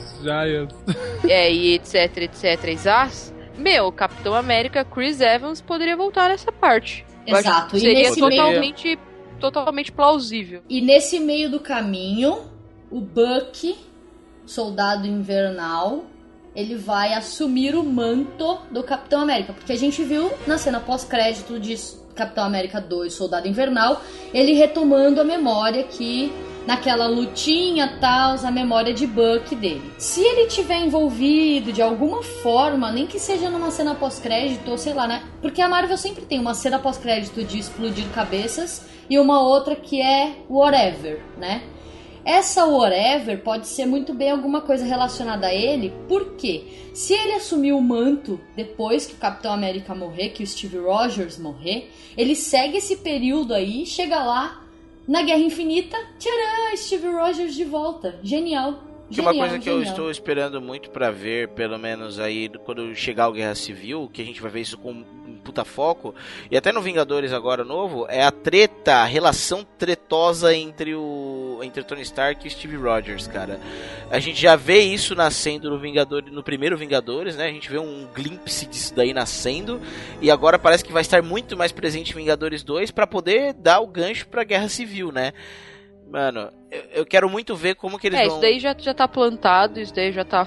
[1.28, 7.04] é, e etc, etc, exas, meu, Capitão América, Chris Evans poderia voltar nessa parte.
[7.26, 8.98] Exato, e seria nesse meio- totalmente,
[9.40, 10.62] totalmente plausível.
[10.68, 12.38] E nesse meio do caminho,
[12.90, 13.76] o Buck,
[14.44, 16.04] soldado invernal,
[16.54, 19.52] ele vai assumir o manto do Capitão América.
[19.52, 21.76] Porque a gente viu na cena pós-crédito de
[22.16, 24.00] Capitão América 2, Soldado Invernal,
[24.32, 26.32] ele retomando a memória que
[26.66, 29.92] naquela lutinha tal, a memória de Buck dele.
[29.98, 34.92] Se ele tiver envolvido de alguma forma, nem que seja numa cena pós-crédito, ou sei
[34.92, 35.22] lá, né?
[35.40, 40.02] Porque a Marvel sempre tem uma cena pós-crédito de explodir cabeças e uma outra que
[40.02, 41.62] é whatever, né?
[42.26, 47.78] Essa whatever pode ser muito bem alguma coisa relacionada a ele, porque se ele assumiu
[47.78, 52.78] o manto depois que o Capitão América morrer, que o Steve Rogers morrer, ele segue
[52.78, 54.60] esse período aí, chega lá
[55.06, 58.18] na Guerra Infinita, tcharam, Steve Rogers de volta.
[58.24, 58.80] Genial.
[59.08, 63.28] Que uma coisa que eu estou esperando muito pra ver, pelo menos aí quando chegar
[63.28, 65.04] o Guerra Civil, que a gente vai ver isso com
[65.46, 66.12] puta foco,
[66.50, 71.80] e até no Vingadores agora novo, é a treta, a relação tretosa entre o entre
[71.80, 73.60] o Tony Stark e o Steve Rogers, cara.
[74.10, 77.46] A gente já vê isso nascendo no Vingadores, no primeiro Vingadores, né?
[77.46, 79.80] A gente vê um glimpse disso daí nascendo,
[80.20, 83.80] e agora parece que vai estar muito mais presente em Vingadores 2 pra poder dar
[83.80, 85.32] o gancho pra Guerra Civil, né?
[86.10, 88.94] Mano, eu, eu quero muito ver como que eles É, vão isso daí já, já
[88.94, 90.46] tá plantado, isso daí já tá.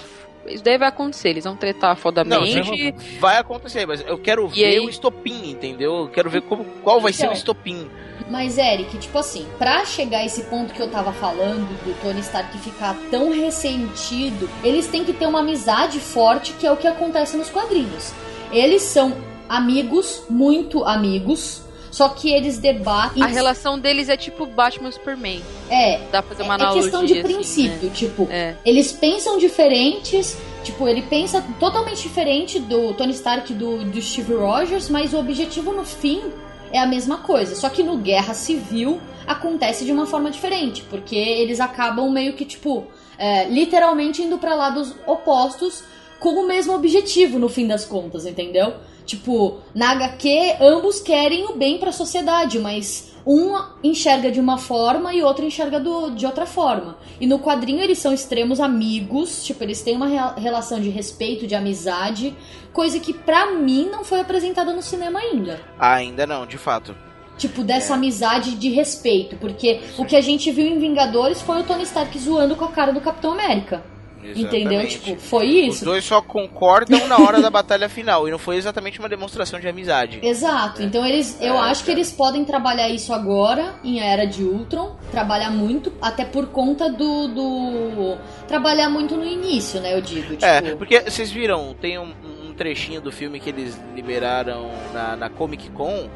[0.49, 2.51] Isso daí vai acontecer, eles vão tretar Não, fodamente.
[2.53, 4.79] já vai acontecer, mas eu quero E ver aí?
[4.79, 5.95] o estopim, entendeu?
[6.01, 7.33] Eu quero ver como, qual vai ser o Então.
[7.37, 7.89] estopim.
[8.29, 12.19] Mas, Eric, tipo assim, pra chegar a esse ponto que eu tava falando do Tony
[12.19, 16.87] Stark ficar tão ressentido, eles têm que ter uma amizade forte, que é o que
[16.87, 18.11] acontece nos quadrinhos.
[18.51, 19.15] Eles são
[19.47, 23.21] amigos, muito amigos, só que eles debatem.
[23.23, 25.41] A relação deles é tipo Batman e Superman.
[25.69, 25.99] É.
[26.11, 26.81] Dá pra fazer uma É analogia.
[26.83, 27.91] questão de assim, princípio, né?
[27.93, 28.55] tipo, É.
[28.65, 34.33] eles pensam diferentes, tipo, ele pensa totalmente diferente do Tony Stark e do, do Steve
[34.33, 36.21] Rogers, mas o objetivo no fim
[36.71, 37.55] é a mesma coisa.
[37.55, 42.45] Só que no Guerra Civil acontece de uma forma diferente, porque eles acabam meio que,
[42.45, 42.87] tipo,
[43.17, 45.83] é, literalmente indo pra lados opostos
[46.19, 48.73] com o mesmo objetivo no fim das contas, entendeu?
[49.09, 55.11] Tipo, na HQ, ambos querem o bem pra sociedade, mas um enxerga de uma forma
[55.15, 56.95] e outro enxerga do, de outra forma.
[57.19, 61.55] E no quadrinho eles são extremos amigos, tipo, eles têm uma relação de respeito, de
[61.55, 62.35] amizade,
[62.71, 65.59] coisa que pra mim não foi apresentada no cinema ainda.
[65.79, 66.95] Ainda não, de fato.
[67.35, 71.63] Tipo, dessa amizade de respeito, porque o que a gente viu em Vingadores foi o
[71.63, 73.83] Tony Stark zoando com a cara do Capitão América.
[74.35, 74.87] Entendeu?
[74.87, 75.79] Tipo, foi isso.
[75.79, 78.27] Os dois só concordam na hora da batalha final.
[78.27, 80.19] E não foi exatamente uma demonstração de amizade.
[80.23, 80.81] Exato.
[80.83, 84.95] Então eles, eu É, acho que eles podem trabalhar isso agora em Era de Ultron,
[85.11, 88.17] trabalhar muito, até por conta do, do
[88.47, 89.93] trabalhar muito no início, né?
[89.93, 90.31] Eu digo.
[90.33, 92.13] Tipo, É, porque vocês viram, tem um,
[92.47, 96.09] um trechinho do filme que eles liberaram na, na Comic Con.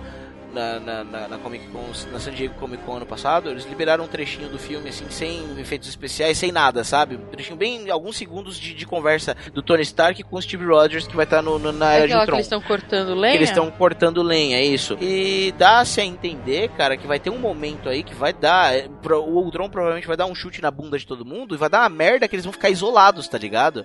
[0.54, 1.82] Na, na, na, na Comic Con,
[2.12, 5.60] na San Diego Comic Con ano passado, eles liberaram um trechinho do filme, assim, sem
[5.60, 7.16] efeitos especiais, sem nada, sabe?
[7.16, 11.08] Um trechinho bem, alguns segundos de, de conversa do Tony Stark com o Steve Rogers,
[11.08, 12.36] que vai estar no, no- na É Era de aquela que Ultron.
[12.36, 13.36] eles estão cortando Que lenha?
[13.36, 14.96] eles estão cortando lenha, é isso.
[15.02, 18.76] E dá-se a entender, cara, que vai ter um momento aí que vai dar.
[18.76, 21.70] é, O Ultron provavelmente vai dar um chute na bunda de todo mundo e vai
[21.70, 23.84] dar uma merda que eles vão ficar isolados, tá ligado?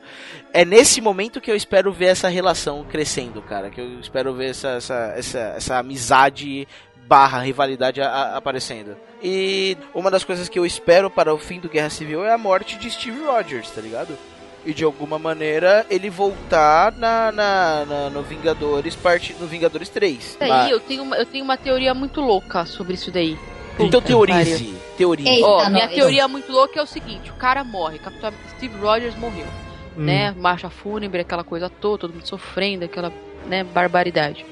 [0.53, 3.71] É nesse momento que eu espero ver essa relação crescendo, cara.
[3.71, 6.58] Que eu espero ver essa, essa, essa, essa amizade
[7.07, 8.97] barra rivalidade a- a- aparecendo.
[9.23, 12.39] E uma das coisas que eu espero para o fim do Guerra Civil é a
[12.39, 14.17] morte de Steve Rogers, tá ligado?
[14.67, 20.37] E de alguma maneira ele voltar na, na, na- no Vingadores parte no Vingadores 3.
[20.39, 23.39] Daí Mas- eu tenho, uma, eu tenho uma teoria muito louca sobre isso daí.
[23.81, 25.43] Então teorize, teorize.
[25.45, 25.95] Ó, Eita, minha nós.
[25.95, 29.47] teoria muito louca é o seguinte: o cara morre, Capitão Steve Rogers morreu,
[29.97, 30.03] Hum.
[30.03, 30.35] né?
[30.37, 33.13] Marcha fúnebre, aquela coisa toda, todo mundo sofrendo, aquela,
[33.47, 34.45] né, barbaridade.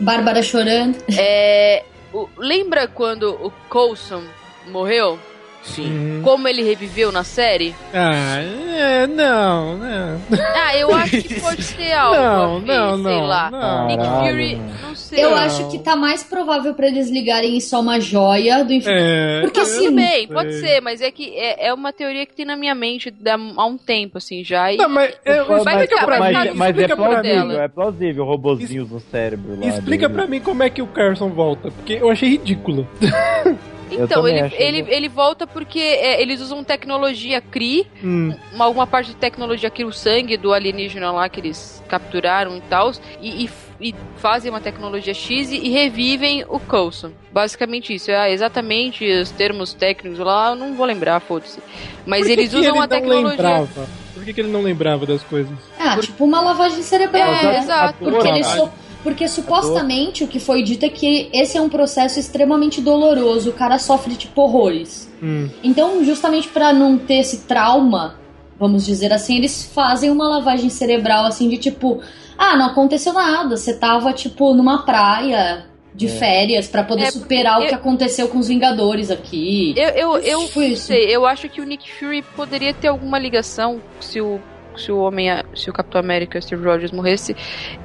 [0.00, 0.96] Bárbara chorando.
[1.18, 4.22] É, o- lembra quando o Coulson
[4.68, 5.18] morreu?
[5.64, 6.20] Sim.
[6.22, 7.74] Como ele reviveu na série?
[7.92, 10.20] Ah, é, não, não.
[10.54, 12.16] Ah, eu acho que pode ser algo.
[12.16, 13.50] Não, a ver, não, sei não, lá.
[13.50, 13.86] não.
[13.86, 15.24] Nick Fury, não sei.
[15.24, 15.38] Eu Não.
[15.38, 19.00] acho que tá mais provável pra eles ligarem isso a uma joia do infinito.
[19.02, 22.26] É, Porque assim, Tudo não bem, pode ser, mas é que é, é uma teoria
[22.26, 23.12] que tem na minha mente
[23.56, 24.72] há um tempo, assim, já.
[24.72, 25.80] E Não, mas eu, Mas, pra mim.
[25.86, 29.66] ficar- mas, mas é plausível, é plausível, robozinhos no cérebro lá.
[29.66, 30.20] Explica dele.
[30.20, 32.86] pra mim como é que o Carson volta, porque eu achei ridículo.
[34.02, 38.86] Então, ele, acho ele, ele volta porque é, eles usam tecnologia CRI, Hum, uma, alguma
[38.86, 43.44] parte de tecnologia que o sangue do alienígena lá que eles capturaram e tal, e,
[43.44, 43.50] e-
[43.80, 47.10] e fazem uma tecnologia X e, e revivem o Coulson.
[47.32, 48.10] Basicamente isso.
[48.10, 51.60] É exatamente os termos técnicos lá, eu não vou lembrar, foda-se.
[52.06, 53.30] Mas por que eles que usam ele a tecnologia.
[53.30, 53.88] lembrava?
[54.14, 55.52] Por que, que ele não lembrava das coisas?
[55.78, 57.32] Ah, tipo uma lavagem cerebral.
[57.34, 57.58] É, né?
[57.58, 57.98] exato.
[57.98, 58.72] Porque ele Caralho.
[59.04, 63.52] Porque supostamente o que foi dito é que esse é um processo extremamente doloroso, o
[63.52, 65.08] cara sofre tipo horrores.
[65.22, 65.48] Hum.
[65.62, 68.16] Então, justamente pra não ter esse trauma,
[68.58, 72.00] vamos dizer assim, eles fazem uma lavagem cerebral assim de tipo,
[72.36, 77.60] ah, não aconteceu nada, você tava tipo numa praia de férias pra poder É, superar
[77.60, 79.74] o eu- que aconteceu com os Vingadores aqui.
[79.76, 80.86] Eu, eu, eu Tipo não isso.
[80.86, 84.40] sei, eu acho que o Nick Fury poderia ter alguma ligação se o
[84.76, 87.36] se o homem, se o Capitão América, Steve Rogers morresse,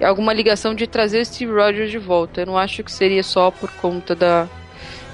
[0.01, 2.41] alguma ligação de trazer Steve Rogers de volta.
[2.41, 4.47] Eu não acho que seria só por conta da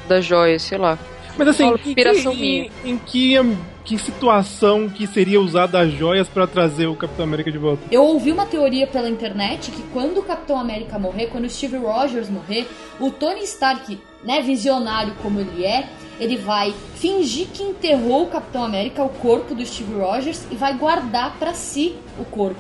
[0.08, 0.98] da joia, sei lá.
[1.38, 3.36] Mas assim, em que, em, em que,
[3.84, 7.84] que situação que seria usada as joias pra trazer o Capitão América de volta?
[7.92, 11.78] Eu ouvi uma teoria pela internet que quando o Capitão América morrer, quando o Steve
[11.78, 12.68] Rogers morrer,
[13.00, 15.88] o Tony Stark, né, visionário como ele é,
[16.20, 20.74] ele vai fingir que enterrou o Capitão América, o corpo do Steve Rogers, e vai
[20.74, 22.60] guardar pra si o corpo.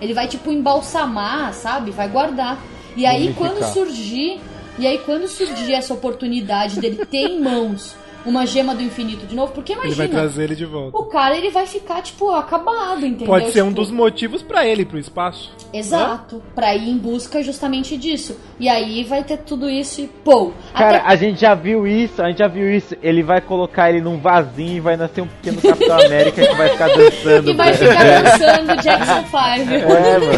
[0.00, 1.90] Ele vai tipo embalsamar, sabe?
[1.90, 2.58] Vai guardar.
[2.96, 4.40] E aí quando surgir,
[4.78, 9.34] e aí quando surgir essa oportunidade dele ter em mãos uma gema do infinito de
[9.34, 10.96] novo, porque Ele imagina, vai trazer ele de volta.
[10.96, 13.26] o cara ele vai ficar tipo acabado, entendeu?
[13.26, 15.50] Pode ser um Tipo, dos motivos pra ele ir pro espaço.
[15.72, 18.36] Exato, pra ir em busca justamente disso.
[18.60, 20.52] E aí vai ter tudo isso e pô.
[20.74, 22.94] Cara, até- a gente já viu isso, a gente já viu isso.
[23.02, 26.68] Ele vai colocar ele num vasinho e vai nascer um pequeno Capitão América que vai
[26.68, 27.50] ficar dançando.
[27.50, 29.32] E vai ficar dançando Jackson 5.
[29.32, 30.32] É, mano.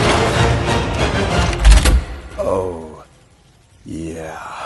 [2.42, 3.02] Oh,
[3.86, 4.59] yeah.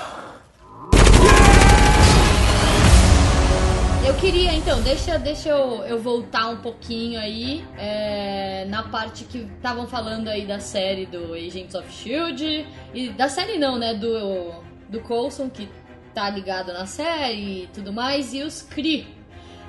[4.06, 9.38] Eu queria, então, deixa, deixa eu, eu voltar um pouquinho aí é, na parte que
[9.38, 12.68] estavam falando aí da série do Agents of Shield.
[12.92, 13.94] E da série não, né?
[13.94, 14.52] Do,
[14.90, 15.70] do Coulson, que
[16.12, 19.06] tá ligado na série e tudo mais, e os Kree.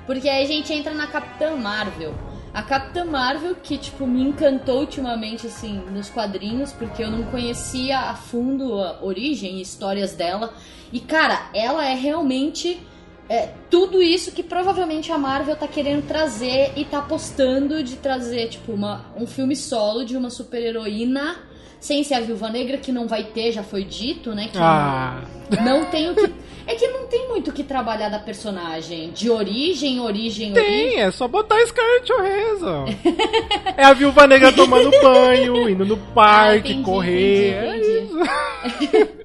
[0.04, 2.14] Porque aí a gente entra na Capitã Marvel.
[2.52, 7.98] A Capitã Marvel, que, tipo, me encantou ultimamente, assim, nos quadrinhos, porque eu não conhecia
[7.98, 10.52] a fundo a origem e histórias dela.
[10.92, 12.82] E, cara, ela é realmente
[13.28, 18.48] é, tudo isso que provavelmente a Marvel tá querendo trazer e tá apostando de trazer,
[18.48, 21.36] tipo, uma, um filme solo de uma super-heroína
[21.78, 24.48] sem ser a Viúva Negra, que não vai ter, já foi dito, né?
[24.50, 25.22] Que Ah.
[25.62, 26.32] não tem o que.
[26.68, 29.10] É que não tem muito o que trabalhar da personagem.
[29.12, 30.52] De origem, origem, origem.
[30.52, 32.86] Tem, é só botar Scarlett Johansson.
[33.76, 37.66] é a viúva negra tomando banho, indo no parque, Ah, entendi, correr.
[37.68, 39.06] entendi, É isso.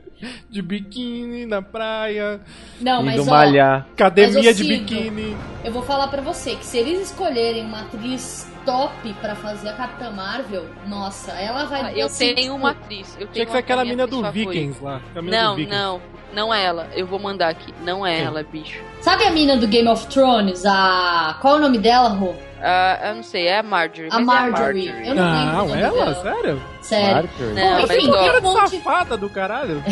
[0.49, 2.41] de biquíni na praia.
[2.79, 3.87] Não, mas Indo ó, malhar.
[3.93, 5.37] Academia mas, de Cido, biquíni.
[5.63, 9.73] Eu vou falar pra você que se eles escolherem uma atriz top pra fazer a
[9.73, 13.09] Capitã Marvel, nossa, ela vai Ah, eu assim, tenho uma atriz.
[13.19, 14.21] Eu Tinha tenho que ser aquela mina do.
[14.31, 15.01] Vikings lá.
[15.15, 15.75] Não, Vikings.
[15.75, 16.01] não,
[16.33, 16.87] não é ela.
[16.95, 17.73] Eu vou mandar aqui.
[17.83, 18.25] Não é Quem?
[18.25, 18.79] ela, bicho.
[19.01, 20.63] Sabe a mina do Game of Thrones?
[20.65, 21.37] A.
[21.41, 22.33] Qual é o nome dela, Rô?
[22.63, 24.09] Ah, eu não sei, é a Marjorie.
[24.11, 24.87] A Marjorie.
[24.89, 25.91] É a Eu não Não, nome ela?
[26.13, 26.15] dela.
[26.21, 26.61] Sério?
[26.81, 27.13] Sério.
[27.15, 27.53] Marjorie.
[27.53, 28.69] Não, Bom, mas enfim, Cara de monte.
[28.77, 29.83] safada do caralho.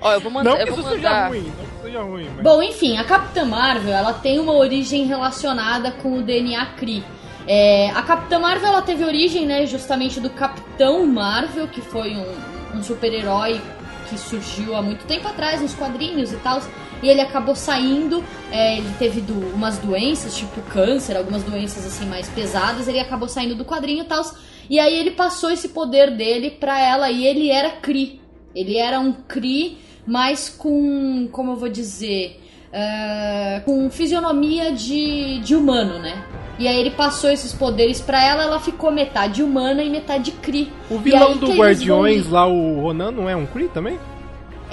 [0.00, 0.50] Ó, eu vou mandar.
[0.50, 1.28] Não eu que vou isso seja mandar.
[1.28, 2.28] ruim, não que seja ruim.
[2.36, 2.44] Mas...
[2.44, 7.02] Bom, enfim, a Capitã Marvel ela tem uma origem relacionada com o DNA Kree.
[7.46, 12.76] É, a Capitã Marvel ela teve origem, né, justamente do Capitão Marvel, que foi um,
[12.78, 13.60] um super-herói
[14.08, 16.60] que surgiu há muito tempo atrás nos quadrinhos e tal.
[17.04, 22.06] E ele acabou saindo, é, ele teve do- umas doenças, tipo câncer, algumas doenças assim
[22.06, 22.88] mais pesadas.
[22.88, 24.22] Ele acabou saindo do quadrinho e tal.
[24.70, 28.20] E aí ele passou esse poder dele pra ela e ele era Kree.
[28.54, 29.76] Ele era um Kree,
[30.06, 32.40] mas com, como eu vou dizer,
[32.72, 36.24] é, com fisionomia de, de humano, né?
[36.58, 40.72] E aí ele passou esses poderes pra ela, ela ficou metade humana e metade Kree.
[40.88, 43.98] O vilão aí do Guardiões vão- lá, o Ronan, não é um Kree também?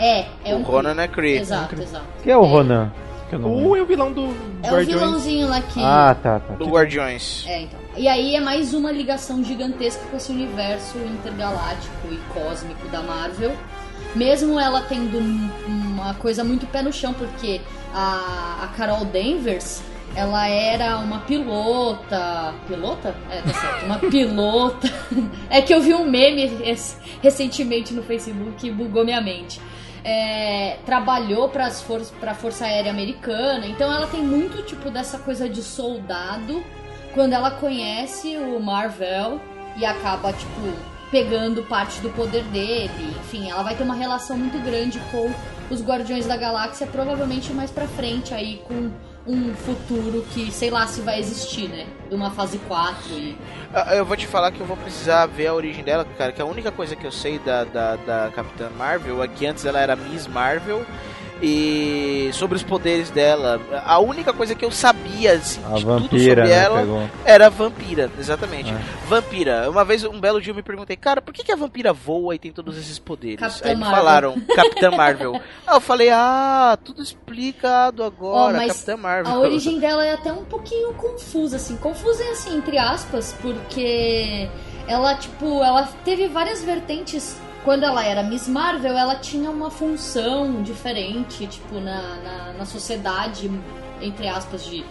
[0.02, 1.38] É, é o um Ronan é Kree.
[1.38, 2.06] Exato, exato.
[2.24, 2.92] Quem é o Ronan?
[3.30, 4.24] Que Ou é o vilão do
[4.62, 4.88] É o Guardiões?
[4.88, 5.80] vilãozinho lá que.
[5.82, 6.54] Ah, tá, tá.
[6.56, 7.46] Do Guardiões.
[7.48, 7.80] É, então.
[7.96, 13.54] E aí é mais uma ligação gigantesca com esse universo intergaláctico e cósmico da Marvel.
[14.16, 17.62] Mesmo ela tendo um- uma coisa muito pé no chão, porque
[17.94, 19.82] a, a Carol Danvers,
[20.14, 22.54] ela era uma pilota.
[22.68, 23.16] Pilota?
[23.30, 23.86] É, tá certo.
[23.86, 24.92] Uma pilota.
[25.50, 26.50] É que eu vi um meme
[27.22, 29.60] recentemente no Facebook e bugou minha mente.
[30.04, 35.48] É, trabalhou para for a Força Aérea Americana, então ela tem muito tipo dessa coisa
[35.48, 36.64] de soldado
[37.14, 39.40] quando ela conhece o Marvel
[39.78, 40.74] e acaba, tipo,
[41.12, 43.16] pegando parte do poder dele.
[43.20, 45.32] Enfim, ela vai ter uma relação muito grande com
[45.70, 48.92] os Guardiões da Galáxia, provavelmente mais pra frente aí, com
[49.26, 51.88] um futuro que, sei lá, se vai existir, né?
[52.10, 53.38] De uma fase 4 e...
[53.74, 56.42] Ah, Eu vou te falar que eu vou precisar ver a origem dela, cara, que
[56.42, 59.80] a única coisa que eu sei da, da, da Capitã Marvel é que antes ela
[59.80, 60.84] era Miss Marvel
[61.42, 63.60] e sobre os poderes dela.
[63.86, 67.10] A única coisa que eu sabia assim, de tudo vampira, sobre né, ela pegou.
[67.26, 68.72] era vampira, exatamente.
[68.72, 68.78] É.
[69.08, 69.70] Vampira.
[69.70, 72.36] Uma vez, um belo dia eu me perguntei, cara, por que, que a vampira voa
[72.36, 73.40] e tem todos esses poderes?
[73.40, 73.98] Capitã Aí me Marvel.
[74.00, 75.34] falaram, Capitã Marvel.
[75.66, 79.34] Aí eu falei, ah, tudo explicado agora, mas Capitã Marvel.
[79.34, 81.76] A origem dela é até um pouquinho confusa, assim.
[81.78, 84.48] Confusa, assim, entre aspas, porque
[84.88, 87.36] ela, tipo, ela teve várias vertentes.
[87.64, 93.52] Quando ela era Miss Marvel, ela tinha uma função diferente, tipo, na, na, na sociedade,
[94.02, 94.84] entre aspas, de,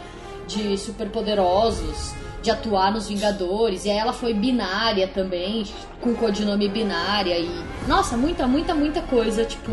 [0.47, 3.84] de superpoderosos, de atuar nos Vingadores.
[3.84, 5.64] E aí ela foi binária também,
[6.01, 7.36] com codinome binária.
[7.38, 7.51] E,
[7.88, 9.72] nossa, muita, muita, muita coisa, tipo,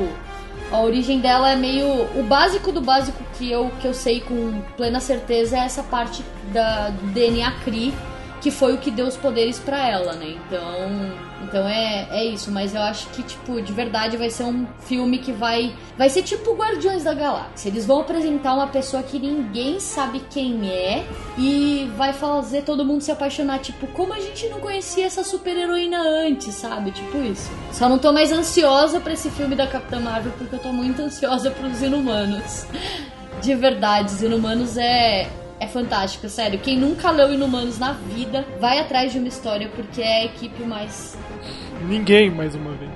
[0.72, 1.88] A origem dela é meio.
[2.20, 6.24] O básico do básico que eu, que eu sei com plena certeza é essa parte
[6.52, 7.94] da, do DNA Cree,
[8.42, 10.36] que foi o que deu os poderes pra ela, né?
[10.46, 11.28] Então.
[11.44, 15.20] Então é, é isso, mas eu acho que, tipo, de verdade vai ser um filme
[15.20, 15.74] que vai.
[15.98, 17.70] Vai ser tipo Guardiões da Galáxia.
[17.70, 21.06] Eles vão apresentar uma pessoa que ninguém sabe quem é
[21.38, 23.60] e vai fazer todo mundo se apaixonar.
[23.60, 26.92] Tipo, como a gente não conhecia essa super-heroína antes, sabe?
[26.92, 27.52] Tipo isso.
[27.72, 31.02] Só não tô mais ansiosa pra esse filme da Capitã Marvel porque eu tô muito
[31.02, 32.66] ansiosa pros Inumanos.
[33.42, 35.30] De verdade, os Inumanos é.
[35.60, 36.60] É fantástico, sério.
[36.60, 40.64] Quem nunca leu Inumanos na vida, vai atrás de uma história, porque é a equipe
[40.64, 41.18] mais
[41.82, 42.92] Ninguém, mais uma vez.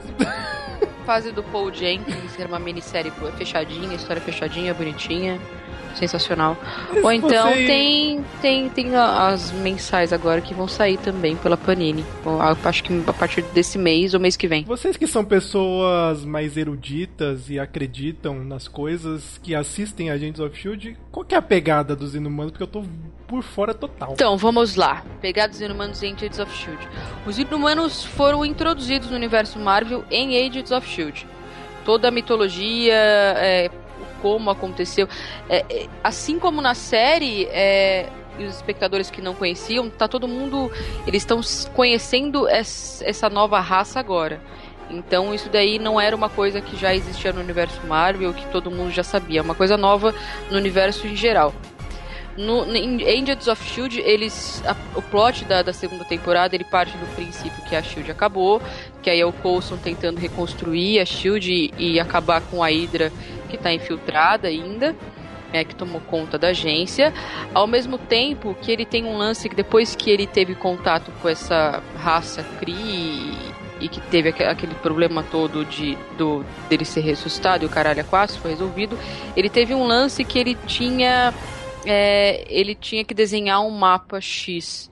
[1.05, 5.39] Fase do Paul Jenkins, que era uma minissérie fechadinha, história fechadinha, bonitinha.
[5.95, 6.57] Sensacional.
[6.93, 11.57] Mas Ou então você- tem, tem, tem as mensais agora que vão sair também pela
[11.57, 12.05] Panini.
[12.63, 14.63] Acho que a partir desse mês ou mês que vem.
[14.63, 20.97] Vocês que são pessoas mais eruditas e acreditam nas coisas, que assistem Agents of Shield,
[21.11, 22.51] qual que é a pegada dos inumanos?
[22.51, 22.83] Porque eu tô
[23.27, 24.11] por fora total.
[24.13, 25.03] Então, vamos lá.
[25.21, 27.29] Pegados Inumanos em Agents of S.H.I.E.L.D.
[27.29, 31.25] Os Inumanos foram introduzidos no universo Marvel em Agents of S.H.I.E.L.D.
[31.85, 33.69] Toda a mitologia, é,
[34.21, 35.07] como aconteceu.
[35.49, 38.07] É, é, assim como na série, é,
[38.39, 40.71] e os espectadores que não conheciam, tá todo mundo...
[41.05, 41.41] Eles estão
[41.73, 44.39] conhecendo es- essa nova raça agora.
[44.89, 48.69] Então isso daí não era uma coisa que já existia no universo Marvel, que todo
[48.69, 49.39] mundo já sabia.
[49.39, 50.13] É uma coisa nova
[50.49, 51.53] no universo em geral.
[52.37, 54.63] No, em Agents of Shield, eles.
[54.65, 58.61] a- o plot da, da segunda temporada ele parte do princípio que a Shield acabou,
[59.01, 63.11] que aí é o Coulson tentando reconstruir a Shield e, e acabar com a Hydra
[63.51, 64.95] que está infiltrada ainda.
[65.53, 67.13] é, que tomou conta da agência,
[67.53, 71.27] ao mesmo tempo que ele tem um lance que depois que ele teve contato com
[71.27, 73.35] essa raça Kree
[73.81, 77.99] e que teve aque- aquele problema todo de do, dele ser ressuscitado e o caralho
[77.99, 78.97] a quatro foi resolvido,
[79.35, 81.33] ele teve um lance que ele tinha
[81.85, 84.89] é, ele tinha que desenhar um mapa X.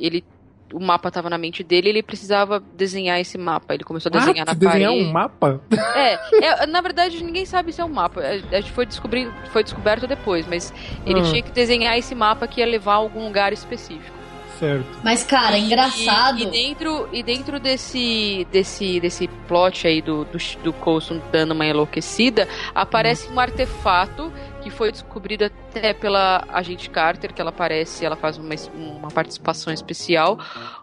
[0.00, 0.24] Ele
[0.72, 3.74] o mapa estava na mente dele, ele precisava desenhar esse mapa.
[3.74, 5.04] Ele começou a desenhar ah, na desenhar parede.
[5.08, 5.60] um mapa?
[5.94, 8.20] É, é, na verdade ninguém sabe se é um mapa.
[8.20, 10.72] A, a gente foi descobrir, foi descoberto depois, mas
[11.06, 11.24] ele Ah.
[11.24, 14.22] tinha que desenhar esse mapa que ia levar a algum lugar específico.
[14.58, 14.86] Certo.
[15.02, 16.38] Mas, cara, é engraçado.
[16.38, 21.50] E, e dentro, e dentro desse, desse, desse plot aí do, do, do Coulson dando
[21.50, 24.32] uma enlouquecida, aparece um artefato
[24.62, 29.72] que foi descobrido até pela agente Carter, que ela aparece, ela faz uma, uma participação
[29.72, 30.38] especial.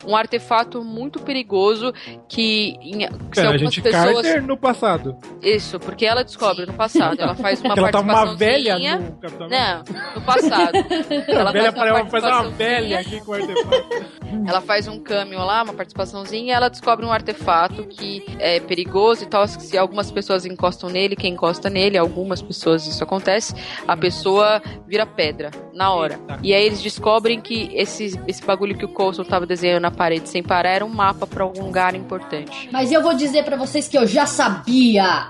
[0.05, 1.93] Um artefato muito perigoso
[2.27, 4.25] que, em, que Pera, a algumas gente pessoas.
[4.25, 5.17] Carter no passado.
[5.41, 7.21] Isso, porque ela descobre no passado.
[7.21, 9.83] Ela faz uma ela tá uma velha no Capitão Não,
[10.15, 10.73] no passado.
[11.29, 14.19] Ela velha faz uma faz uma velha aqui com o artefato.
[14.47, 19.23] Ela faz um cameo lá, uma participaçãozinha, e ela descobre um artefato que é perigoso
[19.23, 19.47] e tal.
[19.47, 23.53] Se algumas pessoas encostam nele, quem encosta nele, algumas pessoas isso acontece,
[23.87, 26.19] a pessoa vira pedra na hora.
[26.43, 30.27] E aí eles descobrem que esse, esse bagulho que o Coulson tava desenhando na parede
[30.27, 32.67] sem parar era um mapa pra algum lugar importante.
[32.69, 35.29] Mas eu vou dizer pra vocês que eu já sabia.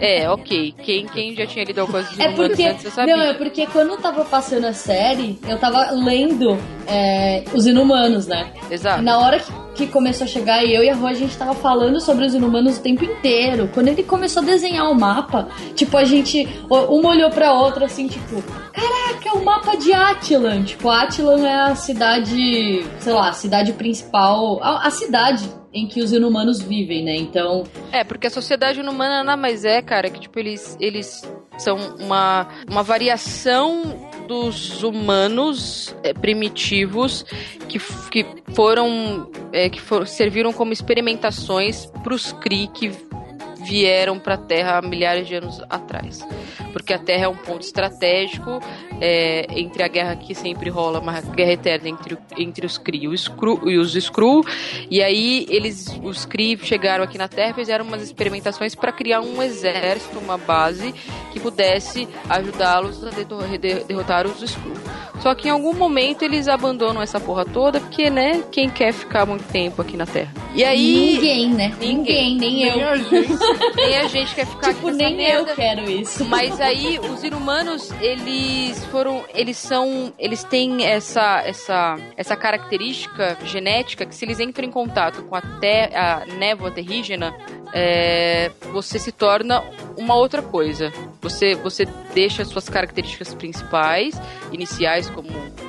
[0.00, 0.74] É, ok.
[0.82, 2.62] Quem, quem já tinha lido alguma coisa de É porque.
[2.64, 3.14] antes, eu sabia.
[3.14, 8.26] Não, é porque quando eu tava passando a série, eu tava lendo é, os inumanos,
[8.26, 8.50] né?
[8.70, 9.02] Exato.
[9.02, 12.00] Na hora que, que começou a chegar, eu e a Rô, a gente tava falando
[12.00, 13.68] sobre os inumanos o tempo inteiro.
[13.74, 16.48] Quando ele começou a desenhar o mapa, tipo, a gente.
[16.70, 18.42] Uma olhou pra outra assim, tipo,
[18.72, 20.62] caraca, é o mapa de Attilan.
[20.62, 24.62] Tipo, Attilan é a cidade, sei lá, a cidade principal.
[24.62, 27.16] A, a cidade em que os inumanos vivem, né?
[27.16, 27.64] Então.
[27.92, 31.22] É, porque a sociedade humana nada mais é, cara, que tipo, eles, eles
[31.58, 37.24] são uma, uma variação dos humanos é, primitivos
[37.68, 37.78] que,
[38.10, 42.90] que foram é, que for, serviram como experimentações pros Kree que
[43.66, 46.26] vieram para a Terra há milhares de anos atrás.
[46.72, 48.60] Porque a Terra é um ponto estratégico
[49.00, 53.08] é, entre a guerra que sempre rola, uma guerra eterna entre, entre os Kree e
[53.08, 54.44] os Skrull, e os Skrull.
[54.90, 59.20] E aí eles, os Kree chegaram aqui na Terra e fizeram umas experimentações para criar
[59.20, 60.94] um exército, uma base
[61.32, 63.10] que pudesse ajudá-los a
[63.86, 64.76] derrotar os Skrull.
[65.20, 69.26] Só que em algum momento eles abandonam essa porra toda, porque, né, quem quer ficar
[69.26, 70.32] muito tempo aqui na Terra?
[70.54, 71.14] E aí.
[71.14, 71.74] Ninguém, né?
[71.80, 72.76] Ninguém, nem eu.
[72.76, 73.32] Nem a gente.
[73.74, 75.54] Nem a gente quer ficar Tipo, nem eu merda.
[75.54, 76.24] quero isso.
[76.24, 84.06] Mas aí os inumanos, eles foram, eles são, eles têm essa essa essa característica genética
[84.06, 87.34] que se eles entram em contato com a, te, a névoa terrígena,
[87.72, 89.62] é, você se torna
[89.96, 90.92] uma outra coisa.
[91.20, 94.14] Você você deixa as suas características principais,
[94.52, 95.28] iniciais como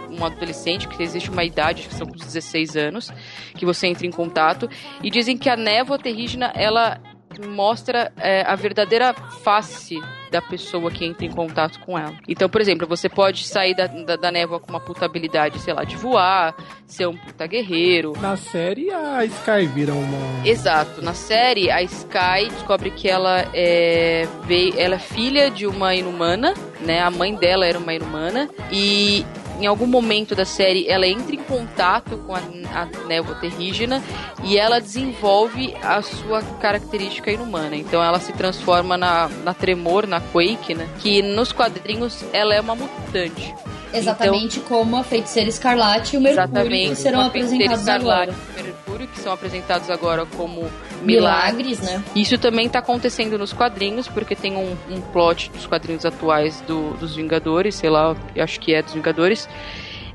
[0.10, 3.14] um adolescente, que existe uma idade, acho que são uns 16 anos,
[3.56, 4.68] que você entra em contato,
[5.04, 7.00] e dizem que a névoa terrígena, ela
[7.46, 10.00] mostra é, a verdadeira face
[10.32, 12.14] da pessoa que entra em contato com ela.
[12.28, 15.74] Então, por exemplo, você pode sair da, da, da névoa com uma puta habilidade, sei
[15.74, 16.56] lá, de voar,
[16.86, 18.14] ser um puta guerreiro.
[18.20, 20.48] Na série, a Sky vira uma.
[20.48, 21.02] Exato.
[21.02, 26.54] Na série, a Sky descobre que ela é, veio, ela é filha de uma inumana,
[26.82, 27.02] né?
[27.02, 28.50] A mãe dela era uma inumana.
[28.72, 29.26] E
[29.60, 32.40] em algum momento da série ela entra em contato com a,
[32.74, 34.04] a névoa terrígena
[34.44, 37.76] e ela desenvolve a sua característica inumana.
[37.76, 40.88] Então ela se transforma na, na Tremor, na Quake, né?
[41.00, 43.54] Que nos quadrinhos ela é uma mutante.
[43.94, 48.34] Exatamente como a Feiticeira Escarlate e o Mercúrio, que serão apresentados agora.
[48.56, 50.70] Mercúrio, que são apresentados agora como
[51.02, 51.82] Milagres, milagres.
[51.82, 52.04] né?
[52.16, 56.94] Isso também tá acontecendo nos quadrinhos, porque tem um, um plot dos quadrinhos atuais do-
[56.98, 59.48] dos Vingadores, sei lá, eu acho que é dos Vingadores,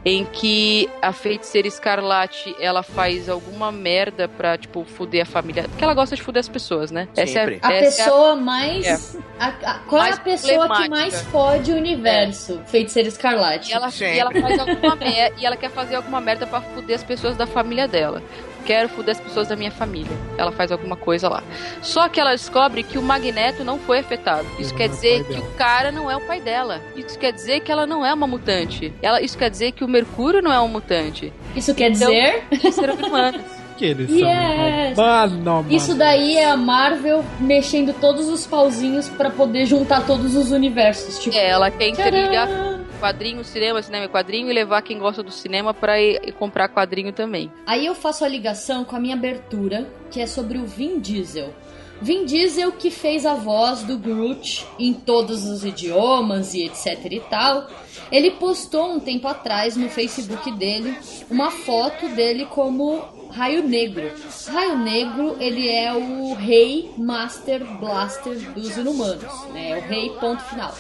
[0.04, 5.64] em que a feiticeira Escarlate, ela faz alguma merda pra, tipo, fuder a família.
[5.68, 7.06] Porque ela gosta de fuder as pessoas, né?
[7.14, 7.60] Sempre.
[7.62, 8.84] A essa é pessoa mais.
[8.84, 9.18] É.
[9.38, 12.60] a- a- qual Mais é a pessoa que mais fode o universo?
[12.66, 13.70] Feiticeira Escarlate.
[13.70, 16.96] E ela, e ela faz alguma merda, e ela quer fazer alguma merda pra fuder
[16.96, 18.22] as pessoas da família dela.
[18.64, 20.12] Quero fuder as pessoas da minha família.
[20.39, 21.43] Ela faz alguma coisa lá.
[21.80, 24.47] Só que ela descobre que o Magneto não foi afetado.
[24.59, 26.80] Isso quer dizer que o cara não é o pai dela.
[26.97, 28.93] Isso quer dizer que ela não é uma mutante.
[29.02, 31.32] Ela, isso quer dizer que o Mercúrio não é um mutante.
[31.56, 32.44] Isso quer Então, dizer?
[32.72, 33.43] Seres humanos.
[33.74, 34.94] Que eles Yes!
[34.94, 35.05] são.
[35.05, 35.66] Mano, mano.
[35.72, 41.18] Isso daí é a Marvel mexendo todos os pauzinhos pra poder juntar todos os universos.
[41.18, 42.72] Tipo, É, ela quer interligar Tcharam!
[43.02, 47.50] Quadrinho, cinema, cinema e quadrinho e levar quem gosta do cinema ir comprar quadrinho também.
[47.66, 51.52] Aí eu faço a ligação com a minha abertura, que é sobre o Vin Diesel.
[52.00, 57.20] Vin Diesel que fez a voz do Groot em todos os idiomas e etc e
[57.20, 57.68] tal.
[58.10, 60.96] Ele postou um tempo atrás no Facebook dele
[61.28, 64.10] uma foto dele como Raio Negro.
[64.48, 69.78] Raio Negro, ele é o rei Master Blaster dos Inumanos, né?
[69.78, 70.74] O rei ponto final.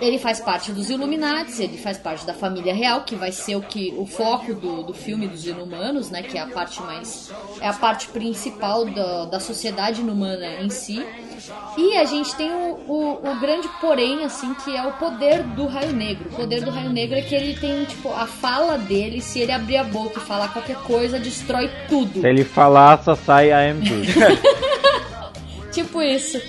[0.00, 3.62] Ele faz parte dos Illuminati, ele faz parte da família real, que vai ser o
[3.62, 6.22] que o foco do, do filme dos Inumanos, né?
[6.22, 7.30] Que é a parte mais.
[7.60, 11.04] é a parte principal da, da sociedade inumana em si.
[11.76, 15.66] E a gente tem o, o, o grande porém, assim, que é o poder do
[15.66, 16.28] Raio Negro.
[16.30, 19.52] O poder do Raio Negro é que ele tem, tipo, a fala dele, se ele
[19.52, 22.20] abrir a boca e falar qualquer coisa, destrói tudo.
[22.20, 23.90] Se ele falar, só sai a AMD.
[25.72, 26.40] Tipo isso.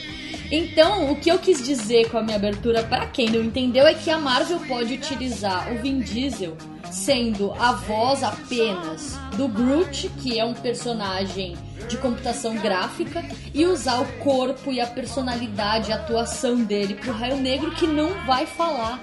[0.52, 3.94] Então, o que eu quis dizer com a minha abertura, pra quem não entendeu, é
[3.94, 6.58] que a Marvel pode utilizar o Vin Diesel
[6.92, 11.56] sendo a voz apenas do Groot, que é um personagem
[11.88, 13.24] de computação gráfica,
[13.54, 18.10] e usar o corpo e a personalidade, a atuação dele pro Raio Negro, que não
[18.26, 19.02] vai falar.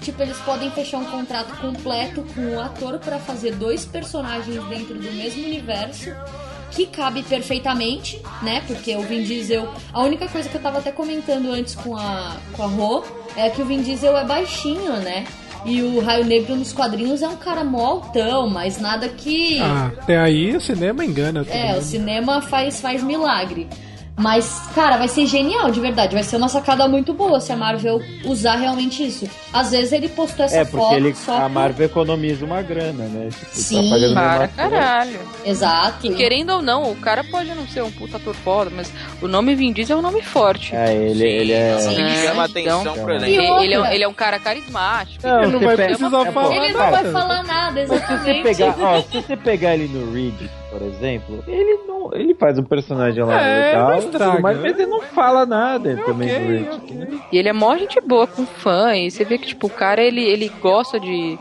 [0.00, 4.94] Tipo, eles podem fechar um contrato completo com o ator pra fazer dois personagens dentro
[4.94, 6.10] do mesmo universo
[6.70, 8.62] que cabe perfeitamente, né?
[8.66, 9.68] Porque o Vin Diesel.
[9.92, 13.04] A única coisa que eu tava até comentando antes com a, com a Rô
[13.36, 15.26] é que o Vin Diesel é baixinho, né?
[15.64, 19.58] E o Raio Negro nos quadrinhos é um cara mó altão, mas nada que.
[19.60, 21.82] Ah, até aí o cinema engana é, o mundo.
[21.82, 23.66] cinema faz, faz milagre.
[24.18, 26.14] Mas, cara, vai ser genial, de verdade.
[26.14, 29.28] Vai ser uma sacada muito boa se a Marvel usar realmente isso.
[29.52, 32.62] Às vezes ele postou essa É, porque foto ele, só a por- Marvel economiza uma
[32.62, 33.28] grana, né?
[33.28, 34.52] Tipo, Sim, pagando Para coisa.
[34.70, 35.20] caralho.
[35.44, 36.06] Exato.
[36.06, 38.90] E querendo ou não, o cara pode não ser um puta ator foda, mas
[39.20, 40.74] o nome Vin Diesel é um nome forte.
[40.74, 41.76] É, ele, ele é.
[41.92, 43.42] Ele chama então, atenção pro E elenco.
[43.52, 43.64] outra?
[43.64, 45.26] Ele é, um- ele é um cara carismático.
[45.26, 48.12] Não, Ele não vai precisar é, falar Ele não vai falar nada, Mas se você
[48.14, 48.42] exatamente.
[48.42, 51.78] pegar, ó, se você pegar ele no Reed, por exemplo, ele
[52.10, 54.40] não, ele faz um personagem lá É, legal, estraga.
[54.40, 56.68] mas ele não fala nada É também ok, do Reed.
[56.74, 57.20] ok.
[57.32, 60.02] E ele é mó gente boa com fã, e você vê que, tipo, o cara,
[60.02, 61.38] ele, ele gosta de,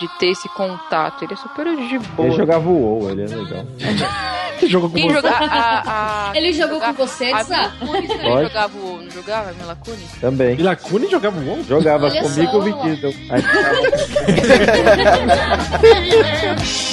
[0.00, 1.24] de ter esse contato.
[1.24, 2.28] Ele é super de boa.
[2.28, 3.64] Ele jogava o WoW, ele é legal.
[4.66, 5.14] Jogou com Quem você.
[5.14, 7.44] joga a, a- Ele jogou com você, a
[8.08, 8.48] também Pode.
[8.48, 8.98] jogava o...
[9.02, 10.12] Não jogava a Mila Kunis?
[10.20, 10.56] Também.
[10.56, 11.62] Mila Kunis jogava o WoW?
[11.62, 12.58] Jogava Olha comigo só.
[13.06, 13.14] o.
[13.30, 13.42] Aí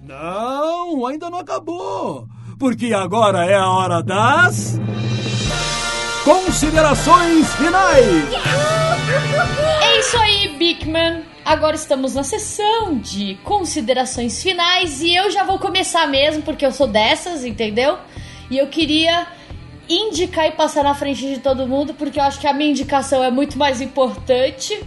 [0.02, 2.26] Não, ainda não acabou.
[2.58, 4.78] Porque agora é a hora das.
[6.24, 8.28] Considerações finais!
[9.80, 11.29] É isso aí, Bigman.
[11.50, 16.70] Agora estamos na sessão de considerações finais e eu já vou começar mesmo, porque eu
[16.70, 17.98] sou dessas, entendeu?
[18.48, 19.26] E eu queria
[19.88, 23.24] indicar e passar na frente de todo mundo, porque eu acho que a minha indicação
[23.24, 24.80] é muito mais importante.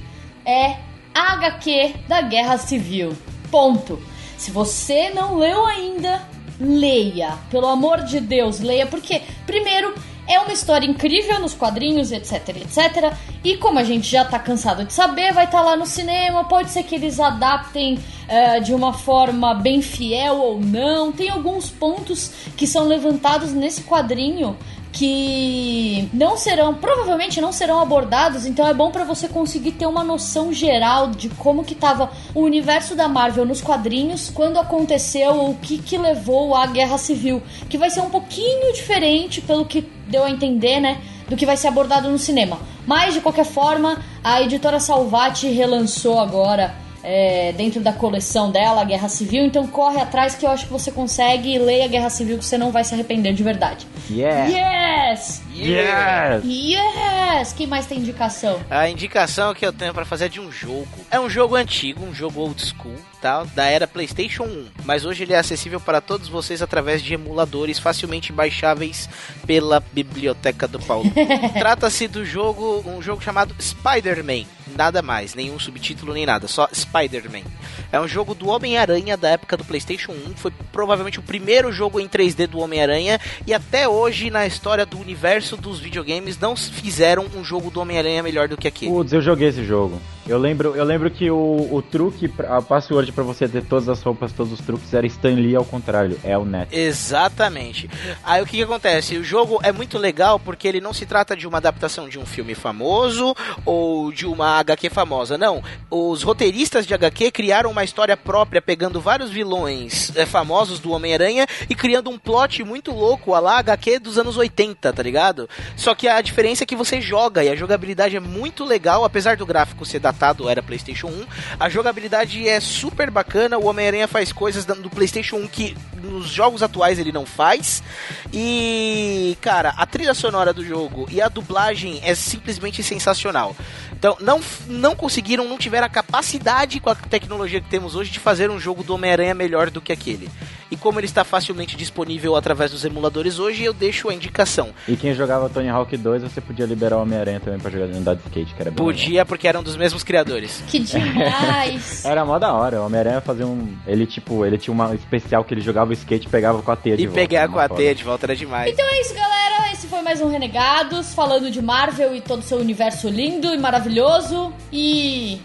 [0.45, 0.77] É
[1.13, 3.11] a HQ da Guerra Civil.
[3.51, 4.01] Ponto.
[4.37, 6.25] Se você não leu ainda,
[6.61, 7.37] leia.
[7.51, 8.87] Pelo amor de Deus, leia.
[8.87, 9.93] Porque, primeiro,
[10.27, 13.13] é uma história incrível nos quadrinhos, etc, etc.
[13.43, 16.45] E como a gente já tá cansado de saber, vai estar lá no cinema.
[16.45, 21.11] Pode ser que eles adaptem eh, de uma forma bem fiel ou não.
[21.11, 24.57] Tem alguns pontos que são levantados nesse quadrinho
[24.93, 30.03] que não serão, provavelmente não serão abordados, então é bom para você conseguir ter uma
[30.03, 35.55] noção geral de como que tava o universo da Marvel nos quadrinhos quando aconteceu o
[35.55, 40.23] que que levou à Guerra Civil, que vai ser um pouquinho diferente pelo que deu
[40.23, 42.59] a entender, né, do que vai ser abordado no cinema.
[42.85, 48.85] Mas de qualquer forma, a editora Salvati relançou agora é, dentro da coleção dela, a
[48.85, 49.45] Guerra Civil.
[49.45, 52.57] Então corre atrás que eu acho que você consegue leia a Guerra Civil que você
[52.57, 53.85] não vai se arrepender de verdade.
[54.09, 55.11] Yeah.
[55.11, 55.42] Yes!
[55.53, 56.43] Yes!
[56.43, 57.53] Yes!
[57.53, 58.59] Que mais tem indicação?
[58.69, 60.87] A indicação que eu tenho pra fazer é de um jogo.
[61.11, 63.43] É um jogo antigo, um jogo old school, tá?
[63.55, 64.67] Da era PlayStation 1.
[64.83, 69.07] Mas hoje ele é acessível para todos vocês através de emuladores facilmente baixáveis
[69.45, 71.11] pela biblioteca do Paulo.
[71.53, 74.45] Trata-se do jogo, um jogo chamado Spider-Man.
[74.75, 77.43] Nada mais, nenhum subtítulo nem nada, só Spider-Man.
[77.91, 80.35] É um jogo do Homem-Aranha da época do PlayStation 1.
[80.35, 83.19] Foi provavelmente o primeiro jogo em 3D do Homem-Aranha.
[83.45, 88.23] E até hoje, na história do universo dos videogames, não fizeram um jogo do Homem-Aranha
[88.23, 88.91] melhor do que aquele.
[88.91, 90.01] Putz, eu joguei esse jogo.
[90.25, 94.01] Eu lembro, eu lembro que o, o truque, a password pra você ter todas as
[94.01, 96.73] roupas, todos os truques, era Stan Lee ao contrário, é o Net.
[96.73, 97.89] Exatamente.
[98.23, 99.17] Aí o que, que acontece?
[99.17, 102.25] O jogo é muito legal porque ele não se trata de uma adaptação de um
[102.25, 103.35] filme famoso
[103.65, 105.37] ou de uma HQ famosa.
[105.37, 105.61] Não.
[105.91, 111.45] Os roteiristas de HQ criaram uma história própria, pegando vários vilões é, famosos do Homem-Aranha
[111.69, 115.49] e criando um plot muito louco, a lá HQ dos anos 80, tá ligado?
[115.75, 119.35] Só que a diferença é que você joga e a jogabilidade é muito legal, apesar
[119.35, 121.25] do gráfico ser datado, era PlayStation 1.
[121.59, 126.61] A jogabilidade é super bacana, o Homem-Aranha faz coisas do PlayStation 1 que nos jogos
[126.63, 127.83] atuais ele não faz.
[128.31, 133.55] E, cara, a trilha sonora do jogo e a dublagem é simplesmente sensacional.
[133.91, 138.19] Então, não, não conseguiram, não tiveram a capacidade com a tecnologia que temos hoje de
[138.19, 140.29] fazer um jogo do Homem-Aranha melhor do que aquele.
[140.73, 144.71] E como ele está facilmente disponível através dos emuladores hoje, eu deixo a indicação.
[144.87, 148.15] E quem jogava Tony Hawk 2, você podia liberar o Homem-Aranha também pra jogar andar
[148.15, 150.63] de skate, que era bem Podia, porque eram dos mesmos criadores.
[150.67, 152.03] Que demais!
[152.05, 153.75] Era mó da hora, o Homem-Aranha fazia um.
[153.87, 156.75] Ele, tipo, ele tinha uma especial que ele jogava o skate e pegava com a
[156.75, 157.19] teia de E volta.
[157.21, 158.71] pegar com a teia de volta era demais.
[158.71, 159.71] Então é isso, galera.
[159.71, 163.57] Esse foi mais um Renegados, falando de Marvel e todo o seu universo lindo e
[163.57, 164.53] maravilhoso.
[164.71, 165.39] E.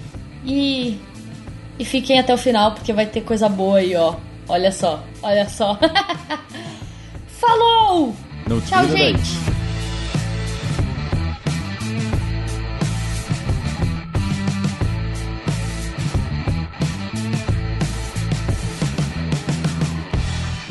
[0.44, 1.00] E.
[1.78, 4.14] E fiquem até o final, porque vai ter coisa boa aí, ó.
[4.48, 5.78] Olha só, olha só.
[7.28, 8.14] Falou!
[8.46, 9.57] No Tchau, tiro daí.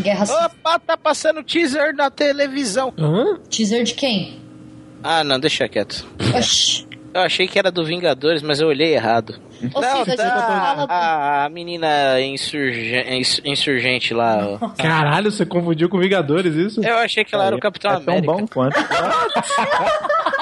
[0.08, 2.94] Guerra Opa, tá passando teaser na televisão.
[2.98, 3.38] Hã?
[3.50, 4.40] Teaser de quem?
[5.04, 6.06] Ah, não, deixa quieto.
[6.36, 6.88] Oxi.
[7.14, 9.40] Eu achei que era do Vingadores, mas eu olhei errado.
[9.74, 14.58] Ou não, seja, tá, a a, menina insurge, ins- insurgente lá.
[14.62, 14.70] ó.
[14.70, 16.84] Caralho, você confundiu com Vingadores isso?
[16.86, 18.34] Eu achei que ela era o Capitão É tão América.
[18.34, 18.76] bom quanto.